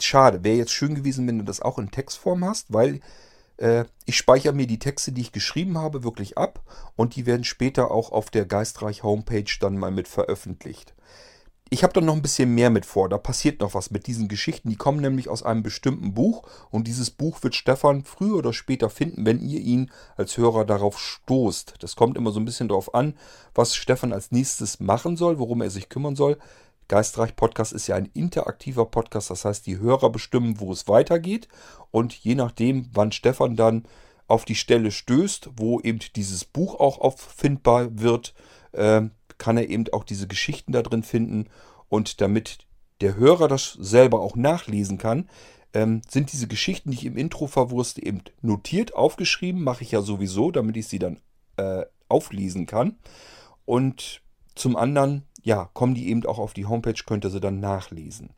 schade, 0.00 0.44
wäre 0.44 0.56
jetzt 0.56 0.72
schön 0.72 0.94
gewesen, 0.94 1.26
wenn 1.26 1.38
du 1.38 1.44
das 1.44 1.60
auch 1.60 1.78
in 1.78 1.90
Textform 1.90 2.44
hast, 2.44 2.72
weil 2.72 3.00
ich 4.06 4.16
speichere 4.16 4.52
mir 4.52 4.68
die 4.68 4.78
Texte, 4.78 5.10
die 5.10 5.20
ich 5.20 5.32
geschrieben 5.32 5.78
habe, 5.78 6.04
wirklich 6.04 6.38
ab 6.38 6.62
und 6.94 7.16
die 7.16 7.26
werden 7.26 7.42
später 7.42 7.90
auch 7.90 8.12
auf 8.12 8.30
der 8.30 8.44
Geistreich 8.44 9.02
Homepage 9.02 9.50
dann 9.58 9.76
mal 9.76 9.90
mit 9.90 10.06
veröffentlicht 10.06 10.94
ich 11.70 11.82
habe 11.82 11.92
da 11.92 12.00
noch 12.00 12.14
ein 12.14 12.22
bisschen 12.22 12.54
mehr 12.54 12.70
mit 12.70 12.86
vor. 12.86 13.08
Da 13.08 13.18
passiert 13.18 13.60
noch 13.60 13.74
was 13.74 13.90
mit 13.90 14.06
diesen 14.06 14.28
Geschichten. 14.28 14.70
Die 14.70 14.76
kommen 14.76 15.00
nämlich 15.00 15.28
aus 15.28 15.42
einem 15.42 15.62
bestimmten 15.62 16.14
Buch. 16.14 16.42
Und 16.70 16.86
dieses 16.86 17.10
Buch 17.10 17.42
wird 17.42 17.54
Stefan 17.54 18.04
früher 18.04 18.36
oder 18.36 18.52
später 18.52 18.88
finden, 18.88 19.26
wenn 19.26 19.40
ihr 19.40 19.60
ihn 19.60 19.90
als 20.16 20.36
Hörer 20.36 20.64
darauf 20.64 20.98
stoßt. 20.98 21.74
Das 21.80 21.96
kommt 21.96 22.16
immer 22.16 22.30
so 22.30 22.40
ein 22.40 22.44
bisschen 22.44 22.68
darauf 22.68 22.94
an, 22.94 23.14
was 23.54 23.74
Stefan 23.74 24.12
als 24.12 24.30
nächstes 24.30 24.80
machen 24.80 25.16
soll, 25.16 25.38
worum 25.38 25.60
er 25.60 25.70
sich 25.70 25.88
kümmern 25.88 26.16
soll. 26.16 26.38
Geistreich 26.88 27.36
Podcast 27.36 27.72
ist 27.72 27.86
ja 27.86 27.96
ein 27.96 28.10
interaktiver 28.14 28.86
Podcast. 28.86 29.30
Das 29.30 29.44
heißt, 29.44 29.66
die 29.66 29.78
Hörer 29.78 30.10
bestimmen, 30.10 30.58
wo 30.58 30.72
es 30.72 30.88
weitergeht. 30.88 31.46
Und 31.90 32.14
je 32.14 32.34
nachdem, 32.34 32.88
wann 32.94 33.12
Stefan 33.12 33.56
dann 33.56 33.84
auf 34.26 34.46
die 34.46 34.54
Stelle 34.54 34.90
stößt, 34.90 35.50
wo 35.56 35.80
eben 35.80 36.00
dieses 36.16 36.46
Buch 36.46 36.80
auch 36.80 36.98
auffindbar 36.98 38.00
wird, 38.00 38.34
äh, 38.72 39.02
kann 39.36 39.56
er 39.56 39.68
eben 39.68 39.84
auch 39.92 40.04
diese 40.04 40.26
Geschichten 40.26 40.72
da 40.72 40.82
drin 40.82 41.02
finden. 41.02 41.48
Und 41.90 42.22
damit 42.22 42.66
der 43.02 43.16
Hörer 43.16 43.48
das 43.48 43.72
selber 43.72 44.20
auch 44.20 44.34
nachlesen 44.34 44.96
kann, 44.96 45.28
ähm, 45.74 46.00
sind 46.08 46.32
diese 46.32 46.48
Geschichten, 46.48 46.90
die 46.90 46.96
ich 46.96 47.04
im 47.04 47.18
Intro 47.18 47.46
verwurste, 47.46 48.04
eben 48.04 48.22
notiert, 48.40 48.94
aufgeschrieben. 48.94 49.62
Mache 49.62 49.84
ich 49.84 49.92
ja 49.92 50.00
sowieso, 50.00 50.50
damit 50.50 50.76
ich 50.78 50.88
sie 50.88 50.98
dann 50.98 51.20
äh, 51.58 51.84
auflesen 52.08 52.64
kann. 52.64 52.96
Und 53.66 54.22
zum 54.54 54.76
anderen, 54.76 55.27
ja, 55.42 55.70
kommen 55.74 55.94
die 55.94 56.08
eben 56.08 56.24
auch 56.26 56.38
auf 56.38 56.54
die 56.54 56.66
Homepage, 56.66 57.02
könnt 57.06 57.24
ihr 57.24 57.30
sie 57.30 57.40
dann 57.40 57.60
nachlesen. 57.60 58.30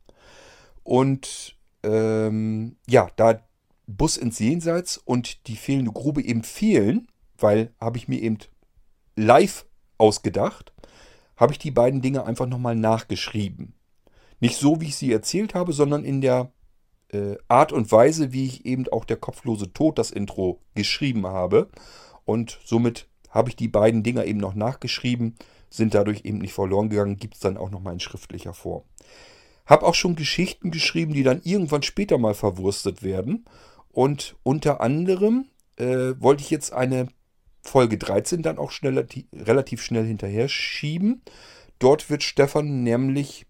Und 0.83 1.57
ähm, 1.83 2.77
ja, 2.87 3.09
da 3.17 3.41
Bus 3.87 4.17
ins 4.17 4.39
Jenseits 4.39 4.99
und 4.99 5.47
die 5.49 5.57
fehlende 5.57 5.93
Grube 5.93 6.23
eben 6.23 6.45
fehlen, 6.45 7.09
weil 7.39 7.75
habe 7.81 7.99
ich 7.99 8.09
mir 8.09 8.21
eben 8.21 8.39
live 9.17 9.67
ausgedacht, 9.99 10.73
habe 11.37 11.53
ich 11.53 11.59
die 11.59 11.71
beiden 11.71 12.03
Dinge 12.03 12.25
einfach 12.25 12.47
nochmal 12.47 12.77
nachgeschrieben. 12.77 13.75
Nicht 14.41 14.57
so, 14.57 14.81
wie 14.81 14.87
ich 14.87 14.97
sie 14.97 15.13
erzählt 15.13 15.55
habe, 15.55 15.73
sondern 15.73 16.05
in 16.05 16.21
der 16.21 16.53
äh, 17.13 17.37
Art 17.49 17.73
und 17.73 17.91
Weise, 17.91 18.33
wie 18.33 18.47
ich 18.47 18.65
eben 18.65 18.89
auch 18.89 19.05
der 19.05 19.17
kopflose 19.17 19.73
Tod 19.73 19.99
das 19.99 20.11
Intro 20.11 20.61
geschrieben 20.75 21.27
habe. 21.27 21.69
Und 22.25 22.61
somit 22.65 23.09
habe 23.31 23.51
ich 23.51 23.57
die 23.57 23.69
beiden 23.69 24.03
Dinger 24.03 24.25
eben 24.25 24.39
noch 24.39 24.55
nachgeschrieben, 24.55 25.37
sind 25.71 25.95
dadurch 25.95 26.25
eben 26.25 26.39
nicht 26.39 26.53
verloren 26.53 26.91
gegangen, 26.91 27.17
gibt 27.17 27.35
es 27.35 27.41
dann 27.41 27.57
auch 27.57 27.71
nochmal 27.71 27.95
in 27.95 28.01
schriftlicher 28.01 28.53
Form. 28.53 28.83
Habe 29.67 29.87
auch 29.87 29.95
schon 29.95 30.17
Geschichten 30.17 30.71
geschrieben, 30.71 31.15
die 31.15 31.23
dann 31.23 31.41
irgendwann 31.45 31.83
später 31.83 32.19
mal 32.19 32.35
verwurstet 32.35 33.03
werden. 33.03 33.45
Und 33.93 34.37
unter 34.43 34.81
anderem 34.81 35.47
äh, 35.77 36.15
wollte 36.19 36.43
ich 36.43 36.51
jetzt 36.51 36.73
eine 36.73 37.09
Folge 37.63 37.99
13 37.99 38.43
dann 38.43 38.59
auch 38.59 38.73
schnell, 38.73 39.07
relativ 39.33 39.83
schnell 39.83 40.07
hinterher 40.07 40.49
schieben. 40.49 41.23
Dort 41.79 42.11
wird 42.11 42.23
Stefan 42.23 42.83
nämlich 42.83 43.47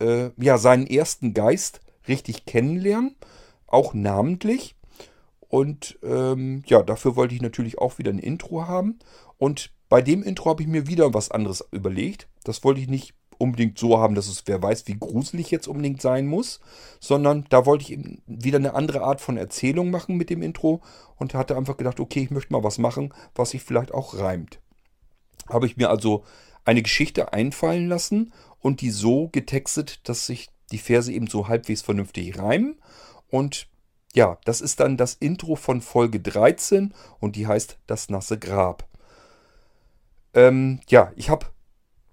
äh, 0.00 0.30
ja, 0.36 0.58
seinen 0.58 0.86
ersten 0.86 1.34
Geist 1.34 1.80
richtig 2.08 2.46
kennenlernen, 2.46 3.16
auch 3.66 3.94
namentlich. 3.94 4.74
Und 5.48 5.98
ähm, 6.02 6.62
ja, 6.66 6.82
dafür 6.82 7.16
wollte 7.16 7.34
ich 7.34 7.42
natürlich 7.42 7.78
auch 7.78 7.98
wieder 7.98 8.12
ein 8.12 8.18
Intro 8.18 8.66
haben. 8.66 8.98
Und 9.38 9.72
bei 9.90 10.00
dem 10.00 10.22
Intro 10.22 10.48
habe 10.48 10.62
ich 10.62 10.68
mir 10.68 10.86
wieder 10.86 11.12
was 11.12 11.30
anderes 11.30 11.62
überlegt. 11.72 12.28
Das 12.44 12.64
wollte 12.64 12.80
ich 12.80 12.88
nicht 12.88 13.12
unbedingt 13.38 13.76
so 13.76 13.98
haben, 13.98 14.14
dass 14.14 14.28
es 14.28 14.44
wer 14.46 14.62
weiß, 14.62 14.86
wie 14.86 14.98
gruselig 14.98 15.50
jetzt 15.50 15.66
unbedingt 15.66 16.00
sein 16.00 16.26
muss, 16.26 16.60
sondern 17.00 17.44
da 17.48 17.66
wollte 17.66 17.84
ich 17.84 17.92
eben 17.92 18.22
wieder 18.26 18.58
eine 18.58 18.74
andere 18.74 19.02
Art 19.02 19.20
von 19.20 19.36
Erzählung 19.36 19.90
machen 19.90 20.16
mit 20.16 20.30
dem 20.30 20.42
Intro 20.42 20.80
und 21.16 21.34
hatte 21.34 21.56
einfach 21.56 21.76
gedacht, 21.76 21.98
okay, 21.98 22.20
ich 22.20 22.30
möchte 22.30 22.52
mal 22.52 22.62
was 22.62 22.78
machen, 22.78 23.12
was 23.34 23.50
sich 23.50 23.62
vielleicht 23.62 23.92
auch 23.92 24.16
reimt. 24.16 24.60
habe 25.48 25.66
ich 25.66 25.76
mir 25.76 25.90
also 25.90 26.22
eine 26.64 26.82
Geschichte 26.82 27.32
einfallen 27.32 27.88
lassen 27.88 28.32
und 28.60 28.82
die 28.82 28.90
so 28.90 29.28
getextet, 29.32 30.08
dass 30.08 30.26
sich 30.26 30.50
die 30.70 30.78
Verse 30.78 31.10
eben 31.10 31.26
so 31.26 31.48
halbwegs 31.48 31.82
vernünftig 31.82 32.38
reimen. 32.38 32.78
Und 33.28 33.66
ja, 34.14 34.38
das 34.44 34.60
ist 34.60 34.78
dann 34.78 34.96
das 34.96 35.14
Intro 35.14 35.56
von 35.56 35.80
Folge 35.80 36.20
13 36.20 36.94
und 37.18 37.34
die 37.34 37.48
heißt 37.48 37.78
Das 37.86 38.08
nasse 38.08 38.38
Grab. 38.38 38.89
Ähm, 40.34 40.80
ja, 40.88 41.12
ich 41.16 41.30
habe 41.30 41.46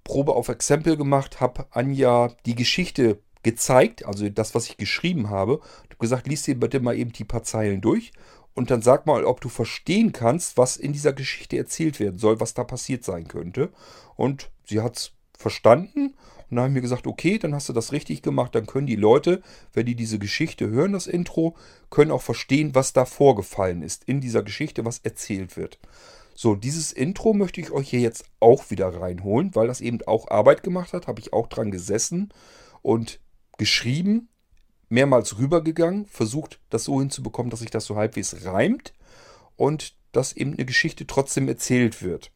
Probe 0.03 0.33
auf 0.33 0.49
Exempel 0.49 0.97
gemacht, 0.97 1.39
habe 1.41 1.67
Anja 1.71 2.33
die 2.45 2.55
Geschichte 2.55 3.19
gezeigt, 3.43 4.05
also 4.05 4.27
das, 4.29 4.55
was 4.55 4.67
ich 4.67 4.77
geschrieben 4.77 5.29
habe. 5.29 5.59
Ich 5.83 5.89
habe 5.89 5.97
gesagt, 5.99 6.27
lies 6.27 6.43
dir 6.43 6.59
bitte 6.59 6.79
mal 6.79 6.97
eben 6.97 7.11
die 7.11 7.23
paar 7.23 7.43
Zeilen 7.43 7.81
durch 7.81 8.11
und 8.53 8.71
dann 8.71 8.81
sag 8.81 9.05
mal, 9.05 9.23
ob 9.23 9.41
du 9.41 9.49
verstehen 9.49 10.11
kannst, 10.11 10.57
was 10.57 10.77
in 10.77 10.93
dieser 10.93 11.13
Geschichte 11.13 11.57
erzählt 11.57 11.99
werden 11.99 12.17
soll, 12.17 12.39
was 12.39 12.53
da 12.53 12.63
passiert 12.63 13.03
sein 13.03 13.27
könnte. 13.27 13.69
Und 14.15 14.49
sie 14.65 14.81
hat 14.81 14.97
es 14.97 15.11
verstanden 15.37 16.15
und 16.49 16.55
dann 16.55 16.65
haben 16.65 16.75
wir 16.75 16.81
gesagt, 16.81 17.07
okay, 17.07 17.37
dann 17.37 17.53
hast 17.53 17.69
du 17.69 17.73
das 17.73 17.91
richtig 17.91 18.21
gemacht, 18.21 18.55
dann 18.55 18.65
können 18.65 18.87
die 18.87 18.95
Leute, 18.95 19.41
wenn 19.73 19.85
die 19.85 19.95
diese 19.95 20.17
Geschichte 20.17 20.69
hören, 20.69 20.93
das 20.93 21.05
Intro, 21.05 21.55
können 21.89 22.11
auch 22.11 22.21
verstehen, 22.21 22.73
was 22.73 22.93
da 22.93 23.05
vorgefallen 23.05 23.81
ist 23.81 24.05
in 24.05 24.21
dieser 24.21 24.43
Geschichte, 24.43 24.85
was 24.85 24.99
erzählt 24.99 25.57
wird. 25.57 25.77
So, 26.39 26.53
dieses 26.53 26.91
Intro 26.91 27.33
möchte 27.33 27.59
ich 27.59 27.71
euch 27.71 27.89
hier 27.89 27.99
jetzt 27.99 28.25
auch 28.39 28.69
wieder 28.69 28.89
reinholen, 28.89 29.55
weil 29.55 29.65
das 29.65 29.81
eben 29.81 30.03
auch 30.03 30.29
Arbeit 30.29 30.61
gemacht 30.61 30.93
hat, 30.93 31.07
habe 31.07 31.19
ich 31.19 31.33
auch 31.33 31.47
dran 31.47 31.71
gesessen 31.71 32.31
und 32.83 33.19
geschrieben, 33.57 34.29
mehrmals 34.87 35.39
rübergegangen, 35.39 36.05
versucht 36.05 36.59
das 36.69 36.83
so 36.83 36.99
hinzubekommen, 36.99 37.49
dass 37.49 37.61
sich 37.61 37.71
das 37.71 37.85
so 37.85 37.95
halbwegs 37.95 38.45
reimt 38.45 38.93
und 39.55 39.97
dass 40.11 40.31
eben 40.31 40.53
eine 40.53 40.65
Geschichte 40.65 41.07
trotzdem 41.07 41.47
erzählt 41.47 42.03
wird. 42.03 42.31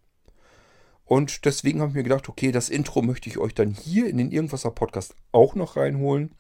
Und 1.06 1.46
deswegen 1.46 1.82
habe 1.82 1.92
ich 1.92 1.96
mir 1.98 2.02
gedacht, 2.04 2.28
okay, 2.28 2.52
das 2.52 2.70
Intro 2.70 3.04
möchte 3.04 3.30
ich 3.30 3.38
euch 3.38 3.54
dann 3.54 3.70
hier 3.70 4.08
in 4.08 4.18
den 4.18 4.32
Irgendwasser 4.32 4.72
Podcast 4.72 5.14
auch 5.32 5.54
noch 5.54 5.76
reinholen. 5.76 6.34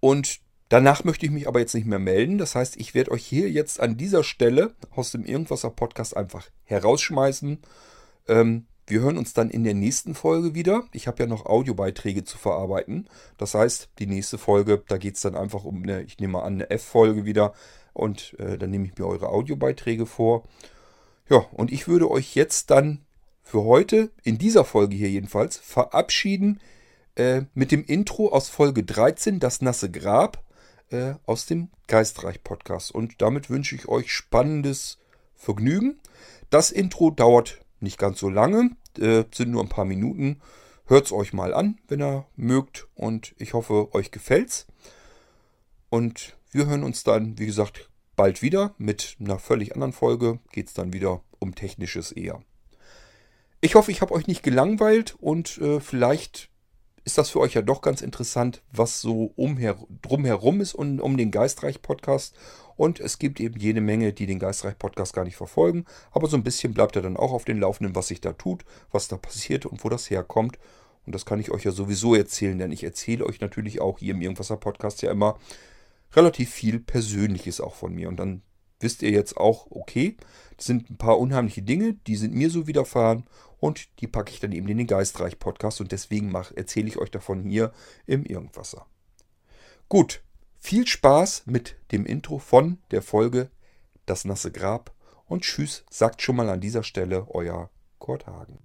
Und 0.00 0.40
danach 0.72 1.04
möchte 1.04 1.26
ich 1.26 1.32
mich 1.32 1.46
aber 1.46 1.60
jetzt 1.60 1.74
nicht 1.74 1.86
mehr 1.86 1.98
melden. 1.98 2.38
Das 2.38 2.54
heißt, 2.54 2.76
ich 2.78 2.94
werde 2.94 3.10
euch 3.10 3.24
hier 3.24 3.50
jetzt 3.50 3.78
an 3.78 3.98
dieser 3.98 4.24
Stelle 4.24 4.74
aus 4.90 5.10
dem 5.12 5.24
Irgendwasser 5.24 5.68
Podcast 5.68 6.16
einfach 6.16 6.48
herausschmeißen. 6.64 7.58
Ähm, 8.28 8.66
wir 8.86 9.00
hören 9.00 9.18
uns 9.18 9.34
dann 9.34 9.50
in 9.50 9.64
der 9.64 9.74
nächsten 9.74 10.14
Folge 10.14 10.54
wieder. 10.54 10.84
Ich 10.92 11.06
habe 11.06 11.22
ja 11.22 11.28
noch 11.28 11.44
Audiobeiträge 11.44 12.24
zu 12.24 12.38
verarbeiten. 12.38 13.06
Das 13.36 13.54
heißt, 13.54 13.90
die 13.98 14.06
nächste 14.06 14.38
Folge, 14.38 14.82
da 14.88 14.96
geht 14.96 15.16
es 15.16 15.20
dann 15.20 15.36
einfach 15.36 15.64
um 15.64 15.82
eine, 15.82 16.02
ich 16.02 16.18
nehme 16.18 16.42
an, 16.42 16.54
eine 16.54 16.70
F-Folge 16.70 17.26
wieder. 17.26 17.52
Und 17.92 18.34
äh, 18.38 18.56
dann 18.56 18.70
nehme 18.70 18.86
ich 18.86 18.96
mir 18.96 19.06
eure 19.06 19.28
Audiobeiträge 19.28 20.06
vor. 20.06 20.44
Ja, 21.28 21.44
und 21.52 21.70
ich 21.70 21.86
würde 21.86 22.10
euch 22.10 22.34
jetzt 22.34 22.70
dann 22.70 23.02
für 23.42 23.64
heute, 23.64 24.10
in 24.24 24.38
dieser 24.38 24.64
Folge 24.64 24.96
hier 24.96 25.10
jedenfalls, 25.10 25.58
verabschieden 25.58 26.60
äh, 27.14 27.42
mit 27.52 27.72
dem 27.72 27.84
Intro 27.84 28.28
aus 28.28 28.48
Folge 28.48 28.84
13, 28.84 29.38
Das 29.38 29.60
nasse 29.60 29.90
Grab, 29.90 30.42
äh, 30.92 31.14
aus 31.26 31.46
dem 31.46 31.68
Geistreich 31.86 32.42
Podcast. 32.42 32.92
Und 32.92 33.20
damit 33.22 33.50
wünsche 33.50 33.74
ich 33.74 33.88
euch 33.88 34.12
spannendes 34.12 34.98
Vergnügen. 35.34 35.98
Das 36.50 36.70
Intro 36.70 37.10
dauert 37.10 37.60
nicht 37.80 37.98
ganz 37.98 38.20
so 38.20 38.28
lange, 38.28 38.70
äh, 38.98 39.24
sind 39.32 39.50
nur 39.50 39.62
ein 39.62 39.68
paar 39.68 39.84
Minuten. 39.84 40.40
Hört 40.86 41.06
es 41.06 41.12
euch 41.12 41.32
mal 41.32 41.54
an, 41.54 41.78
wenn 41.88 42.02
ihr 42.02 42.26
mögt. 42.36 42.88
Und 42.94 43.34
ich 43.38 43.54
hoffe, 43.54 43.94
euch 43.94 44.10
gefällt's. 44.10 44.66
Und 45.88 46.36
wir 46.50 46.66
hören 46.66 46.84
uns 46.84 47.04
dann, 47.04 47.38
wie 47.38 47.46
gesagt, 47.46 47.90
bald 48.16 48.42
wieder. 48.42 48.74
Mit 48.78 49.16
einer 49.20 49.38
völlig 49.38 49.74
anderen 49.74 49.92
Folge 49.92 50.38
geht 50.52 50.68
es 50.68 50.74
dann 50.74 50.92
wieder 50.92 51.22
um 51.38 51.54
Technisches 51.54 52.12
eher. 52.12 52.42
Ich 53.60 53.74
hoffe, 53.74 53.90
ich 53.90 54.00
habe 54.00 54.12
euch 54.12 54.26
nicht 54.26 54.42
gelangweilt 54.42 55.16
und 55.20 55.58
äh, 55.58 55.80
vielleicht 55.80 56.50
ist 57.04 57.18
das 57.18 57.30
für 57.30 57.40
euch 57.40 57.54
ja 57.54 57.62
doch 57.62 57.80
ganz 57.80 58.00
interessant, 58.00 58.62
was 58.72 59.00
so 59.00 59.32
umher, 59.36 59.76
drumherum 60.02 60.60
ist 60.60 60.74
und 60.74 61.00
um 61.00 61.16
den 61.16 61.30
Geistreich-Podcast. 61.30 62.34
Und 62.76 63.00
es 63.00 63.18
gibt 63.18 63.40
eben 63.40 63.58
jede 63.58 63.80
Menge, 63.80 64.12
die 64.12 64.26
den 64.26 64.38
Geistreich-Podcast 64.38 65.12
gar 65.12 65.24
nicht 65.24 65.36
verfolgen. 65.36 65.84
Aber 66.12 66.28
so 66.28 66.36
ein 66.36 66.44
bisschen 66.44 66.74
bleibt 66.74 66.96
er 66.96 67.02
dann 67.02 67.16
auch 67.16 67.32
auf 67.32 67.44
den 67.44 67.58
Laufenden, 67.58 67.94
was 67.94 68.08
sich 68.08 68.20
da 68.20 68.32
tut, 68.32 68.64
was 68.90 69.08
da 69.08 69.16
passiert 69.16 69.66
und 69.66 69.84
wo 69.84 69.88
das 69.88 70.10
herkommt. 70.10 70.58
Und 71.04 71.14
das 71.14 71.26
kann 71.26 71.40
ich 71.40 71.50
euch 71.50 71.64
ja 71.64 71.72
sowieso 71.72 72.14
erzählen, 72.14 72.58
denn 72.58 72.70
ich 72.70 72.84
erzähle 72.84 73.26
euch 73.26 73.40
natürlich 73.40 73.80
auch 73.80 73.98
hier 73.98 74.14
im 74.14 74.22
Irgendwasser-Podcast 74.22 75.02
ja 75.02 75.10
immer 75.10 75.38
relativ 76.14 76.50
viel 76.50 76.78
Persönliches 76.78 77.60
auch 77.60 77.74
von 77.74 77.92
mir. 77.94 78.08
Und 78.08 78.18
dann 78.18 78.42
wisst 78.78 79.02
ihr 79.02 79.10
jetzt 79.10 79.36
auch, 79.36 79.66
okay, 79.70 80.16
das 80.56 80.66
sind 80.66 80.90
ein 80.90 80.98
paar 80.98 81.18
unheimliche 81.18 81.62
Dinge, 81.62 81.94
die 82.06 82.16
sind 82.16 82.34
mir 82.34 82.50
so 82.50 82.66
widerfahren 82.66 83.24
und 83.62 84.00
die 84.00 84.08
packe 84.08 84.32
ich 84.32 84.40
dann 84.40 84.50
eben 84.50 84.66
in 84.66 84.76
den 84.76 84.88
Geistreich-Podcast 84.88 85.80
und 85.80 85.92
deswegen 85.92 86.34
erzähle 86.34 86.88
ich 86.88 86.98
euch 86.98 87.12
davon 87.12 87.44
hier 87.44 87.72
im 88.06 88.24
Irgendwasser. 88.24 88.86
Gut, 89.88 90.20
viel 90.58 90.84
Spaß 90.84 91.46
mit 91.46 91.76
dem 91.92 92.04
Intro 92.04 92.40
von 92.40 92.78
der 92.90 93.02
Folge 93.02 93.50
Das 94.04 94.24
nasse 94.24 94.50
Grab 94.50 94.92
und 95.26 95.44
tschüss, 95.44 95.84
sagt 95.90 96.22
schon 96.22 96.34
mal 96.34 96.48
an 96.48 96.60
dieser 96.60 96.82
Stelle 96.82 97.28
euer 97.30 97.70
Kurt 98.00 98.26
Hagen. 98.26 98.58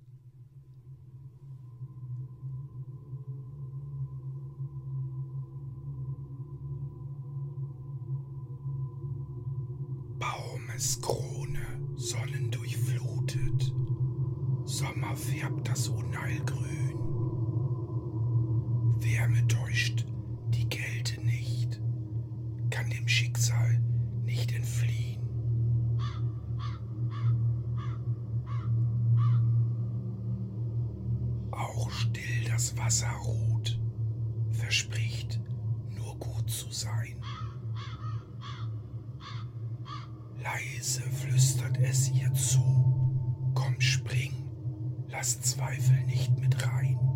Baumeskrone, 10.17 11.67
sonnendurchflutet. 11.97 12.66
Sommer 14.67 15.15
färbt 15.15 15.69
das 15.69 15.87
Unheil 15.87 16.41
grün. 16.45 16.99
Wärme 18.99 19.47
täuscht 19.47 20.05
die 20.49 20.67
Kälte 20.67 21.21
nicht, 21.21 21.79
kann 22.69 22.89
dem 22.89 23.07
Schicksal 23.07 23.81
nicht 24.25 24.51
entfliehen. 24.53 25.21
Auch 31.51 31.89
still 31.89 32.43
das 32.51 32.77
Wasser 32.77 33.11
ruht, 33.23 33.79
verspricht 34.51 35.39
nur 35.95 36.17
gut 36.19 36.49
zu 36.49 36.69
sein. 36.71 37.15
Leise 40.43 41.03
flüstert 41.03 41.77
es 41.77 42.11
ihr 42.11 42.33
zu. 42.33 42.86
Lass 45.17 45.41
Zweifel 45.41 46.03
nicht 46.05 46.37
mit 46.37 46.63
rein. 46.67 47.06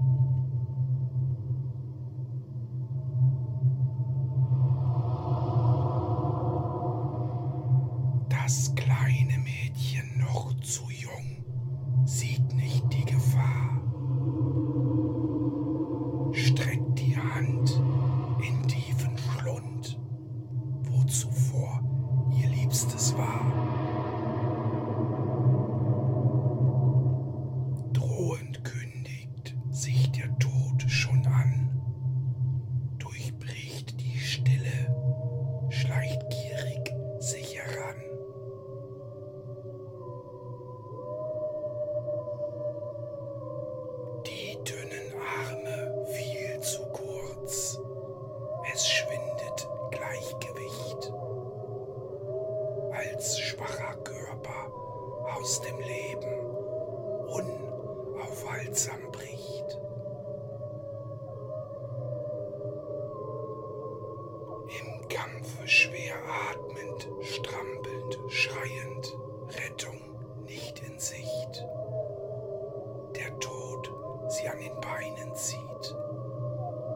Sie 74.32 74.48
an 74.48 74.60
den 74.60 74.80
Beinen 74.82 75.36
zieht. 75.36 75.96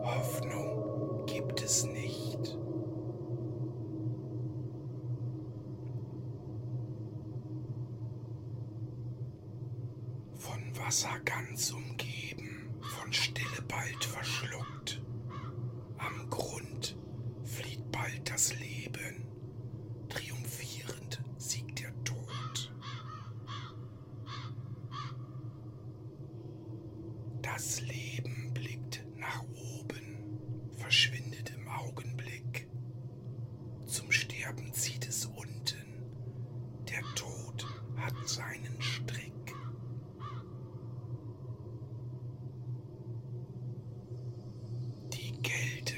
Hoffnung 0.04 1.26
gibt 1.26 1.62
es 1.62 1.86
nicht. 1.86 2.58
Wasser 10.78 11.20
ganz 11.26 11.72
umgeben, 11.72 12.70
von 12.80 13.12
Stille 13.12 13.62
bald 13.68 14.06
verschluckt. 14.06 15.02
Am 15.98 16.30
Grund 16.30 16.96
flieht 17.44 17.92
bald 17.92 18.30
das 18.30 18.54
Leben, 18.60 19.26
triumphierend 20.10 21.24
siegt 21.38 21.80
der 21.80 21.92
Tod. 22.04 22.72
Das 27.42 27.82
Leben 27.82 28.52
blickt 28.54 29.04
nach 29.18 29.44
oben, 29.80 30.70
verschwindet 30.78 31.52
im 31.58 31.68
Augenblick. 31.68 32.68
Zum 33.86 34.12
Sterben 34.12 34.72
zieht 34.74 35.08
es 35.08 35.26
unten, 35.26 35.86
der 36.90 37.02
Tod 37.16 37.66
hat 37.98 38.16
seinen 38.28 38.80
Strick. 38.82 39.32
Die 45.14 45.32
Kälte 45.42 45.96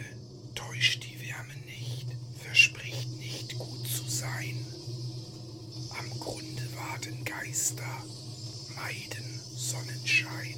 täuscht 0.55 1.03
die 1.03 1.19
Wärme 1.27 1.53
nicht, 1.65 2.07
verspricht 2.35 3.17
nicht 3.17 3.57
gut 3.57 3.87
zu 3.87 4.03
sein. 4.09 4.55
Am 5.99 6.19
Grunde 6.19 6.63
warten 6.75 7.23
Geister, 7.25 7.83
meiden 8.75 9.39
Sonnenschein. 9.55 10.55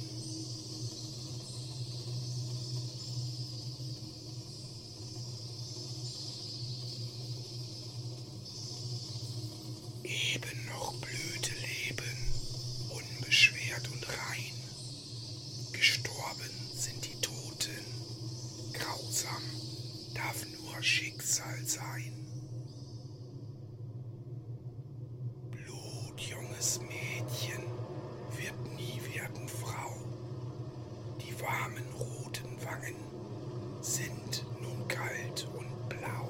Eben 10.02 10.66
noch 10.66 10.94
blühte 10.94 11.52
Leben, 11.54 12.16
unbeschwert 12.90 13.88
und 13.92 14.06
rein. 14.08 14.52
Gestorben 15.72 16.50
sind 16.74 17.04
die 17.04 17.20
Toten, 17.20 17.84
grausam 18.72 19.42
darf 20.14 20.44
nur 20.58 20.82
Schicksal 20.82 21.64
sein. 21.64 22.12
Blutjunges 25.50 26.80
Mädchen 26.80 27.62
wird 28.36 28.76
nie 28.76 29.00
werden 29.14 29.48
Frau. 29.48 29.92
Die 31.20 31.32
warmen 31.70 31.84
roten 31.98 32.64
Wangen 32.64 32.94
sind 33.80 34.44
nun 34.60 34.86
kalt 34.88 35.48
und 35.54 35.88
blau. 35.88 36.28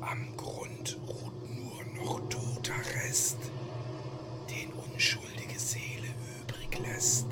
Am 0.00 0.36
Grund 0.36 0.98
ruht 1.06 1.50
nur 1.56 2.04
noch 2.04 2.20
toter 2.28 2.74
Rest, 2.94 3.38
den 4.50 4.72
unschuldige 4.72 5.58
Seele 5.58 6.08
übrig 6.40 6.78
lässt. 6.78 7.31